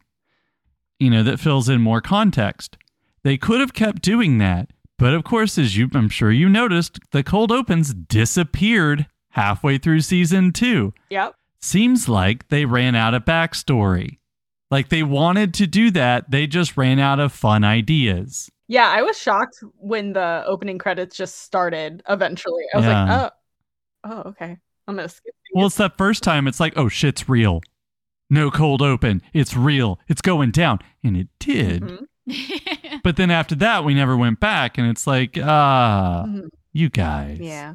[0.98, 2.76] you know, that fills in more context.
[3.24, 6.98] They could have kept doing that, but of course, as you, I'm sure you noticed,
[7.12, 10.92] the cold opens disappeared halfway through season two.
[11.08, 11.34] yep.
[11.62, 14.18] Seems like they ran out of backstory.
[14.70, 18.50] Like they wanted to do that, they just ran out of fun ideas.
[18.68, 22.64] Yeah, I was shocked when the opening credits just started eventually.
[22.72, 23.04] I was Yeah.
[23.04, 23.32] like,
[24.04, 24.56] oh, oh, okay.
[24.88, 25.34] I'm gonna skip.
[25.54, 27.60] Well, it's that first time it's like, oh, shit's real.
[28.30, 29.20] No cold open.
[29.34, 29.98] It's real.
[30.08, 30.78] It's going down.
[31.04, 31.82] And it did.
[31.82, 32.06] Mhm,
[33.04, 34.78] But then after that, we never went back.
[34.78, 36.48] And it's like, ah, mhm.
[36.72, 37.38] you guys.
[37.40, 37.74] Yeah.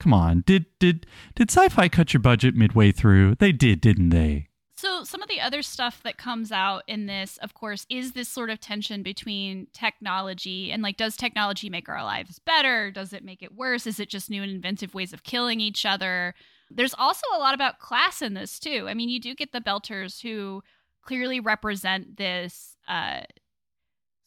[0.00, 0.42] Come on.
[0.46, 3.36] Did did did Syfy cut your budget midway through?
[3.36, 4.48] They did, didn't they?
[4.76, 8.30] So, some of the other stuff that comes out in this, of course, is this
[8.30, 12.90] sort of tension between technology and like, does technology make our lives better?
[12.90, 13.86] Does it make it worse?
[13.86, 16.34] Is it just new and inventive ways of killing each other?
[16.70, 18.86] There's also a lot about class in this, too.
[18.88, 20.62] I mean, you do get the Belters who
[21.02, 23.20] clearly represent this uh,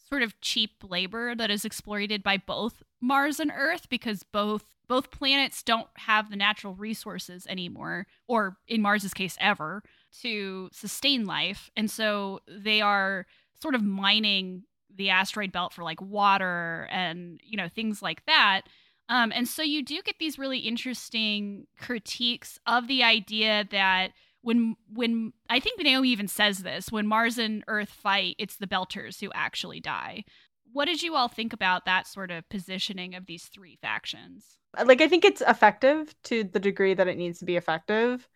[0.07, 5.11] sort of cheap labor that is exploited by both Mars and Earth because both both
[5.11, 9.83] planets don't have the natural resources anymore or in Mars's case ever
[10.21, 13.25] to sustain life and so they are
[13.61, 14.63] sort of mining
[14.95, 18.61] the asteroid belt for like water and you know things like that
[19.09, 24.75] um, and so you do get these really interesting critiques of the idea that when
[24.93, 29.19] when I think Naomi even says this when Mars and Earth fight, it's the Belters
[29.19, 30.25] who actually die.
[30.73, 34.57] What did you all think about that sort of positioning of these three factions?
[34.83, 38.27] Like, I think it's effective to the degree that it needs to be effective,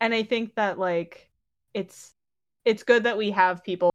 [0.00, 1.30] and I think that like
[1.74, 2.12] it's
[2.64, 3.90] it's good that we have people,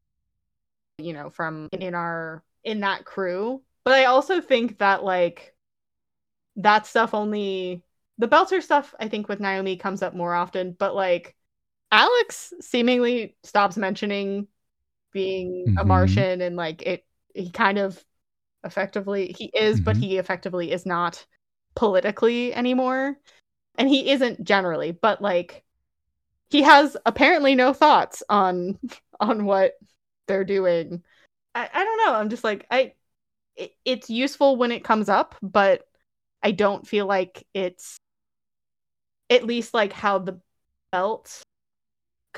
[0.97, 3.61] you know, from in our in that crew.
[3.83, 5.53] But I also think that like
[6.57, 7.83] that stuff only
[8.17, 11.35] the Belter stuff I think with Naomi comes up more often, but like
[11.91, 14.47] Alex seemingly stops mentioning
[15.13, 15.87] being a Mhm.
[15.87, 17.05] Martian and like it
[17.39, 18.03] he kind of
[18.63, 19.99] effectively he is, but Mhm.
[19.99, 21.25] he effectively is not
[21.75, 23.17] politically anymore.
[23.75, 25.63] And he isn't generally, but like
[26.49, 28.79] he has apparently no thoughts on
[29.19, 29.73] on what
[30.27, 31.03] they're doing.
[31.55, 32.15] I, I don't know.
[32.15, 32.93] I'm just like I
[33.55, 35.87] it, it's useful when it comes up, but
[36.43, 37.97] I don't feel like it's
[39.29, 40.39] at least like how the
[40.91, 41.41] belt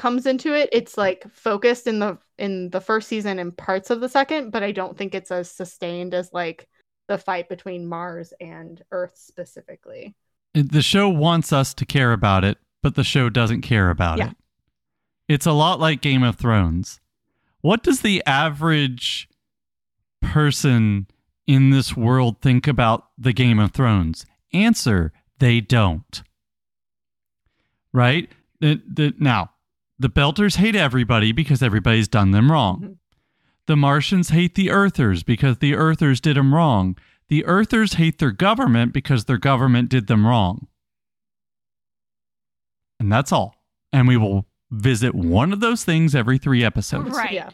[0.01, 0.67] comes into it.
[0.71, 4.63] It's like focused in the in the first season and parts of the second, but
[4.63, 6.67] I don't think it's as sustained as like
[7.07, 10.15] the fight between Mars and Earth specifically.
[10.55, 14.31] The show wants us to care about it, but the show doesn't care about Yeah.
[14.31, 14.37] it.
[15.29, 16.99] It's a lot like Game of Thrones.
[17.61, 19.29] What does the average
[20.19, 21.05] person
[21.45, 24.25] in this world think about the Game of Thrones?
[24.51, 26.23] Answer: They don't.
[27.93, 28.31] Right?
[28.61, 29.50] The, the, now,
[30.01, 32.81] the Belters hate everybody because everybody's done them wrong.
[32.81, 32.97] Mhm.
[33.67, 36.97] The Martians hate the Earthers because the Earthers did them wrong.
[37.29, 40.67] The Earthers hate their government because their government did them wrong.
[42.99, 43.55] And that's all.
[43.93, 47.15] And we will visit one of those things every three episodes.
[47.15, 47.31] Right.
[47.33, 47.49] Yeah.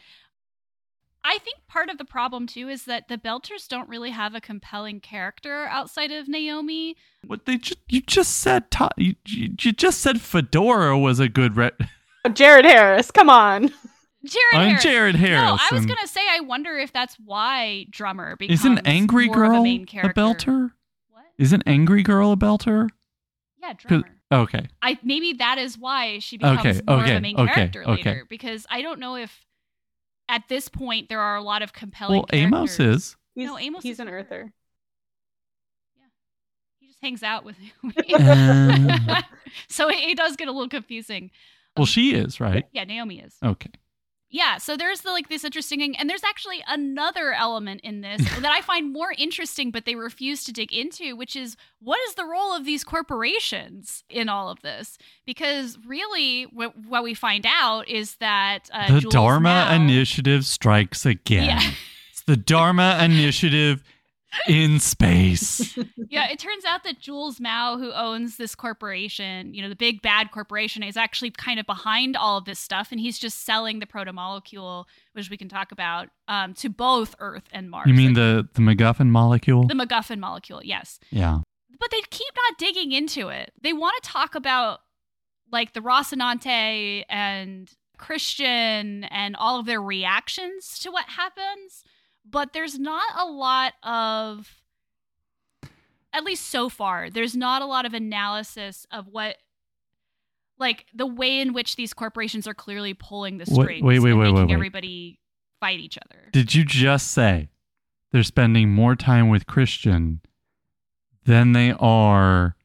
[1.23, 4.39] I think part of the problem too is that the Belters don't really have a
[4.41, 6.95] compelling character outside of Naomi.
[7.25, 11.27] What they ju- you just said Ta- you, you you just said Fedora was a
[11.27, 11.71] good re-
[12.35, 13.69] Jared Harris, come on.
[14.25, 14.83] Jared I'm Harris.
[14.83, 15.41] Jared Harris.
[15.41, 19.43] No, I was gonna say I wonder if that's why Drummer becomes Isn't Angry more
[19.45, 20.71] of Girl a, main a belter?
[21.11, 21.23] What?
[21.37, 22.89] Isn't Angry Girl a belter?
[23.61, 24.09] Yeah, 'Cause- Drummer.
[24.29, 24.67] Okay.
[24.81, 27.83] I maybe that is why she becomes Okay, more of okay, a main okay, character
[27.83, 27.91] okay.
[28.09, 28.25] later.
[28.29, 29.45] Because I don't know if
[30.27, 32.17] at this point there are a lot of compelling.
[32.17, 33.15] Well, Amos is.
[33.35, 34.17] He's, No, Amos he's is an her.
[34.19, 34.53] earther.
[36.79, 37.55] He just hangs out with
[38.13, 39.21] Uh,
[39.69, 41.31] so it, it does get a little confusing.
[41.77, 42.65] Well, she is, right?
[42.71, 43.35] Yeah, Naomi is.
[43.43, 43.71] Okay.
[44.29, 48.51] Yeah, so there's the like this interesting and there's actually another element in this that
[48.51, 52.25] I find more interesting, but they refuse to dig into, which is what is the
[52.25, 54.97] role of these corporations in all of this?
[55.25, 60.45] Because really, what, what we find out is that uh, the Jules Dharma now- Initiative
[60.45, 61.45] strikes again.
[61.45, 61.71] Yeah.
[62.11, 63.81] It's the Dharma Initiative
[64.47, 65.77] in space.
[66.09, 70.01] yeah, it turns out that Jules Mao, who owns this corporation, you know, the big
[70.01, 73.79] bad corporation, is actually kind of behind all of this stuff, and he's just selling
[73.79, 77.87] the protomolecule, which we can talk about, um, to both Earth and Mars.
[77.87, 79.67] You mean the the MacGuffin molecule?
[79.67, 80.61] the MacGuffin molecule?
[80.63, 81.39] Yes, yeah.
[81.79, 83.51] but they keep not digging into it.
[83.61, 84.79] They want to talk about
[85.51, 91.83] like the Rocinante and Chrisjen and all of their reactions to what happens,
[92.29, 94.61] but there's not a lot of
[96.13, 99.37] at least so far, there's not a lot of analysis of what
[100.57, 104.19] like the way in which these corporations are clearly pulling the strings wait, wait, and
[104.19, 104.53] wait, making wait, wait.
[104.53, 105.19] everybody
[105.59, 106.29] fight each other.
[106.31, 107.49] Did you just say
[108.11, 110.19] they're spending more time with Chrisjen
[111.25, 112.55] than they are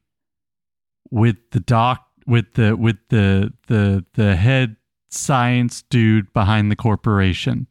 [1.11, 4.77] with the doc with the with the the the head
[5.09, 7.67] science dude behind the corporation?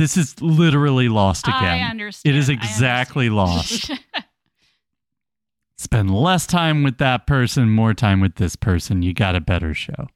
[0.00, 1.62] This is literally lost again.
[1.62, 2.34] I understand.
[2.34, 3.90] It is exactly lost.
[5.76, 9.02] Spend less time with that person, more time with this person.
[9.02, 10.06] You got a better show.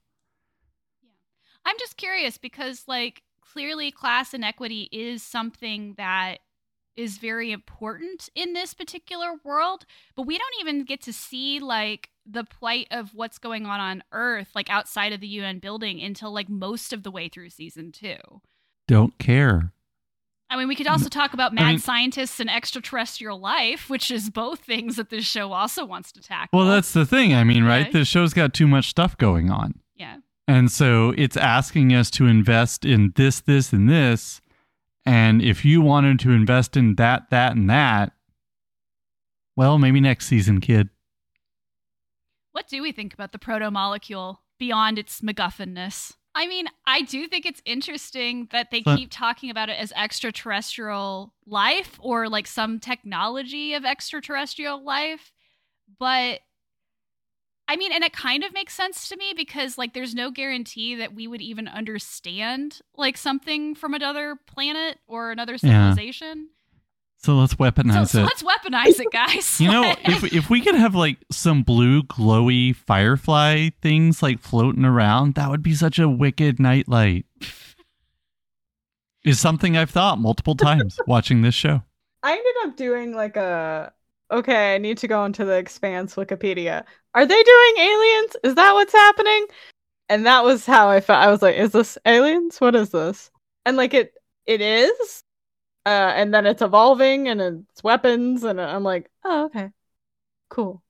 [1.66, 6.38] I'm just curious because, like, clearly class inequity is something that
[6.96, 9.84] is very important in this particular world,
[10.16, 14.02] but we don't even get to see, like, the plight of what's going on on
[14.12, 17.92] Earth, like, outside of the UN building until, like, most of the way through season
[17.92, 18.16] two.
[18.86, 19.73] Don't care.
[20.50, 20.92] I mean, we could mm-hmm.
[20.92, 25.24] also talk about mad mean- scientists and extraterrestrial life, which is both things that this
[25.24, 26.58] show also wants to tackle.
[26.58, 27.34] Well, that's the thing.
[27.34, 27.86] I mean, right?
[27.86, 27.92] Yeah.
[28.00, 29.80] The show's got too much stuff going on.
[29.94, 30.18] yeah.
[30.46, 34.42] And so it's asking us to invest in this, this, and this.
[35.06, 38.12] And if you wanted to invest in that, that, and that,
[39.56, 40.90] well, maybe next season, kid.
[42.52, 46.12] What do we think about the proto molecule beyond its MacGuffinness?
[46.34, 51.32] I mean, I do think it's interesting that they keep talking about it as extraterrestrial
[51.46, 55.32] life or like some technology of extraterrestrial life.
[55.98, 56.40] But
[57.66, 60.96] I mean, and it kind of makes sense to me because like there's no guarantee
[60.96, 65.94] that we would even understand like something from another planet or another Yeah.
[67.24, 67.26] Civilization.
[67.26, 68.24] So let's So, weaponize so it.
[68.24, 69.60] let's weaponize it, guys.
[69.60, 74.84] You know, if if we could have like some blue glowy firefly things like floating
[74.84, 77.26] around, that would be such a wicked nightlight.
[79.24, 81.82] Is something I've thought multiple times watching this show.
[82.22, 83.92] I ended up doing like a
[84.30, 86.84] okay, I need to go into the expanse Wikipedia.
[87.14, 88.36] Are they doing aliens?
[88.44, 89.46] Is that what's happening?
[90.10, 91.20] And that was how I felt.
[91.24, 92.60] I was like, is this aliens?
[92.60, 93.30] What is this?
[93.66, 94.14] And like it
[94.46, 95.23] it is.
[95.86, 99.70] Uh and then it's evolving and it's weapons and I'm like, "Oh, okay.
[100.50, 100.82] Cool.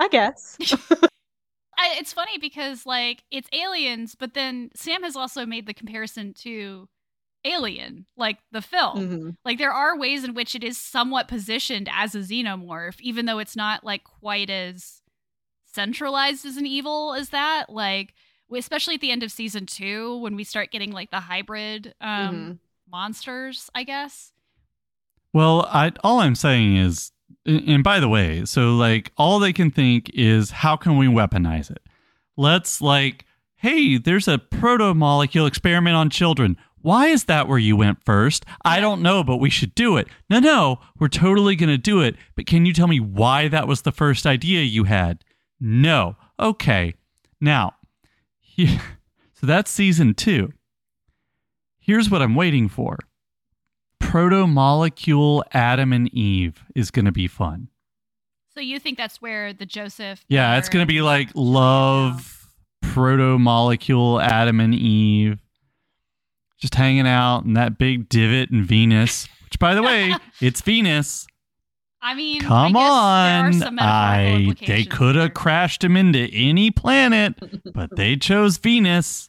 [0.00, 0.58] I guess."
[1.78, 6.32] I, it's funny because like it's aliens, but then Sam has also made the comparison
[6.34, 6.88] to
[7.44, 9.10] Alien, like the film.
[9.10, 9.36] Mhm.
[9.44, 13.38] Like there are ways in which it is somewhat positioned as a xenomorph, even though
[13.40, 15.02] it's not like quite as
[15.66, 17.70] centralized as an evil as that.
[17.70, 18.14] Like
[18.54, 22.54] especially at the end of season two, when we start getting like the hybrid um,
[22.54, 22.58] Mhm.
[22.90, 24.32] Monsters, I guess.
[25.32, 27.12] Well, I all I'm saying is,
[27.44, 31.70] and by the way, so like all they can think is how can we weaponize
[31.70, 31.82] it?
[32.36, 33.24] Let's like,
[33.56, 36.56] hey, there's a proto molecule experiment on children.
[36.80, 38.44] Why is that where you went first?
[38.64, 40.06] I don't know, but we should do it.
[40.30, 42.14] No, no, we're totally going to do it.
[42.36, 45.24] But can you tell me why that was the first idea you had?
[45.58, 46.16] No.
[46.38, 46.94] Okay.
[47.40, 47.74] Now,
[48.38, 48.78] he-
[49.34, 50.52] so that's season two.
[51.86, 52.98] Here's what I'm waiting for
[54.00, 57.68] proto molecule Adam and Eve is going to be fun.
[58.54, 60.24] So you think that's where the Joseph?
[60.28, 62.48] Yeah, it's going to be like love,
[62.82, 65.38] proto molecule Adam and Eve,
[66.58, 71.28] just hanging out in that big divot in Venus, which, by the way, it's Venus.
[72.02, 73.50] I mean, Come I on.
[73.52, 77.34] There are some I they could have crashed him into any planet,
[77.74, 79.28] but they chose Venus.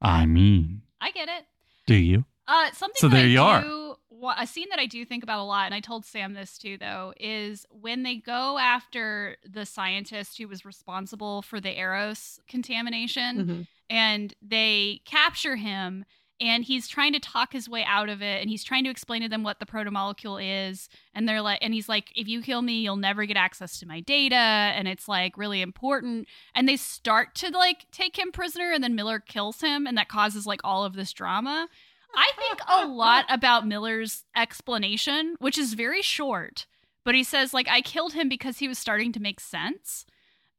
[0.00, 1.44] I mean, I get it.
[1.88, 2.24] Do you?
[2.46, 3.62] Uh, something So that there I you are.
[3.62, 6.32] do, wha- a scene that I do think about a lot, and I told Sam
[6.34, 11.76] this too, though, is when they go after the scientist who was responsible for the
[11.78, 13.66] Eros contamination, Mhm.
[13.90, 16.04] and they capture him,
[16.40, 19.22] and he's trying to talk his way out of it and he's trying to explain
[19.22, 22.62] to them what the protomolecule is and they're like and he's like if you kill
[22.62, 26.76] me you'll never get access to my data and it's like really important and they
[26.76, 30.60] start to like take him prisoner and then Miller kills him and that causes like
[30.64, 31.68] all of this drama.
[32.14, 36.66] I think a lot about Miller's explanation, which is very short,
[37.04, 40.06] but he says like I killed him because he was starting to make sense.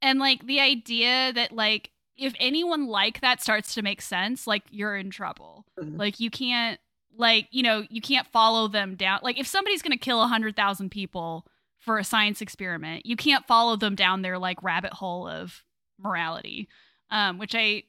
[0.02, 4.64] And like the idea that like if anyone like that starts to make sense, like
[4.70, 5.66] you're in trouble.
[5.80, 5.98] Mhm.
[5.98, 6.80] Like you can't
[7.18, 9.20] like, you know, you can't follow them down.
[9.24, 11.46] Like if somebody's going to kill 100,000 people
[11.80, 15.64] for a science experiment, you can't follow them down their like rabbit hole of
[15.98, 16.68] morality.
[17.10, 17.84] Um which I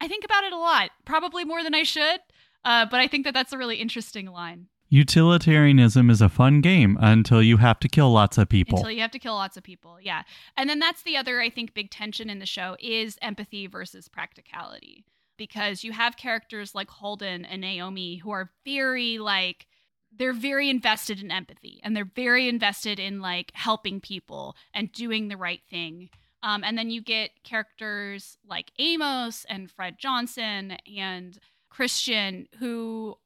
[0.00, 2.20] I think about it a lot, probably more than I should.
[2.64, 4.66] Uh, but I think that that's a really interesting line.
[4.90, 8.78] Utilitarianism is a fun game until you have to kill lots of people.
[8.78, 9.98] Until you have to kill lots of people.
[10.00, 10.22] Yeah.
[10.56, 14.08] And then that's the other, I think, big tension in the show is empathy versus
[14.08, 15.04] practicality.
[15.36, 19.66] Because you have characters like Holden and Naomi who are very like,
[20.10, 25.28] they're very invested in empathy and they're very invested in like helping people and doing
[25.28, 26.08] the right thing.
[26.42, 31.38] Um, and then you get characters like Amos and Fred Johnson and
[31.72, 33.18] Chrisjen who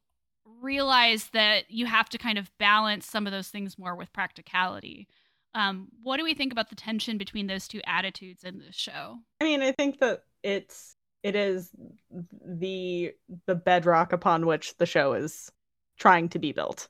[0.62, 5.08] realize that you have to kind of balance some of those things more with practicality.
[5.54, 9.18] Um, what do we think about the tension between those two attitudes in this show?
[9.40, 11.70] I mean, I think that it's it is
[12.10, 13.12] the
[13.46, 15.50] the bedrock upon which the show is
[15.98, 16.88] trying to be built.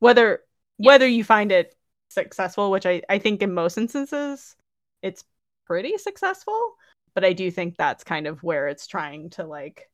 [0.00, 0.40] Whether
[0.78, 1.74] whether you find it
[2.08, 4.56] successful, which I, I think in most instances
[5.02, 5.24] it's
[5.66, 6.74] pretty successful,
[7.14, 9.88] but I do think that's kind of where it's trying to like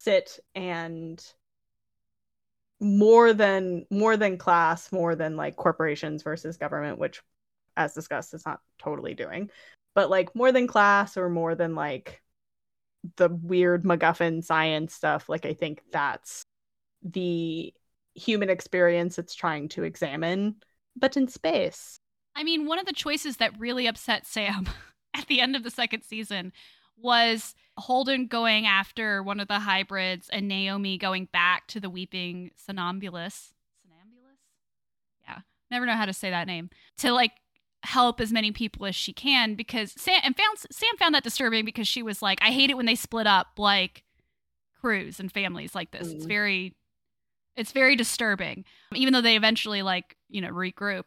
[0.00, 1.24] sit and
[2.80, 7.22] more than more than class, more than like corporations versus government, which
[7.76, 9.50] as discussed is not totally doing
[9.98, 12.22] but like more than class or more than like
[13.16, 16.44] the weird MacGuffin science stuff, like I think that's
[17.02, 17.74] the
[18.14, 20.54] human experience it's trying to examine,
[20.94, 21.98] but in space.
[22.36, 24.68] I mean, one of the choices that really upset Sam
[25.14, 26.52] at the end of the second season
[27.00, 32.50] was Holden going after one of the hybrids and Naomi going back to the weeping
[32.56, 33.54] somnambulist.
[33.82, 34.40] Somnambulist?
[35.26, 35.38] Yeah.
[35.70, 36.70] Never know how to say that name.
[36.98, 37.32] To like
[37.84, 41.64] help as many people as she can because Sam and found Sam found that disturbing
[41.64, 44.02] because she was like, I hate it when they split up like
[44.80, 46.08] crews and families like this.
[46.08, 46.28] It's Mm.
[46.28, 46.74] very
[47.56, 48.64] it's very disturbing.
[48.94, 51.04] Even though they eventually like, you know, regroup.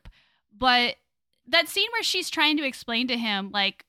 [0.57, 0.95] But
[1.47, 3.85] that scene where she's trying to explain to him like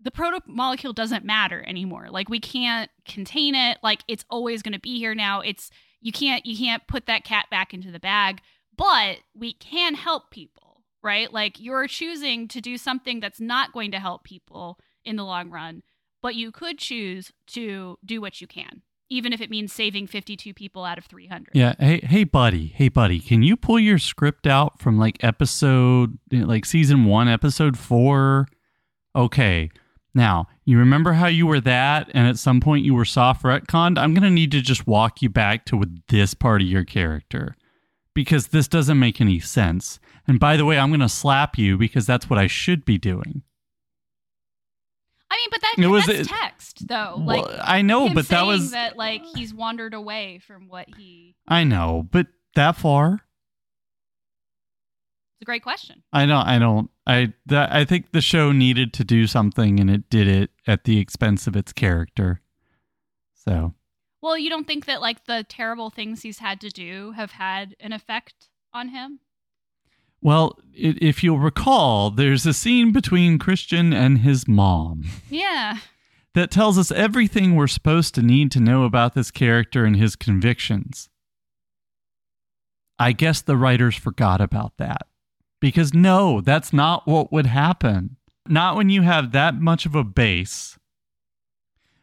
[0.00, 2.08] the proto molecule doesn't matter anymore.
[2.10, 3.78] Like we can't contain it.
[3.82, 5.40] Like it's always going to be here now.
[5.40, 5.70] It's
[6.00, 8.40] you can't you can't put that cat back into the bag,
[8.76, 11.32] but we can help people, right?
[11.32, 15.50] Like you're choosing to do something that's not going to help people in the long
[15.50, 15.82] run,
[16.22, 20.54] but you could choose to do what you can, even if it means saving 52
[20.54, 21.48] people out of 300.
[21.54, 21.74] Yeah.
[21.78, 22.68] Hey, hey, buddy.
[22.68, 23.18] Hey, buddy.
[23.18, 28.46] Can you pull your script out from like episode, like season one, episode four?
[29.16, 29.70] Okay.
[30.18, 33.98] Now, you remember how you were that, and at some point you were soft retconned?
[34.00, 36.82] I'm going to need to just walk you back to with this part of your
[36.82, 37.54] character
[38.14, 40.00] because this doesn't make any sense.
[40.26, 42.98] And by the way, I'm going to slap you because that's what I should be
[42.98, 43.42] doing.
[45.30, 47.22] I mean, but that It was- that's text though.
[47.24, 48.72] Like I know, but that was.
[48.72, 51.36] that like he's wandered away from what he.
[51.46, 53.20] I know, but that far?
[55.38, 56.02] It's a great question.
[56.12, 56.46] I don't.
[56.48, 56.90] I don't.
[57.06, 57.32] I.
[57.46, 60.98] That, I think the show needed to do something, and it did it at the
[60.98, 62.40] expense of its character.
[63.34, 63.72] So
[64.20, 67.76] Well, you don't think that like the terrible things he's had to do have had
[67.78, 69.20] an effect on him?
[70.20, 75.78] Well, i if you'll recall, there's a scene between Christian and his mom Yeah.
[76.34, 80.16] that tells us everything we're supposed to need to know about this character and his
[80.16, 81.08] convictions.
[82.98, 85.02] I guess the writers forgot about that.
[85.60, 88.16] Because no, that's not what would happen.
[88.46, 90.78] Not when you have that much of a base.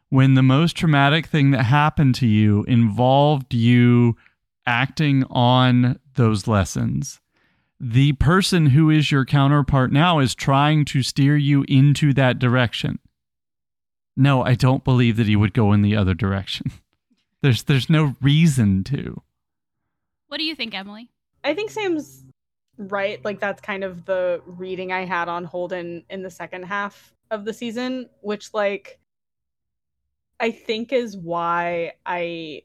[0.10, 4.16] When the most traumatic thing that happened to you involved you
[4.68, 7.20] acting on those lessons
[7.80, 13.00] the person who is your counterpart now is trying to steer you into that direction.
[14.16, 16.72] No, I don't believe that he would go in the other direction.
[17.42, 19.22] There's there's no reason to.
[20.30, 21.12] What do you think, Emily?
[21.44, 22.24] I think Sam's
[22.78, 23.24] right.
[23.24, 27.46] Like that's kind of the reading I had on Holden in the second half of
[27.46, 29.00] the season, which like
[30.40, 32.64] I think is why I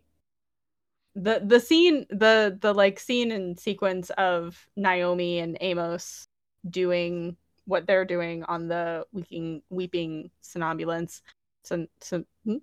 [1.14, 6.26] the the scene the the like scene and sequence of Naomi and Amos
[6.68, 7.36] doing
[7.66, 11.22] what they're doing on the weeping weeping somnambulance.
[11.62, 12.56] So, so, hmm?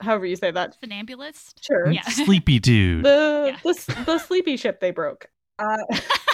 [0.00, 0.76] however you say that.
[0.80, 1.54] Funambulist.
[1.60, 1.90] Sure.
[1.90, 2.02] Yeah.
[2.02, 3.04] Sleepy dude.
[3.04, 3.72] The Yeah.
[3.72, 5.28] the the sleepy ship they broke.
[5.58, 5.76] Uh,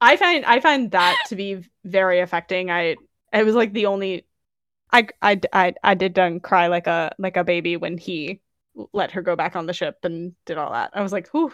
[0.00, 2.70] I find I find that to be very affecting.
[2.70, 2.96] I
[3.32, 4.26] it was like the only
[4.92, 8.40] I I I, I did done cry like a like a baby when he
[8.92, 10.90] let her go back on the ship and did all that.
[10.94, 11.52] I was like, "Whew,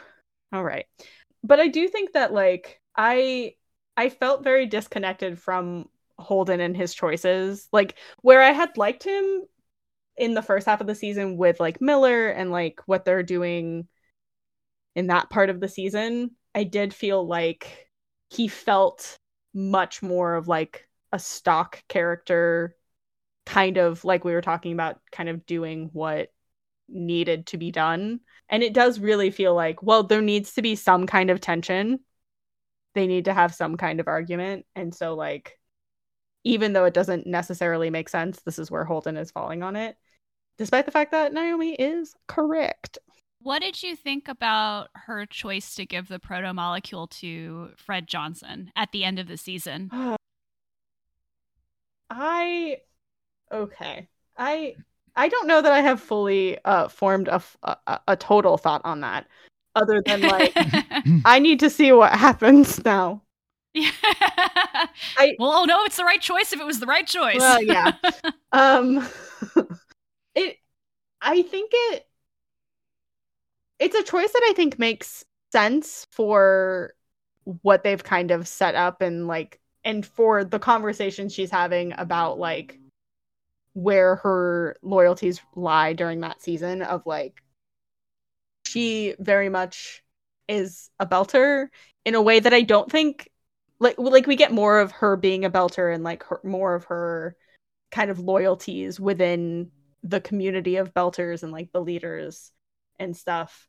[0.53, 0.87] all right."
[1.43, 3.55] But I do think that like I
[3.97, 5.89] I felt very disconnected from
[6.19, 7.69] Holden and his choices.
[7.73, 9.43] Like where I had liked him
[10.17, 13.89] in the first half of the season with like Miller and like what they're doing
[14.95, 17.86] in that part of the season, I did feel like
[18.31, 19.17] he felt
[19.55, 22.77] much more of like a stock character,
[23.45, 26.33] kind of like we were talking about, kind of doing what
[26.89, 28.21] needed to be done.
[28.49, 32.01] And it does really feel like, well, there needs to be some kind of tension.
[32.95, 34.67] They need to have some kind of argument.
[34.75, 35.59] And so, like,
[36.45, 39.97] even though it doesn't necessarily make sense, this is where Holden is falling on it,
[40.59, 42.99] despite the fact that Naomi is correct.
[43.41, 48.73] What did you think about her choice to give the proto molecule to Fred Johnson
[48.75, 49.91] at the end of the season?
[52.11, 52.79] I
[53.53, 54.09] okay.
[54.37, 54.77] I
[55.17, 57.43] I don't know that I have fully uh formed a
[58.07, 59.27] a total thought on that
[59.75, 60.53] other than like
[61.25, 63.23] I need to see what happens now.
[63.75, 63.91] Yeah.
[65.19, 67.39] I, well, oh no, it's the right choice if it was the right choice.
[67.39, 67.93] Well, yeah.
[68.53, 69.07] um
[70.35, 70.57] it
[71.21, 72.06] I think it
[73.79, 76.95] it's a choice that I think makes sense for
[77.63, 82.39] what they've kind of set up and like and for the conversation she's having about
[82.39, 82.79] like
[83.75, 87.43] where her loyalties lie during that season of like
[88.67, 90.03] she very much
[90.49, 91.69] is a belter
[92.05, 93.29] in a way that I don't think
[93.79, 96.85] like like we get more of her being a belter and like her, more of
[96.85, 97.37] her
[97.91, 99.71] kind of loyalties within
[100.03, 102.53] the community of belters and like the leaders
[102.99, 103.69] and stuff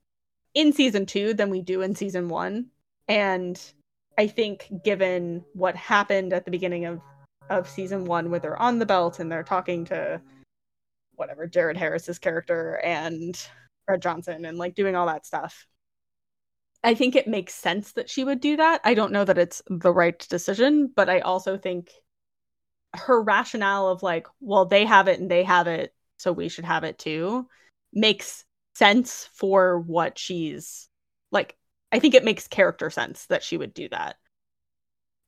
[0.54, 2.68] in season 2 than we do in season 1
[3.08, 3.74] and
[4.18, 7.02] I think given what happened at the beginning of
[7.50, 10.22] of season 1 where they're on the belt and they're talking to
[11.16, 13.38] whatever Jared Harris's character and
[13.86, 15.66] Fred Johnson and like doing all that stuff
[16.84, 18.82] I think it makes sense that she would do that.
[18.84, 21.92] I don't know that it's the right decision, but I also think
[22.94, 26.66] her rationale of like, well, they have it and they have it, so we should
[26.66, 27.48] have it too,
[27.94, 28.46] makes
[28.78, 30.88] sense for what she's
[31.32, 31.56] like.
[31.92, 34.18] I think it makes character sense that she would do that.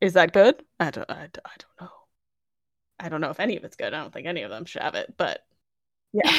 [0.01, 0.61] Is that good?
[0.79, 1.09] I don't.
[1.09, 1.27] I, I
[1.57, 1.91] don't know.
[2.99, 3.93] I don't know if any of it's good.
[3.93, 5.41] I don't think any of them should have it, but
[6.13, 6.21] yeah.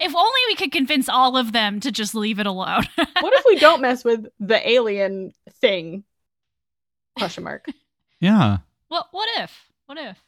[0.00, 2.84] if only we could convince all of them to just leave it alone.
[2.96, 6.04] what if we don't mess with the alien thing?
[7.16, 7.66] Question mark.
[8.20, 8.58] Yeah.
[8.88, 9.70] What what if?
[9.86, 10.22] What if?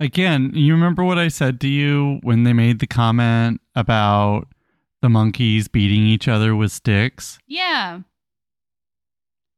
[0.00, 4.46] Again, you remember what I said to you when they made the comment about
[5.02, 7.38] the monkeys beating each other with sticks?
[7.46, 8.00] Yeah.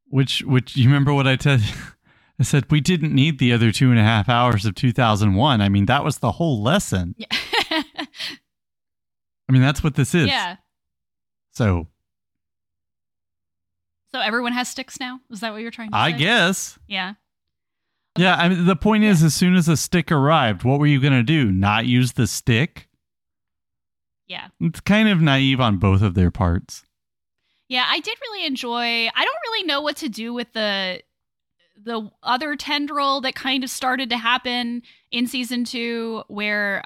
[0.07, 1.61] Which, which you remember what I said?
[2.38, 5.61] I said we didn't need the other two and a half hours of 2001.
[5.61, 7.14] I mean, that was the whole lesson.
[7.18, 7.26] Yeah.
[7.70, 10.26] I mean, that's what this is.
[10.28, 10.57] yeah.
[11.53, 11.88] So
[14.12, 15.20] So everyone has sticks now?
[15.30, 16.18] Is that what you're trying to I say?
[16.18, 16.78] guess.
[16.88, 17.14] Yeah.
[18.16, 18.36] Yeah.
[18.36, 21.12] I mean, the point is, as soon as a stick arrived, what were you going
[21.12, 21.51] to do?
[21.53, 22.88] Not use the stick?
[24.31, 24.47] Yeah.
[24.61, 26.84] It's kind of naive on both of their parts.
[27.68, 29.09] Yeah, I did really enjoy.
[29.09, 31.03] I don't really know what to do with the
[31.83, 36.84] the other tendril that kind of started to happen in season 2 where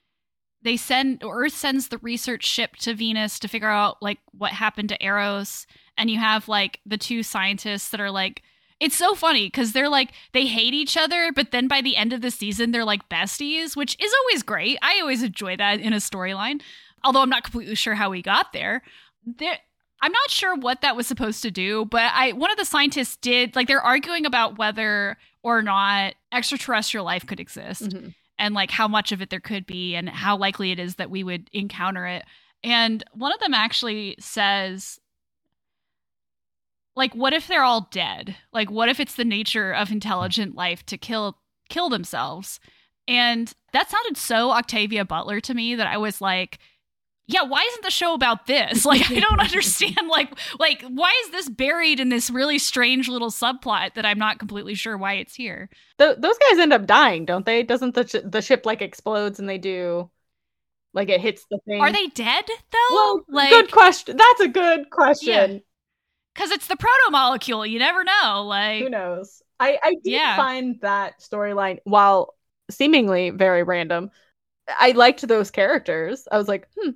[0.62, 4.52] they send or Earth sends the research ship to Venus to figure out like what
[4.52, 5.66] happened to Eros
[5.98, 8.42] and you have like the two scientists that are like
[8.78, 12.12] it's so funny cuz they're like they hate each other but then by the end
[12.12, 14.78] of the season they're like besties, which is always great.
[14.80, 16.62] I always enjoy that in a storyline.
[17.04, 18.82] Although I'm not completely sure how we got there.
[19.26, 19.58] There
[20.02, 23.16] I'm not sure what that was supposed to do, but I one of the scientists
[23.16, 28.14] did like they're arguing about whether or not extraterrestrial life could exist Mhm.
[28.38, 31.10] and like how much of it there could be and how likely it is that
[31.10, 32.24] we would encounter it.
[32.62, 34.98] And one of them actually says
[36.96, 38.36] like what if they're all dead?
[38.52, 42.60] Like what if it's the nature of intelligent life to kill kill themselves?
[43.08, 46.58] And that sounded so Octavia Butler to me that I was like
[47.26, 48.84] yeah, why isn't the show about this?
[48.94, 53.30] Like I don't understand like like why is this buried in this really strange little
[53.30, 55.68] subplot that I'm not completely sure why it's here.
[55.98, 57.62] Th- those guys end up dying, don't they?
[57.62, 60.10] Doesn't the sh- the ship like explodes and they do
[60.92, 61.80] like it hits the thing?
[61.80, 62.94] Are they dead though?
[62.94, 64.16] Well, like good question.
[64.16, 65.62] That's a good question.
[66.34, 67.64] Because it's the proto molecule.
[67.64, 68.44] You never know.
[68.46, 69.42] Like, Who knows?
[69.60, 70.36] I I do Yeah.
[70.36, 72.34] find that storyline while
[72.70, 74.10] seemingly very random,
[74.68, 76.26] I liked those characters.
[76.30, 76.90] I was like, hmm,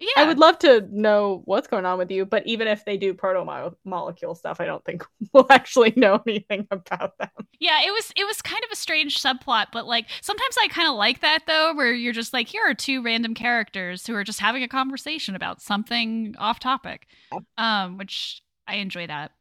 [0.00, 0.08] Yeah.
[0.16, 3.14] I would love to know what's going on with you, but even if they do
[3.14, 7.30] proto molecule stuff, I don't think we'll actually know anything about them.
[7.58, 10.88] Yeah, it was it was kind of a strange subplot, but like sometimes I kind
[10.88, 14.24] of like that though, where you're just like, here are two random characters who are
[14.24, 17.08] just having a conversation about something off topic,
[17.56, 19.32] um, which I enjoy that.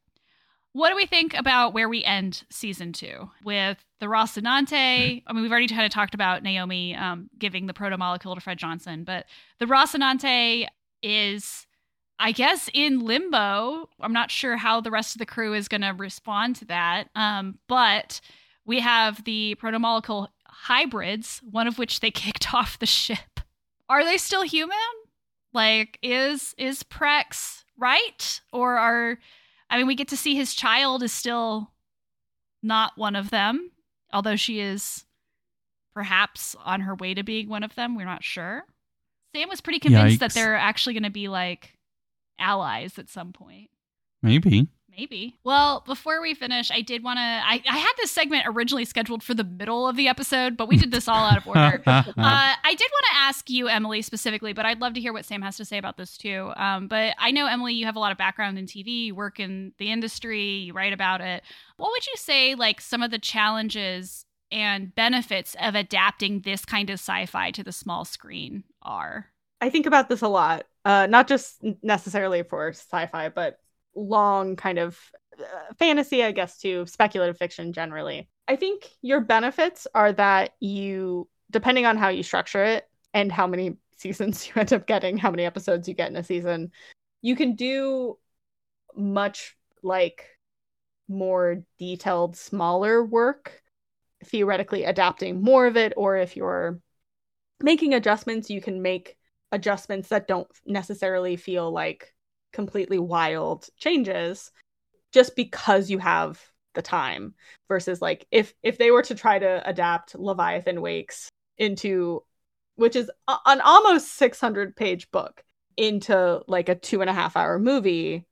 [0.73, 5.23] What do we think about where we end season two with the Rocinante?
[5.25, 8.41] I mean, we've already kind of talked about Naomi um, giving the proto molecule to
[8.41, 9.25] Fred Johnson, but
[9.59, 10.67] the Rocinante
[11.01, 11.65] is,
[12.19, 13.89] I guess, in limbo.
[13.99, 17.05] I'm not sure how the rest of the crew is going to respond to that.
[17.15, 18.21] Um, but
[18.65, 23.39] we have the proto molecule hybrids, one of which they kicked off the ship.
[23.89, 24.77] Are they still human?
[25.53, 29.17] Like, is is Prax right, or are
[29.69, 31.71] I mean, we get to see his child is still
[32.63, 33.71] not one of them,
[34.11, 35.05] although she is
[35.93, 37.95] perhaps on her way to being one of them.
[37.95, 38.63] We're not sure.
[39.35, 41.77] Sam was pretty convinced that they're actually going to be like
[42.39, 43.69] allies at some point.
[44.21, 44.67] Maybe.
[44.97, 45.37] Maybe.
[45.43, 47.21] Well, before we finish, I did want to.
[47.21, 50.75] I, I had this segment originally scheduled for the middle of the episode, but we
[50.75, 51.83] did this all out of order.
[52.27, 55.25] Uh, I did want to ask you, Emily, specifically, but I'd love to hear what
[55.25, 56.51] Sam has to say about this too.
[56.55, 59.39] Um, but I know, Emily, you have a lot of background in TV, you work
[59.39, 61.43] in the industry, you write about it.
[61.77, 66.89] What would you say, like, some of the challenges and benefits of adapting this kind
[66.89, 69.27] of sci fi to the small screen are?
[69.61, 73.59] I think about this a lot, uh, not just necessarily for sci-fi, but
[73.97, 74.99] long kind of
[75.39, 78.29] uh, fantasy, I guess, to speculative fiction generally.
[78.47, 83.47] I think your benefits are that you, depending on how you structure it and how
[83.47, 86.71] many seasons you end up getting, how many episodes you get in a season,
[87.21, 88.17] you can do
[88.95, 90.25] much like
[91.07, 93.61] more detailed, smaller work,
[94.25, 96.79] theoretically adapting more of it, or if you're
[97.61, 99.17] making adjustments, you can make
[99.51, 102.13] adjustments that don't necessarily feel like
[102.53, 104.51] completely wild changes
[105.13, 106.41] just because you have
[106.75, 107.33] the time
[107.67, 112.23] versus like if if they were to try to adapt leviathan wakes into
[112.75, 115.43] which is a- an almost 600 page book
[115.75, 118.25] into like a two and a half hour movie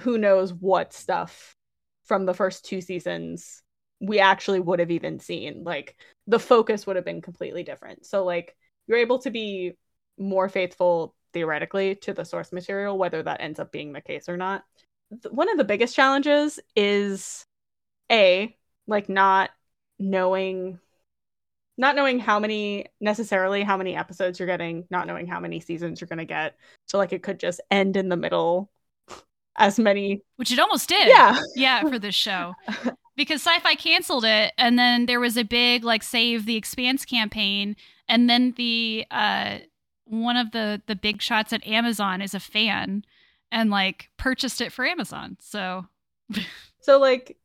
[0.00, 1.54] who knows what stuff
[2.04, 3.62] from the first two seasons
[4.00, 5.64] we actually would have even seen.
[5.64, 5.96] Like
[6.26, 8.04] the focus would have been completely different.
[8.06, 8.54] So like
[8.86, 9.72] you're able to be
[10.18, 14.36] more faithful theoretically to the source material, whether that ends up being the case or
[14.36, 14.64] not.
[15.30, 17.44] One of the biggest challenges is
[18.10, 19.50] a like not
[19.98, 20.78] knowing
[21.78, 26.00] not knowing how many necessarily how many episodes you're getting, not knowing how many seasons
[26.00, 26.56] you're going to get.
[26.86, 28.70] So like it could just end in the middle
[29.56, 31.08] as many Which it almost did.
[31.08, 32.54] yeah yeah for this show
[33.16, 37.76] because Syfy canceled it and then there was a big like save the expanse campaign
[38.08, 39.58] and then the uh
[40.06, 43.04] one of the the big shots at amazon is a fan
[43.52, 45.86] and like purchased it for amazon so
[46.80, 47.36] So like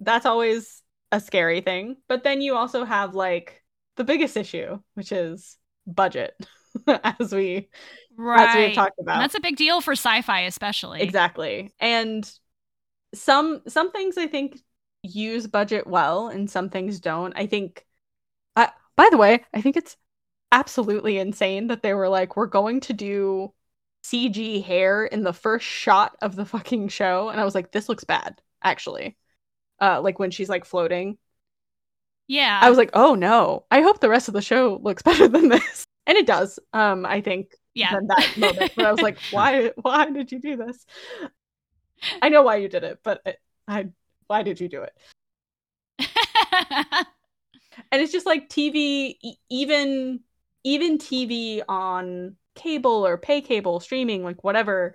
[0.00, 0.82] that's always
[1.12, 1.96] a scary thing.
[2.08, 3.62] But then you also have like
[3.96, 5.56] the biggest issue, which is
[5.86, 6.34] budget,
[6.86, 7.68] as we
[8.36, 9.14] as we right talked about.
[9.14, 11.72] And that's a big deal for sci-fi especially exactly.
[11.80, 12.30] And
[13.14, 14.58] some some things I think
[15.02, 17.32] use budget well and some things don't.
[17.36, 17.86] I think
[18.56, 19.96] uh, by the way, I think it's
[20.52, 23.52] absolutely insane that they were like we're going to do
[24.04, 27.88] CG hair in the first shot of the fucking show and I was like this
[27.88, 29.16] looks bad actually.
[29.80, 31.18] Uh like when she's like floating
[32.26, 35.28] yeah I was like, oh no, I hope the rest of the show looks better
[35.28, 35.84] than this.
[36.06, 36.58] And it does.
[36.72, 38.72] Um, I think yeah than that moment.
[38.76, 40.86] But I was like, why why did you do this?
[42.22, 43.34] I know why you did it, but I,
[43.68, 43.88] I
[44.26, 44.96] why did you do it?
[47.92, 50.20] And it's just like TV, e- even
[50.64, 54.94] even TV on cable or pay cable, streaming, like whatever.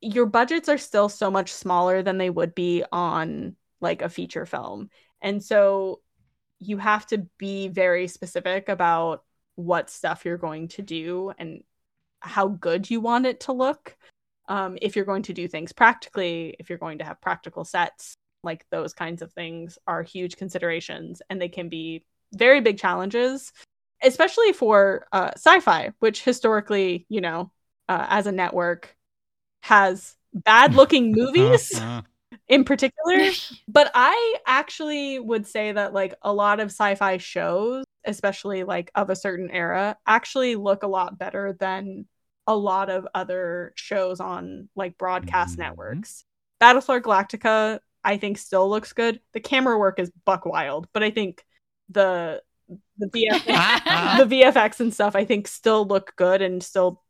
[0.00, 4.46] Your budgets are still so much smaller than they would be on like a feature
[4.46, 4.90] film,
[5.20, 6.00] and so
[6.58, 9.24] you have to be very specific about
[9.56, 11.62] what stuff you're going to do and
[12.20, 13.96] how good you want it to look.
[14.48, 18.14] Um, if you're going to do things practically, if you're going to have practical sets,
[18.44, 23.52] like those kinds of things are huge considerations and they can be very big challenges,
[24.02, 27.50] especially for uh, Syfy, which historically, you know,
[27.88, 28.94] uh, as a network
[29.62, 31.80] has bad looking movies
[32.48, 33.30] in particular.
[33.68, 39.08] But I actually would say that like a lot of Syfy shows, especially like of
[39.08, 42.06] a certain era, actually look a lot better than
[42.46, 45.60] a lot of other shows on like broadcast Mhm.
[45.60, 46.24] networks.
[46.60, 49.20] Battlestar Galactica, I think still looks good.
[49.32, 51.44] The camera work is buck wild, but I think
[51.88, 52.42] the
[53.10, 57.02] the VFX, the VFX and stuff I think still look good and still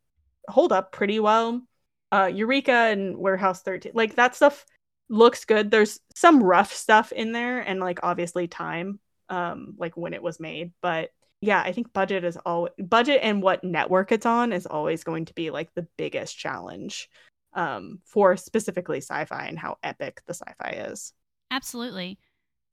[0.48, 1.62] hold up pretty well.
[2.10, 4.66] Uh, Eureka and Warehouse 13, like that stuff
[5.09, 5.70] looks good.
[5.70, 10.40] There's some rough stuff in there and like obviously time, um, like when it was
[10.40, 11.10] made, but
[11.40, 15.24] yeah, I think budget is all budget and what network it's on is always going
[15.24, 17.10] to be like the biggest challenge
[17.55, 21.12] um, for specifically sci-fi and how epic the sci-fi is.
[21.51, 22.19] Absolutely.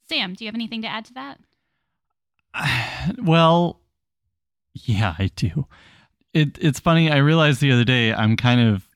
[0.08, 1.40] Sam, do you have anything to add to that?
[3.24, 3.82] well,
[4.74, 5.68] yeah, I do.
[6.34, 7.12] It it's funny.
[7.12, 8.88] I realized the other day I'm kind of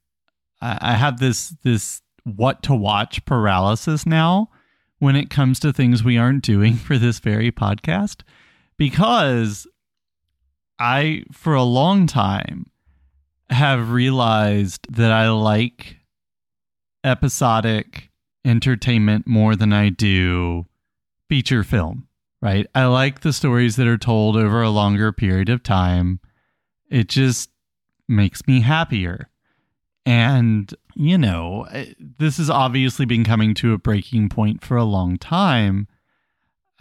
[0.61, 4.49] I, I have this this what to watch paralysis now
[4.99, 8.21] when it comes to things we aren't doing for this very podcast
[8.77, 9.67] because
[10.79, 12.67] I for a long time
[13.49, 15.97] have realized that I like
[17.03, 18.09] episodic
[18.45, 20.65] entertainment more than I do
[21.29, 22.07] feature film,
[22.43, 22.67] right?
[22.75, 26.19] I like the stories that are told over a longer period of time.
[26.91, 27.49] It just
[28.09, 29.29] makes me happier.
[30.05, 31.65] And, you know,
[32.19, 35.87] this has obviously been coming to a breaking point for a long time.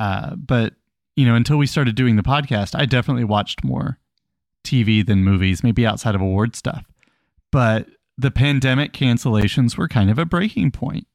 [0.00, 0.74] Uh, but,
[1.14, 4.00] you know, until we started doing the podcast, I definitely watched more
[4.64, 6.84] TV than movies, maybe outside of award stuff.
[7.52, 7.86] But
[8.18, 11.06] the pandemic cancellations were kind of a breaking point.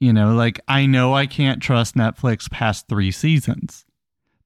[0.00, 3.84] You know, like I know I can't trust Netflix past three seasons,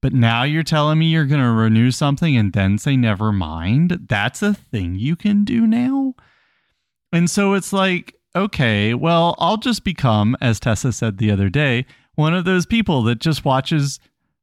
[0.01, 4.07] but now you're telling me you're going to renew something and then say never mind.
[4.09, 6.15] That's a thing you can do now.
[7.13, 11.87] And so it's like, okay, well, I'll just become, as Tessa said the other day,
[12.15, 13.99] one of those people that just watches,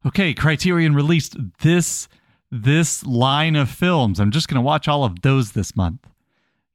[0.05, 2.07] okay, Criterion released this
[2.51, 4.19] this line of films.
[4.19, 6.07] I'm just going to watch all of those this month.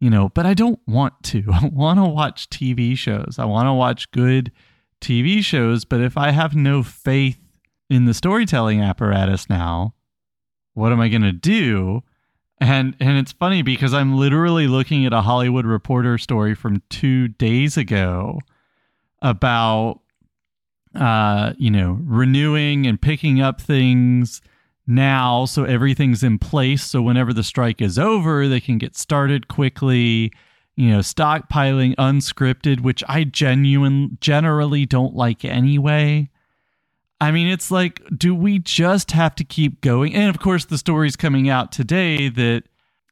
[0.00, 1.44] You know, but I don't want to.
[1.52, 3.36] I want to watch TV shows.
[3.38, 4.50] I want to watch good
[5.00, 7.38] TV shows, but if I have no faith
[7.88, 9.94] in the storytelling apparatus now,
[10.74, 12.02] what am I going to do?
[12.58, 17.28] And and it's funny because I'm literally looking at a Hollywood Reporter story from 2
[17.28, 18.38] days ago
[19.22, 20.00] about
[20.94, 24.40] uh, you know, renewing and picking up things
[24.90, 29.48] now so everything's in place so whenever the strike is over they can get started
[29.48, 30.32] quickly
[30.76, 36.28] you know stockpiling unscripted which i genuine generally don't like anyway.
[37.20, 40.14] I mean it's like do we just have to keep going?
[40.14, 42.64] And of course the story's coming out today that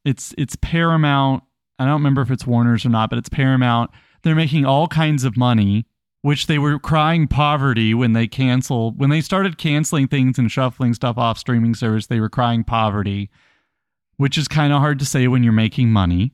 [0.04, 1.42] it's it's paramount.
[1.78, 3.90] I don't remember if it's warner's or not but it's paramount.
[4.22, 5.84] They're making all kinds of money
[6.22, 10.94] which they were crying poverty when they canceled when they started canceling things and shuffling
[10.94, 13.30] stuff off streaming service they were crying poverty
[14.16, 16.32] which is kind of hard to say when you're making money.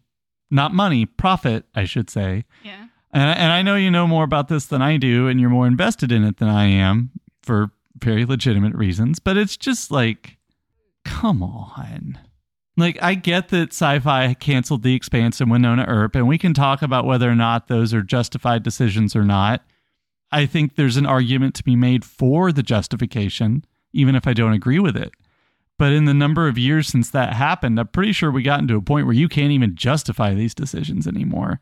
[0.51, 2.44] Not money profit i should say.
[2.62, 2.86] Yeah.
[3.12, 5.66] And, and i know you know more about this than i do and you're more
[5.66, 7.11] invested in it than i am
[7.43, 10.39] for very legitimate reasons but it's just like
[11.05, 12.19] come on.
[12.77, 16.82] Like I get that Syfy canceled The Expanse and Wynonna Earp, and we can talk
[16.82, 19.62] about whether or not those are justified decisions or not.
[20.32, 24.52] I think there's an argument to be made for the justification, even if I don't
[24.52, 25.12] agree with it.
[25.78, 28.76] But in the number of years since that happened, I'm pretty sure we got into
[28.76, 31.60] a point where you can't even justify these decisions anymore.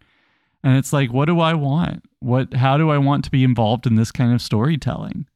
[0.63, 2.05] And it's like, what do I want?
[2.21, 5.27] What how do I want to be involved in this kind of storytelling?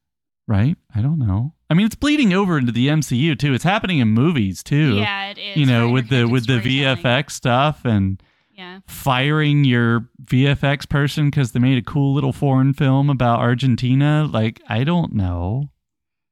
[0.47, 0.77] Right?
[0.95, 1.53] I don't know.
[1.69, 3.53] I mean, it's bleeding over into the MCU too.
[3.53, 4.95] It's happening in movies too.
[4.95, 5.57] Yeah, it is.
[5.57, 8.21] You know, with the with the VFX stuff and
[8.57, 8.79] yeah.
[8.87, 14.27] firing your VFX person because they made a cool little foreign film about Argentina.
[14.29, 15.69] Like, I don't know.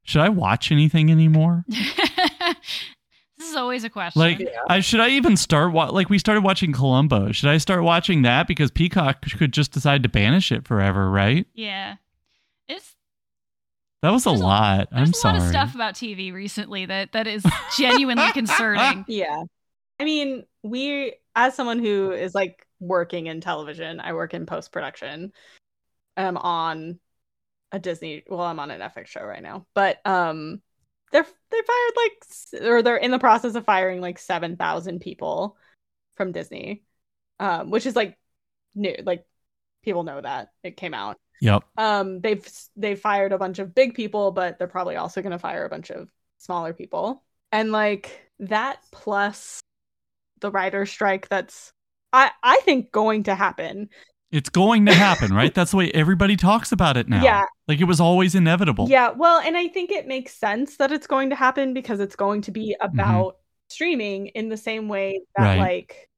[0.03, 1.65] Should I watch anything anymore?
[1.68, 4.19] this is always a question.
[4.19, 4.47] Like, yeah.
[4.68, 5.72] I should I even start?
[5.72, 7.31] Wa- like, we started watching Columbo.
[7.31, 11.47] Should I start watching that because Peacock could just decide to banish it forever, right?
[11.53, 11.95] Yeah,
[12.68, 12.95] it's
[14.02, 14.89] that was a lot.
[14.91, 15.39] I'm a sorry.
[15.39, 17.43] There's a lot of stuff about TV recently that that is
[17.77, 19.06] genuinely concerning.
[19.07, 19.43] Yeah,
[19.99, 24.71] I mean, we as someone who is like working in television, I work in post
[24.71, 25.31] production.
[26.17, 26.99] I'm on
[27.71, 28.23] a Disney.
[28.27, 30.61] Well, I'm on an FX show right now, but um,
[31.11, 35.55] they're they fired like or they're in the process of firing like seven thousand people
[36.15, 36.83] from Disney,
[37.39, 38.17] um, which is like
[38.73, 38.95] new.
[39.03, 39.25] Like
[39.83, 41.17] people know that it came out.
[41.41, 41.63] Yep.
[41.77, 45.39] Um, they've they've fired a bunch of big people, but they're probably also going to
[45.39, 46.09] fire a bunch of
[46.39, 47.23] smaller people.
[47.51, 49.61] And like that plus
[50.41, 51.73] the writer strike that's
[52.13, 53.89] I I think going to happen.
[54.31, 55.53] It's going to happen, right?
[55.53, 57.23] That's the way everybody talks about it now.
[57.23, 57.45] Yeah.
[57.67, 58.89] Like it was always inevitable.
[58.89, 62.15] Yeah, well, and I think it makes sense that it's going to happen because it's
[62.15, 62.93] going to be mm-hmm.
[62.99, 63.69] about mm-hmm.
[63.69, 65.59] streaming in the same way that right.
[65.59, 66.09] like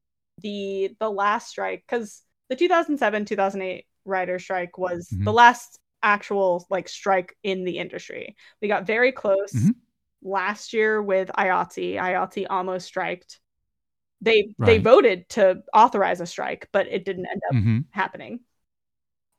[0.42, 5.26] the the last strike cuz the 2007-2008 writer strike was mm-hmm.
[5.26, 8.36] the last actual like strike in the industry.
[8.62, 9.52] We got very close.
[9.54, 9.72] Mm-hmm
[10.22, 11.96] last year with IATSE.
[11.96, 13.40] IATSE almost striked.
[14.22, 18.42] They they voted to authorize a strike, but it didn't end up hmm happening.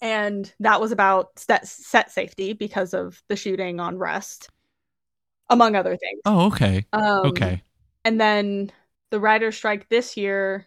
[0.00, 4.48] And that was about set, set safety because of the shooting on Rust,
[5.50, 6.20] among other things.
[6.24, 6.84] Oh, okay.
[6.92, 7.62] Um, Okay.
[8.05, 8.70] And then
[9.10, 10.66] the writer's strike this year,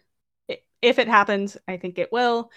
[0.82, 2.50] if it happens, I think it will,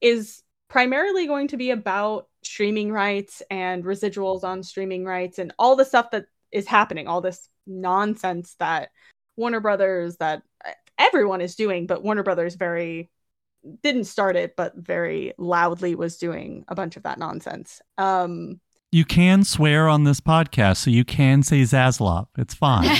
[0.00, 5.76] is primarily going to be about streaming rights and residuals on streaming rights and all
[5.76, 8.90] the stuff that is happening, all this nonsense that
[9.36, 10.42] Warner Brothers, that
[10.98, 13.10] everyone is doing, but Warner Brothers very
[13.82, 17.80] didn't start it, but very loudly was doing a bunch of that nonsense.
[17.98, 18.60] Um,
[18.92, 22.28] You can swear on this podcast, so you can say Zaslav.
[22.38, 22.86] It's fine.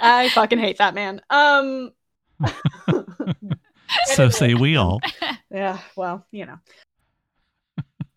[0.00, 1.20] I fucking hate that man.
[1.30, 1.92] Um,
[4.06, 5.00] so say we all.
[5.50, 6.58] Yeah, well, you know.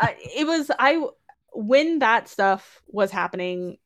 [0.02, 1.02] I, it was I
[1.54, 3.78] when that stuff was happening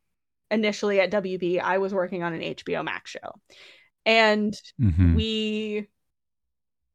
[0.49, 3.39] initially at WB, I was working on an HBO Max show.
[4.05, 5.15] And Mhm.
[5.15, 5.87] we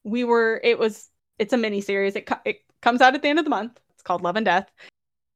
[0.05, 2.17] we were it was it's a mini series.
[2.17, 3.81] It co- it comes out at the end of the month.
[3.91, 4.71] It's called Love and Death.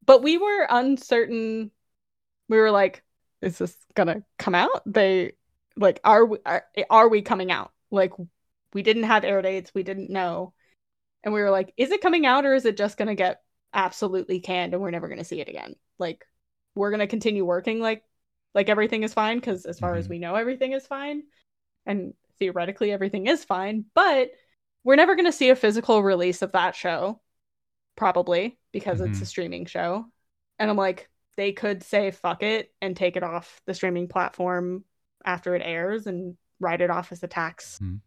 [0.07, 1.71] But we were uncertain.
[2.49, 3.03] We were like
[3.41, 4.83] is this to come out?
[4.87, 5.33] They
[5.77, 7.73] like are we are, are we coming out?
[7.91, 8.13] Like
[8.73, 10.55] we didn't have air dates, we didn't know.
[11.23, 13.43] And we were like is it coming out or is it just to get
[13.73, 15.75] absolutely canned and we're never to see it again?
[15.99, 16.27] Like
[16.75, 18.03] we're to continue working like
[18.55, 20.11] like everything is fine because as far as Mhm.
[20.11, 21.25] we know everything is fine
[21.87, 24.31] and theoretically everything is fine but
[24.83, 27.21] we're never going to see a physical release of that show
[27.97, 29.27] probably because it's a Mhm.
[29.27, 30.07] streaming show
[30.59, 34.85] and i'm like they could say fuck it and take it off the streaming platform
[35.25, 38.01] after it airs and write it off as a tax Mhm.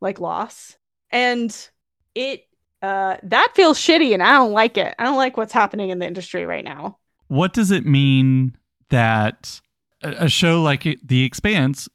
[0.00, 0.76] like loss
[1.10, 1.70] and
[2.14, 2.44] it
[2.82, 5.98] uh that feels shitty and i don't like it i don't like what's happening in
[5.98, 6.98] the industry right now
[7.28, 8.56] What does it mean
[8.88, 9.60] that
[10.02, 11.88] a show like The Expanse,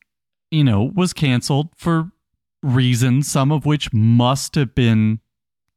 [0.51, 2.11] you know, was canceled for
[2.61, 5.19] reasons, some of which must have been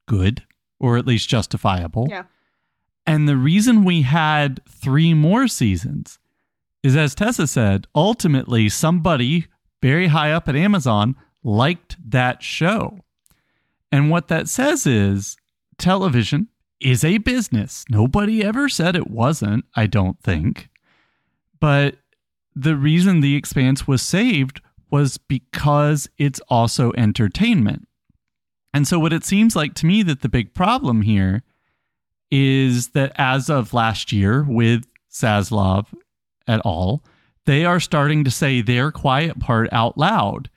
[0.07, 0.45] good
[0.81, 2.07] or at least justifiable?
[2.11, 2.25] Yeah.
[3.07, 6.19] And the reason we had three more seasons
[6.83, 9.47] is, as Tessa said, ultimately somebody
[9.81, 13.01] very high up at Amazon liked that show.
[13.91, 15.37] And what that says is
[15.79, 16.49] television
[16.81, 17.85] is a business.
[17.89, 20.69] Nobody ever said it wasn't, I don't think.
[21.61, 21.97] But
[22.55, 24.61] the reason The Expanse was saved
[24.91, 27.87] was because it's also entertainment.
[28.73, 31.43] And so, what it seems like to me that the big problem here
[32.31, 35.87] is that as of last year with Zaslav
[36.47, 37.03] et al.,
[37.47, 40.51] they are starting to say their quiet part out loud,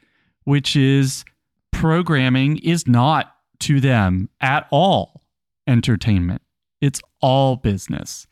[0.43, 1.23] which is
[1.71, 5.21] programming is not to them at all
[5.67, 6.41] entertainment.
[6.81, 8.27] It's all business.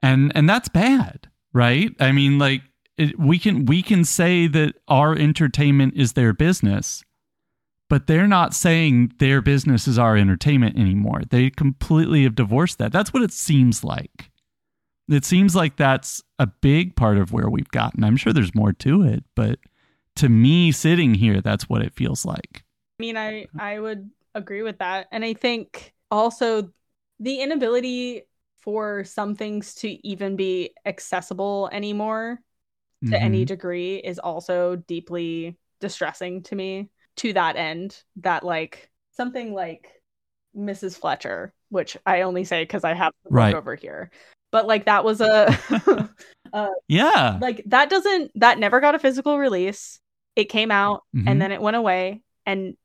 [0.00, 1.90] And and that's bad, right?
[1.98, 2.62] I mean like
[2.98, 7.04] it, we can we can say that our entertainment is their business,
[7.88, 11.22] but they're not saying their business is our entertainment anymore.
[11.30, 12.92] They completely have divorced that.
[12.92, 14.30] That's what it seems like.
[15.08, 18.04] It seems like that's a big part of where we've gotten.
[18.04, 19.58] I'm sure there's more to it, but
[20.16, 22.64] to me sitting here that's what it feels like.
[22.98, 26.72] I mean, I I would agree with that, and I think also
[27.20, 28.22] the inability
[28.56, 32.40] for some things to even be accessible anymore
[33.06, 33.48] to any Mhm.
[33.48, 36.88] degree is also deeply distressing to me.
[37.16, 39.88] To that end, that like something like
[40.56, 40.96] Mrs.
[40.98, 43.54] Fletcher, which I only say because I have the Right.
[43.54, 44.10] over here,
[44.50, 45.46] but like that was a
[46.88, 47.38] Yeah.
[47.40, 50.00] like that doesn't that never got a physical release.
[50.36, 51.24] It came out Mhm.
[51.28, 52.76] and then it went away, and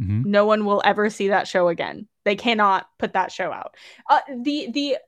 [0.00, 0.24] Mhm.
[0.26, 2.08] no one will ever see that show again.
[2.24, 3.76] They cannot put that show out.
[4.10, 4.98] Uh, the the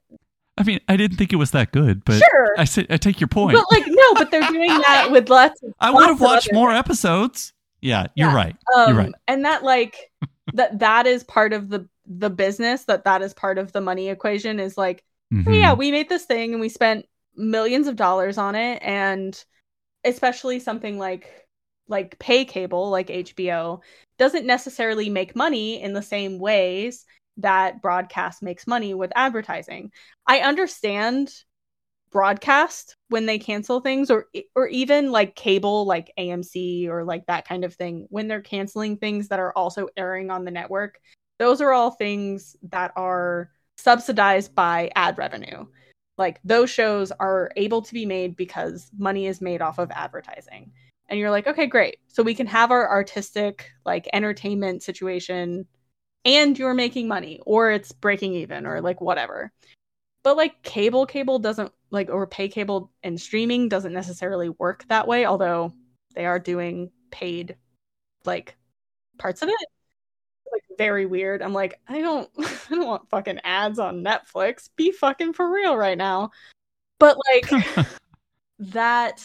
[0.57, 3.19] I mean, I didn't think it was that good, but sure, I say, I take
[3.19, 3.57] your point.
[3.57, 5.61] but like no, but they're doing that with lots.
[5.63, 7.53] Of, I would have watched more episodes.
[7.81, 8.35] Yeah, you're Yeah.
[8.35, 8.55] right.
[8.75, 9.13] um, You're right.
[9.27, 10.11] and that like
[10.53, 12.83] that that is part of the the business.
[12.85, 14.59] That that is part of the money equation.
[14.59, 15.03] Is like
[15.33, 15.59] oh, Mhm.
[15.61, 17.05] yeah, we made this thing and we spent
[17.35, 19.41] millions of dollars on it, and
[20.03, 21.47] especially something like
[21.87, 23.81] like pay cable, like HBO,
[24.17, 27.05] doesn't necessarily make money in the same ways
[27.37, 29.91] that broadcast makes money with advertising.
[30.27, 31.33] I understand
[32.11, 37.47] broadcast when they cancel things or or even like cable like AMC or like that
[37.47, 40.99] kind of thing when they're canceling things that are also airing on the network.
[41.39, 45.65] Those are all things that are subsidized by ad revenue.
[46.17, 50.71] Like those shows are able to be made because money is made off of advertising.
[51.09, 51.97] And you're like, okay, great.
[52.07, 55.65] So we can have our artistic, like entertainment situation
[56.25, 59.51] and you're making money or it's breaking even or like whatever.
[60.23, 65.07] but like cable cable doesn't like or pay cable and streaming doesn't necessarily work that
[65.07, 65.73] way although
[66.15, 67.55] they are doing paid
[68.25, 68.55] like
[69.17, 69.55] parts of it.
[70.51, 71.41] Like very weird.
[71.41, 74.69] I'm like i don't i don't want fucking ads on netflix.
[74.75, 76.31] Be fucking for real right now.
[76.99, 77.65] But like
[78.59, 79.23] that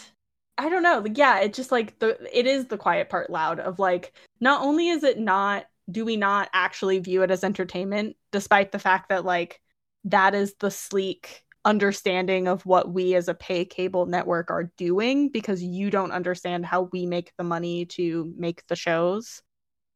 [0.59, 1.01] i don't know.
[1.01, 4.62] Like, yeah it just like the it is the quiet part loud of like not
[4.62, 9.08] only is it not do we not actually view it as entertainment despite the fact
[9.08, 9.60] that like
[10.04, 15.28] that is the sleek understanding of what we as a pay cable network are doing
[15.28, 19.42] because you don't understand how we make the money to make the shows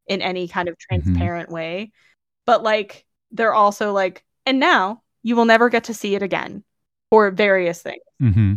[0.08, 1.54] in any kind of transparent mm-hmm.
[1.54, 1.92] way
[2.44, 6.64] but like they're also like and now you will never get to see it again
[7.08, 8.54] for various things mm-hmm.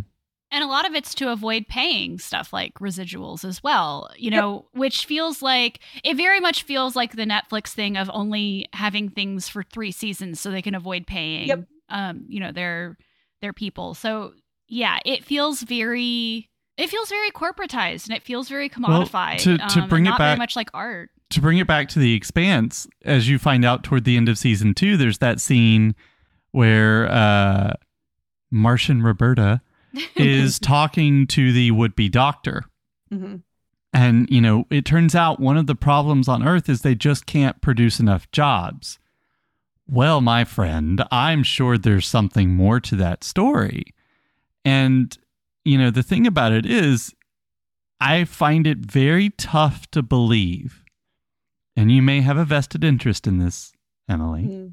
[0.54, 4.54] And a lot of it's to avoid paying stuff like residuals as well, you know,
[4.54, 4.80] yep.
[4.80, 9.48] which feels like it very much feels like the Netflix thing of only having things
[9.48, 11.64] for three seasons so they can avoid paying, yep.
[11.88, 12.96] um, you know, their
[13.42, 13.94] their people.
[13.94, 14.32] So
[14.68, 19.44] yeah, it feels very it feels very corporatized and it feels very commodified.
[19.44, 21.10] Well, to, to um, bring it back, very much like art.
[21.30, 24.38] To bring it back to the expanse, as you find out toward the end of
[24.38, 25.96] season two, there's that scene
[26.52, 27.72] where uh,
[28.52, 29.60] Martian Roberta
[30.16, 32.64] is talking to the would be doctor.
[33.12, 33.36] Mm-hmm.
[33.92, 37.26] And, you know, it turns out one of the problems on Earth is they just
[37.26, 38.98] can't produce enough jobs.
[39.86, 43.94] Well, my friend, I'm sure there's something more to that story.
[44.64, 45.16] And,
[45.64, 47.14] you know, the thing about it is,
[48.00, 50.82] I find it very tough to believe,
[51.76, 53.72] and you may have a vested interest in this,
[54.08, 54.72] Emily, mm.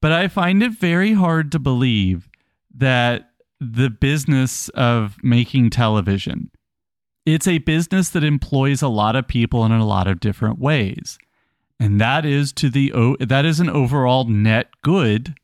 [0.00, 2.28] but I find it very hard to believe
[2.74, 3.29] that
[3.60, 6.50] the business of making television.
[7.26, 11.18] It's a business that employs a lot of people in a lot of different ways.
[11.78, 15.34] And that is to the that is an overall net good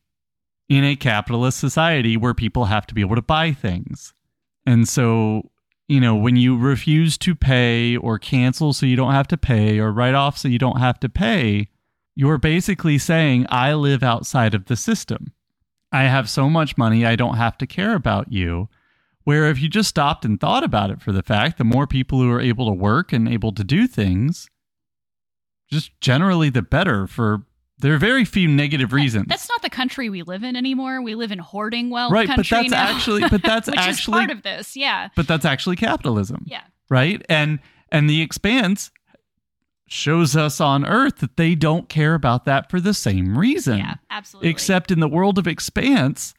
[0.69, 4.13] in a capitalist society where people have to be able to buy things.
[4.65, 5.49] And so,
[5.87, 9.79] you know, when you refuse to pay or cancel so you don't have to pay
[9.79, 11.69] or write off so you don't have to pay,
[12.15, 15.31] you're basically saying I live outside of the system.
[15.91, 18.69] I have so much money, I don't have to care about you.
[19.23, 22.21] Where if you just stopped and thought about it for the fact, the more people
[22.21, 24.49] who are able to work and able to do things,
[25.69, 27.43] just generally the better for
[27.79, 29.25] there are very few negative reasons.
[29.27, 31.01] That's not the country we live in anymore.
[31.01, 32.95] We live in hoarding wealth right, country but that's now.
[32.95, 35.09] actually but that's Which actually is part of this, yeah.
[35.15, 36.45] But that's actually capitalism.
[36.47, 36.63] Yeah.
[36.89, 37.23] Right?
[37.29, 37.59] And
[37.91, 38.91] and the expanse
[39.87, 43.79] shows us on earth that they don't care about that for the same reason.
[43.79, 44.49] Yeah, absolutely.
[44.49, 46.33] Except in the world of expanse,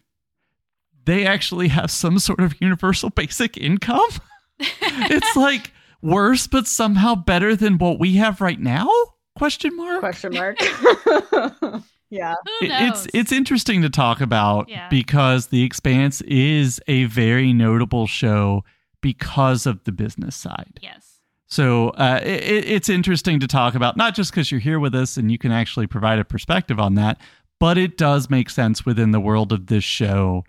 [1.04, 4.10] they actually have some sort of universal basic income.
[4.60, 5.72] it's like
[6.02, 8.88] worse but somehow better than what we have right now?
[9.36, 10.00] Question mark?
[10.00, 10.58] Question mark.
[12.10, 12.34] yeah.
[12.60, 14.88] It's it's interesting to talk about yeah.
[14.88, 18.64] because The Expanse is a very notable show
[19.00, 20.80] because of the business side.
[20.82, 21.07] Yes.
[21.48, 25.16] So uh, it, it's interesting to talk about, not just because you're here with us
[25.16, 27.18] and you can actually provide a perspective on that,
[27.58, 30.44] but it does make sense within the world of this show.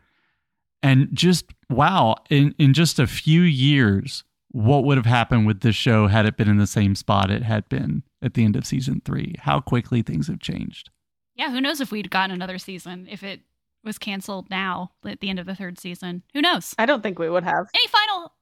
[0.83, 5.75] And just wow, in, in just a few years, what would have happened with this
[5.75, 8.65] show had it been in the same spot it had been at the end of
[8.65, 9.35] season three?
[9.39, 10.89] How quickly things have changed.
[11.35, 13.41] Yeah, who knows if we'd gotten another season if it
[13.83, 16.23] was canceled now at the end of the third season?
[16.33, 16.75] Who knows?
[16.77, 17.69] I don't think we would have.
[17.73, 18.33] Any final?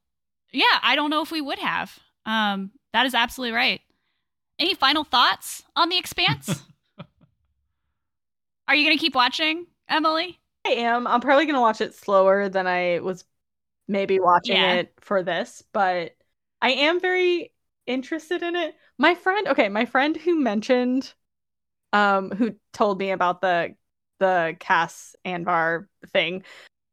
[0.51, 1.99] Yeah, I don't know if we would have.
[2.27, 3.81] Um, that is absolutely right.
[4.59, 6.63] Any final thoughts on The Expanse?
[8.67, 10.39] Are you going to keep watching, Emily?
[10.65, 11.07] I am.
[11.07, 13.23] I'm probably going to watch it slower than I was
[13.87, 14.73] maybe watching yeah.
[14.73, 16.15] it for this, but
[16.61, 17.53] I am very
[17.85, 18.75] interested in it.
[18.97, 21.13] My friend, okay, my friend who mentioned
[21.93, 23.73] um who told me about the
[24.19, 26.43] the Cas Anvar thing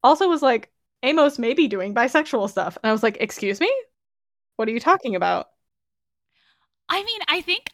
[0.04, 0.70] also was like
[1.02, 2.78] Amos may be doing bisexual stuff.
[2.82, 3.72] And I was like, "Excuse me?
[4.56, 5.48] What are you talking about?
[6.88, 7.70] I mean, I think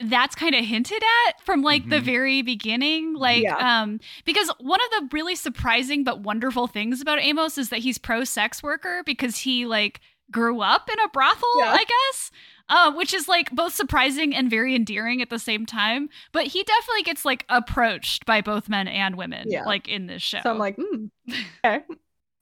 [0.00, 1.90] that's kind of hinted at from like mm-hmm.
[1.90, 3.82] the very beginning like yeah.
[3.82, 7.96] um because one of the really surprising but wonderful things about Amos is that he's
[7.96, 10.00] pro sex worker because he like
[10.32, 11.76] grew up in a brothel yeah.
[11.78, 12.30] I guess
[12.66, 16.64] uh, which is like both surprising and very endearing at the same time but he
[16.64, 19.64] definitely gets like approached by both men and women yeah.
[19.64, 21.10] like in this show so I'm like mm,
[21.64, 21.84] okay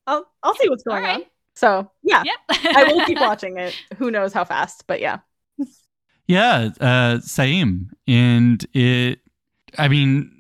[0.06, 1.24] I'll I'll see what's going on
[1.54, 2.36] so yeah, yep.
[2.76, 3.74] I will keep watching it.
[3.98, 5.18] Who knows how fast, but yeah.
[6.28, 7.90] Yeah, uh, same.
[8.06, 9.18] And it,
[9.76, 10.32] I mean,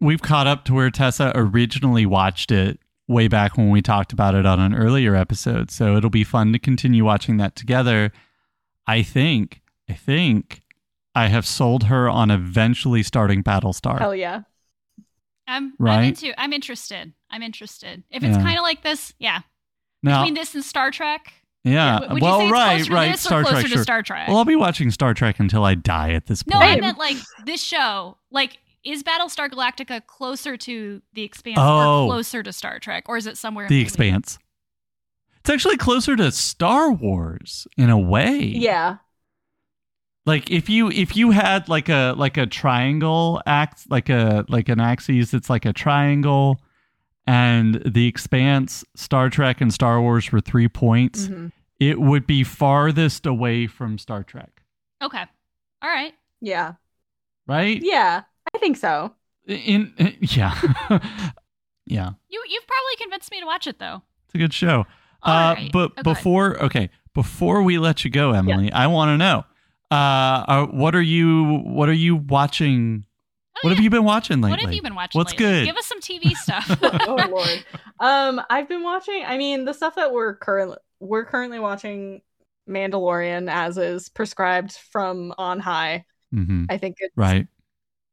[0.00, 4.34] we've caught up to where Tessa originally watched it way back when we talked about
[4.34, 5.70] it on an earlier episode.
[5.70, 8.12] So it'll be fun to continue watching that together.
[8.86, 10.62] I think, I think
[11.14, 13.98] I have sold her on eventually starting Battlestar.
[13.98, 14.42] Hell yeah.
[15.46, 16.40] I'm, I'm into.
[16.40, 17.12] I'm interested.
[17.30, 18.02] I'm interested.
[18.10, 18.42] If it's Yeah.
[18.42, 19.42] kind of like this, yeah.
[20.02, 21.32] Now, Between this and Star Trek.
[21.64, 22.12] yeah.
[22.12, 23.12] Would well, you say it's right, to right.
[23.12, 23.64] this or Star closer Trek.
[23.64, 23.82] to Sure.
[23.82, 24.28] Star Trek?
[24.28, 26.60] Well, I'll be watching Star Trek until I die at this point.
[26.60, 26.66] no.
[26.66, 28.18] I meant like this show.
[28.30, 32.04] Like, is Battlestar Galactica closer to The Expanse Oh.
[32.04, 33.64] or closer to Star Trek, or is it somewhere?
[33.64, 34.14] in the between?
[34.14, 34.38] Expanse.
[35.40, 38.38] It's actually closer to Star Wars in a way.
[38.40, 38.96] Yeah.
[40.24, 44.68] Like if you if you had like a like a triangle act like a like
[44.68, 46.60] an axis that's like a triangle
[47.26, 51.52] and the expanse Star Trek and Star Wars were 3 points, Mhm.
[51.80, 54.62] it would be farthest away from Star Trek.
[55.02, 55.24] Okay.
[55.82, 56.14] All right.
[56.40, 56.74] Yeah.
[57.46, 57.80] Right?
[57.82, 58.22] Yeah.
[58.54, 59.12] I think so.
[59.46, 60.54] In, in- yeah.
[61.86, 62.10] yeah.
[62.28, 64.02] You you've probably convinced me to watch it though.
[64.26, 64.86] It's a good show.
[65.22, 65.72] All uh, right.
[65.72, 69.44] But Oh, before, okay, before we let you go, Emily, I want to know,
[69.90, 73.04] uh, uh, what are you, what are you watching?
[73.56, 73.76] Oh, what yeah.
[73.76, 74.50] have you been watching lately?
[74.50, 75.18] What have you been watching?
[75.18, 75.46] What's lately?
[75.46, 75.64] good?
[75.64, 76.78] Give us some TV stuff.
[76.82, 77.64] oh lord.
[78.00, 79.24] Um, I've been watching.
[79.24, 82.20] I mean, the stuff that we're currently we're currently watching
[82.68, 86.04] Mandalorian as is prescribed from on high.
[86.32, 87.46] hmm I think it's Right.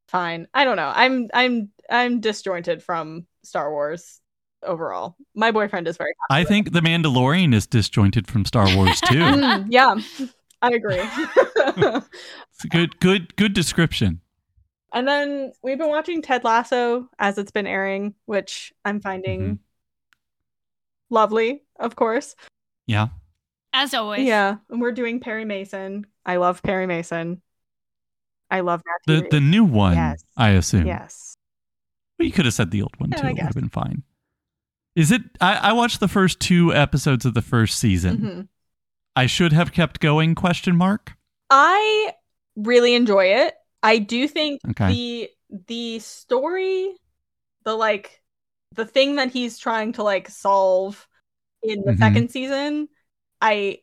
[0.07, 0.47] fine.
[0.53, 0.91] I don't know.
[0.93, 4.21] I'm I'm I'm disjointed from Star Wars
[4.61, 5.17] overall.
[5.35, 9.19] My boyfriend is very I think The Mandalorian is disjointed from Star Wars too.
[9.23, 9.95] Mm, yeah,
[10.61, 11.01] I agree.
[12.53, 14.21] it's a good, good, good description.
[14.93, 19.59] And then we've been watching Ted Lasso as it's been airing, which I'm finding Mhm.
[21.09, 22.35] lovely, of course.
[22.87, 23.07] Yeah.
[23.73, 24.25] As always.
[24.25, 26.05] Yeah, and we're doing Perry Mason.
[26.25, 27.41] I love Perry Mason.
[28.51, 28.99] I love that.
[29.07, 29.31] The series.
[29.31, 30.23] the new one, Yes.
[30.37, 30.85] I assume.
[30.85, 31.35] yes.
[32.19, 33.17] Well, you could have said the old one too.
[33.23, 34.03] I It would have been fine.
[34.95, 35.23] Is it?
[35.41, 38.17] I, I watched the first two episodes of the first season.
[38.17, 38.47] Mhm.
[39.15, 40.35] I should have kept going?
[40.35, 41.13] Question mark.
[41.49, 42.13] I
[42.55, 43.55] really enjoy it.
[43.83, 44.87] I do think Okay.
[44.87, 45.29] the
[45.67, 46.95] the story,
[47.65, 48.21] the like
[48.73, 51.07] the thing that he's trying to like solve
[51.63, 51.97] in the Mhm.
[51.99, 52.89] second season,
[53.41, 53.79] I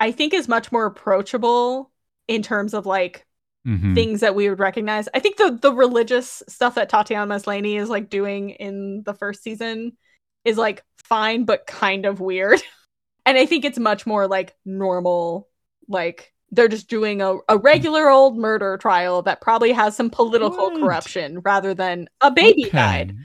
[0.00, 1.92] I think is much more approachable
[2.28, 3.26] in terms of like
[3.66, 3.94] Mhm.
[3.94, 5.08] things that we would recognize.
[5.14, 9.42] I think the the religious stuff that Tatiana Maslany is like doing in the first
[9.42, 9.96] season
[10.44, 12.62] is like fine but kind of weird.
[13.26, 15.48] and I think it's much more like normal
[15.88, 20.50] like they're just doing a, a regular old murder trial that probably has some political
[20.70, 20.80] What?
[20.80, 22.76] corruption rather than a baby Okay.
[22.76, 23.16] died.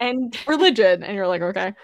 [0.00, 1.02] And religion.
[1.02, 1.74] And you're like okay.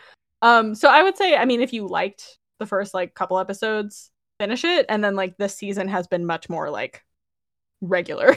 [0.43, 4.10] Um so i would say i mean if you liked the first like couple episodes
[4.39, 4.86] finish it.
[4.89, 7.05] And then like this season has been much more like
[7.82, 8.36] regular.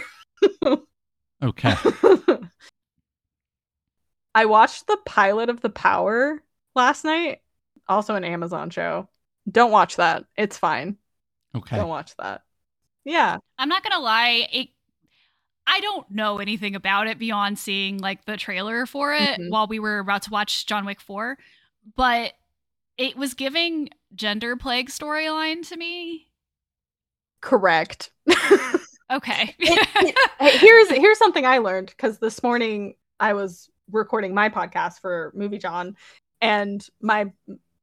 [1.41, 1.73] Okay.
[4.35, 6.41] i watched the pilot of the power
[6.75, 7.41] last night
[7.87, 9.09] also an amazon show.
[9.49, 10.25] Don't watch that.
[10.37, 10.97] It's fine
[11.55, 11.77] Okay.
[11.77, 12.41] don't watch that
[13.05, 14.69] yeah I'm not gonna lie, it
[15.67, 19.49] I don't know anything about it beyond seeing like the trailer for it Mhm.
[19.49, 21.37] while we were about to watch John Wick 4,
[21.95, 22.33] but
[22.97, 26.29] it was giving gender plague storyline to me.
[27.41, 28.11] correct
[29.11, 29.55] Okay.
[29.59, 34.99] It- Hey, here's here's something I learned because this morning I was recording my podcast
[35.01, 35.95] for MovieJawn,
[36.41, 37.31] and my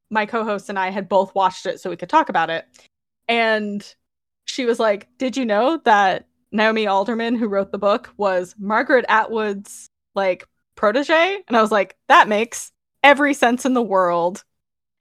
[0.09, 2.65] my co-host and I had both watched it so we could talk about it.
[3.31, 3.95] And
[4.45, 9.05] she was like, "Did you know that Naomi Alderman, who wrote the book, was Margaret
[9.07, 10.45] Atwood's like
[10.75, 12.71] protege?" And I was like, "That makes
[13.03, 14.43] every sense in the world."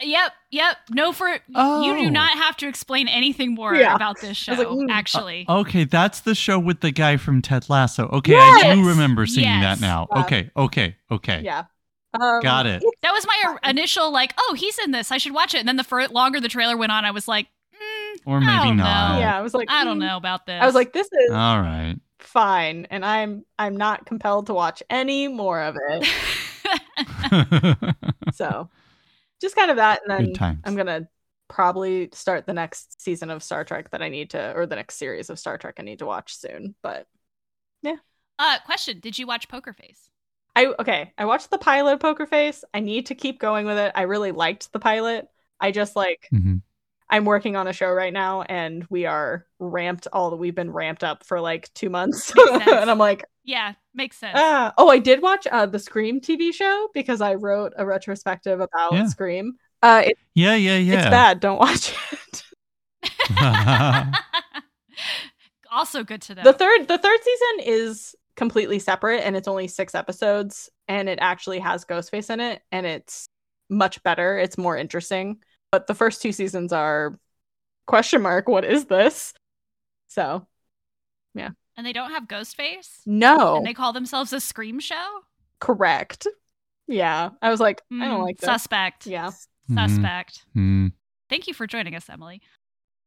[0.02, 0.78] yep, yep.
[0.89, 1.94] No for you Oh.
[1.94, 3.94] do not have to explain anything more Yeah.
[3.94, 4.86] about this show, like, mm.
[4.90, 5.44] actually.
[5.47, 8.09] Okay, that's the show with the guy from Ted Lasso.
[8.09, 9.78] Okay, I do remember seeing Yes.
[9.78, 10.09] that now.
[10.11, 10.23] Yeah.
[10.23, 11.43] Okay, okay, okay.
[11.44, 11.65] Yeah,
[12.19, 12.82] um, Got it.
[13.02, 15.12] that was my initial like, oh, he's in this.
[15.12, 15.59] I should watch it.
[15.59, 17.48] And then the fur- longer the trailer went on, I was like,
[18.27, 19.15] Or I maybe don't not.
[19.15, 19.19] know.
[19.20, 20.07] Yeah, I was like, I don't mm.
[20.07, 20.61] know about this.
[20.61, 21.97] I was like, "This is All right.
[22.19, 26.09] fine," and I'm I'm not compelled to watch any more of it.
[28.35, 28.69] so
[29.41, 31.09] just kind of that and then i'm gonna
[31.49, 34.97] probably start the next season of star trek that i need to or the next
[34.97, 37.07] series of star trek i need to watch soon but
[37.82, 37.97] yeah.
[38.39, 40.11] uh, question: Did you watch Poker Face?
[40.57, 43.78] i okay i watched the pilot of poker face i need to keep going with
[43.78, 45.28] it i really liked the pilot
[45.61, 46.62] i just like Mhm.
[47.11, 50.70] I'm working on a show right now and we are ramped all the we've been
[50.70, 54.37] ramped up for like two months and i'm like Yeah, makes sense.
[54.39, 54.73] ah.
[54.78, 58.93] oh i did watch uh the scream tv show because i wrote a retrospective about
[58.93, 59.07] Yeah.
[59.07, 60.95] scream uh it, Yeah, yeah, yeah.
[61.01, 62.43] it's bad don't watch it
[65.70, 66.43] also good to know.
[66.43, 71.19] the third the third season is completely separate and it's only six episodes and it
[71.20, 73.27] actually has ghostface in it and it's
[73.69, 75.39] much better it's more interesting
[75.73, 77.19] but the first two seasons are
[77.87, 79.35] question mark what is this
[80.07, 80.47] so
[81.35, 83.01] yeah And they don't have Ghostface?
[83.07, 83.57] No.
[83.57, 85.21] And they call themselves a scream show?
[85.61, 86.27] Correct.
[86.87, 87.31] Yeah.
[87.41, 88.47] I was like, I Mm, don't like this.
[88.51, 89.07] Suspect.
[89.07, 89.31] Yeah.
[89.71, 89.89] Mhm.
[89.89, 90.45] Suspect.
[90.55, 90.93] Mm.
[91.31, 92.43] Thank you for joining us, Emily.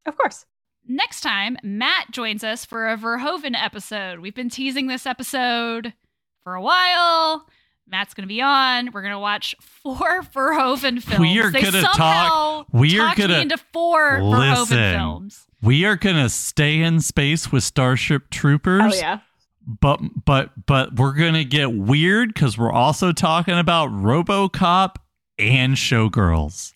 [0.07, 0.45] Of course.
[0.87, 4.19] Next time, Matt joins us for a Verhoeven episode.
[4.19, 5.93] We've been teasing this episode
[6.43, 7.47] for a while.
[7.87, 8.91] Matt's going to be on.
[8.91, 11.19] We're going to watch four Verhoeven films.
[11.19, 14.77] We are they gonna talk- we are gonna- into four Listen.
[14.77, 15.45] Verhoeven films.
[15.61, 18.93] We are gonna stay in space with Starship Troopers.
[18.93, 19.19] Oh yeah.
[19.65, 24.95] but but but we're gonna get weird because we're also talking about RoboCop
[25.39, 26.73] and Showgirls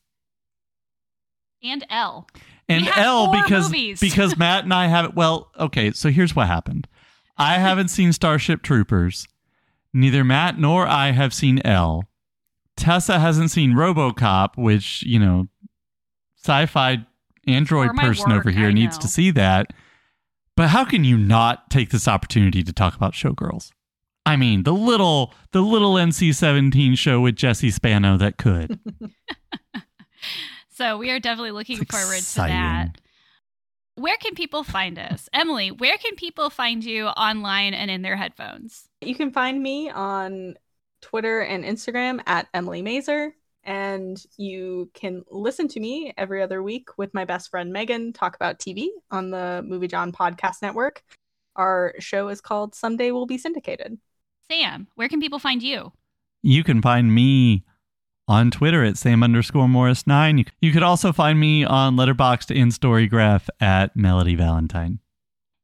[1.64, 2.28] And Elle.
[2.70, 4.00] and We have Elle four because movies.
[4.00, 5.16] because Matt and I haven't.
[5.16, 6.88] Well, okay, so here's what happened.
[7.38, 9.28] I haven't seen Starship Troopers.
[9.94, 12.04] Neither Matt nor I have seen Elle.
[12.76, 15.48] Tessa hasn't seen RoboCop, which you know,
[16.38, 17.06] sci-fi
[17.48, 19.02] android person over here I needs know.
[19.02, 19.74] to see that.
[20.56, 23.72] But how can you not take this opportunity to talk about Showgirls?
[24.26, 28.80] I mean, the little the little NC-17 show with Jesse Spano that could.
[30.78, 33.02] So we are definitely looking It's forward to that.
[33.98, 35.28] Where can people find us?
[35.34, 38.88] Emily, where can people find you online and in their headphones?
[39.02, 40.54] You can find me on
[41.02, 43.34] Twitter and Instagram at Emily Mazer.
[43.64, 48.36] And you can listen to me every other week with my best friend Megan talk
[48.36, 51.02] about TV on the MovieJawn Podcast Network.
[51.56, 53.98] Our show is called Someday We'll Be Syndicated.
[54.48, 55.92] Sam, where can people find you?
[56.44, 57.64] You can find me
[58.28, 60.38] on Twitter at Sam underscore Morris nine.
[60.38, 65.00] You, you could also find me on Letterboxd and Storygraph at Melody Valentine.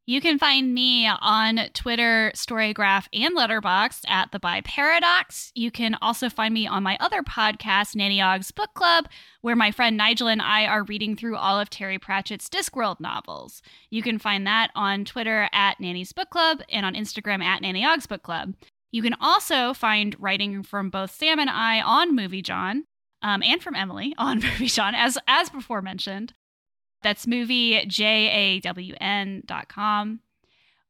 [0.05, 5.49] You can find me on Twitter, Storygraph, and Letterboxd at the By Paradox.
[5.55, 9.07] You can also find me on my other podcast, Nanny Ogg's Book Club,
[9.39, 13.61] where my friend Nigel and I are reading through all of Terry Pratchett's Discworld novels.
[13.91, 17.85] You can find that on Twitter at Nanny's Book Club and on Instagram at Nanny
[17.85, 18.55] Ogg's Book Club.
[18.93, 22.83] You can also find writing from both Sam and I on MovieJawn,
[23.23, 26.35] um, and from Emily on MovieJawn, as as before mentioned.
[27.01, 27.89] That's movie
[29.67, 30.19] com.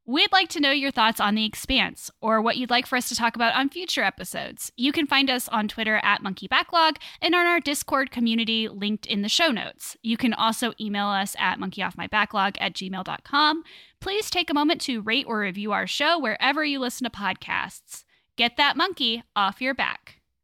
[0.06, 3.08] We'd like to know your thoughts on The Expanse or what you'd like for us
[3.08, 4.70] to talk about on future episodes.
[4.76, 9.06] You can find us on Twitter at Monkey Backlog and on our Discord community linked
[9.06, 9.96] in the show notes.
[10.04, 13.64] You can also email us at monkeyoffmybacklog at gmail.com.
[14.04, 18.04] Please take a moment to rate or review our show wherever you listen to podcasts.
[18.36, 20.18] Get that monkey off your back.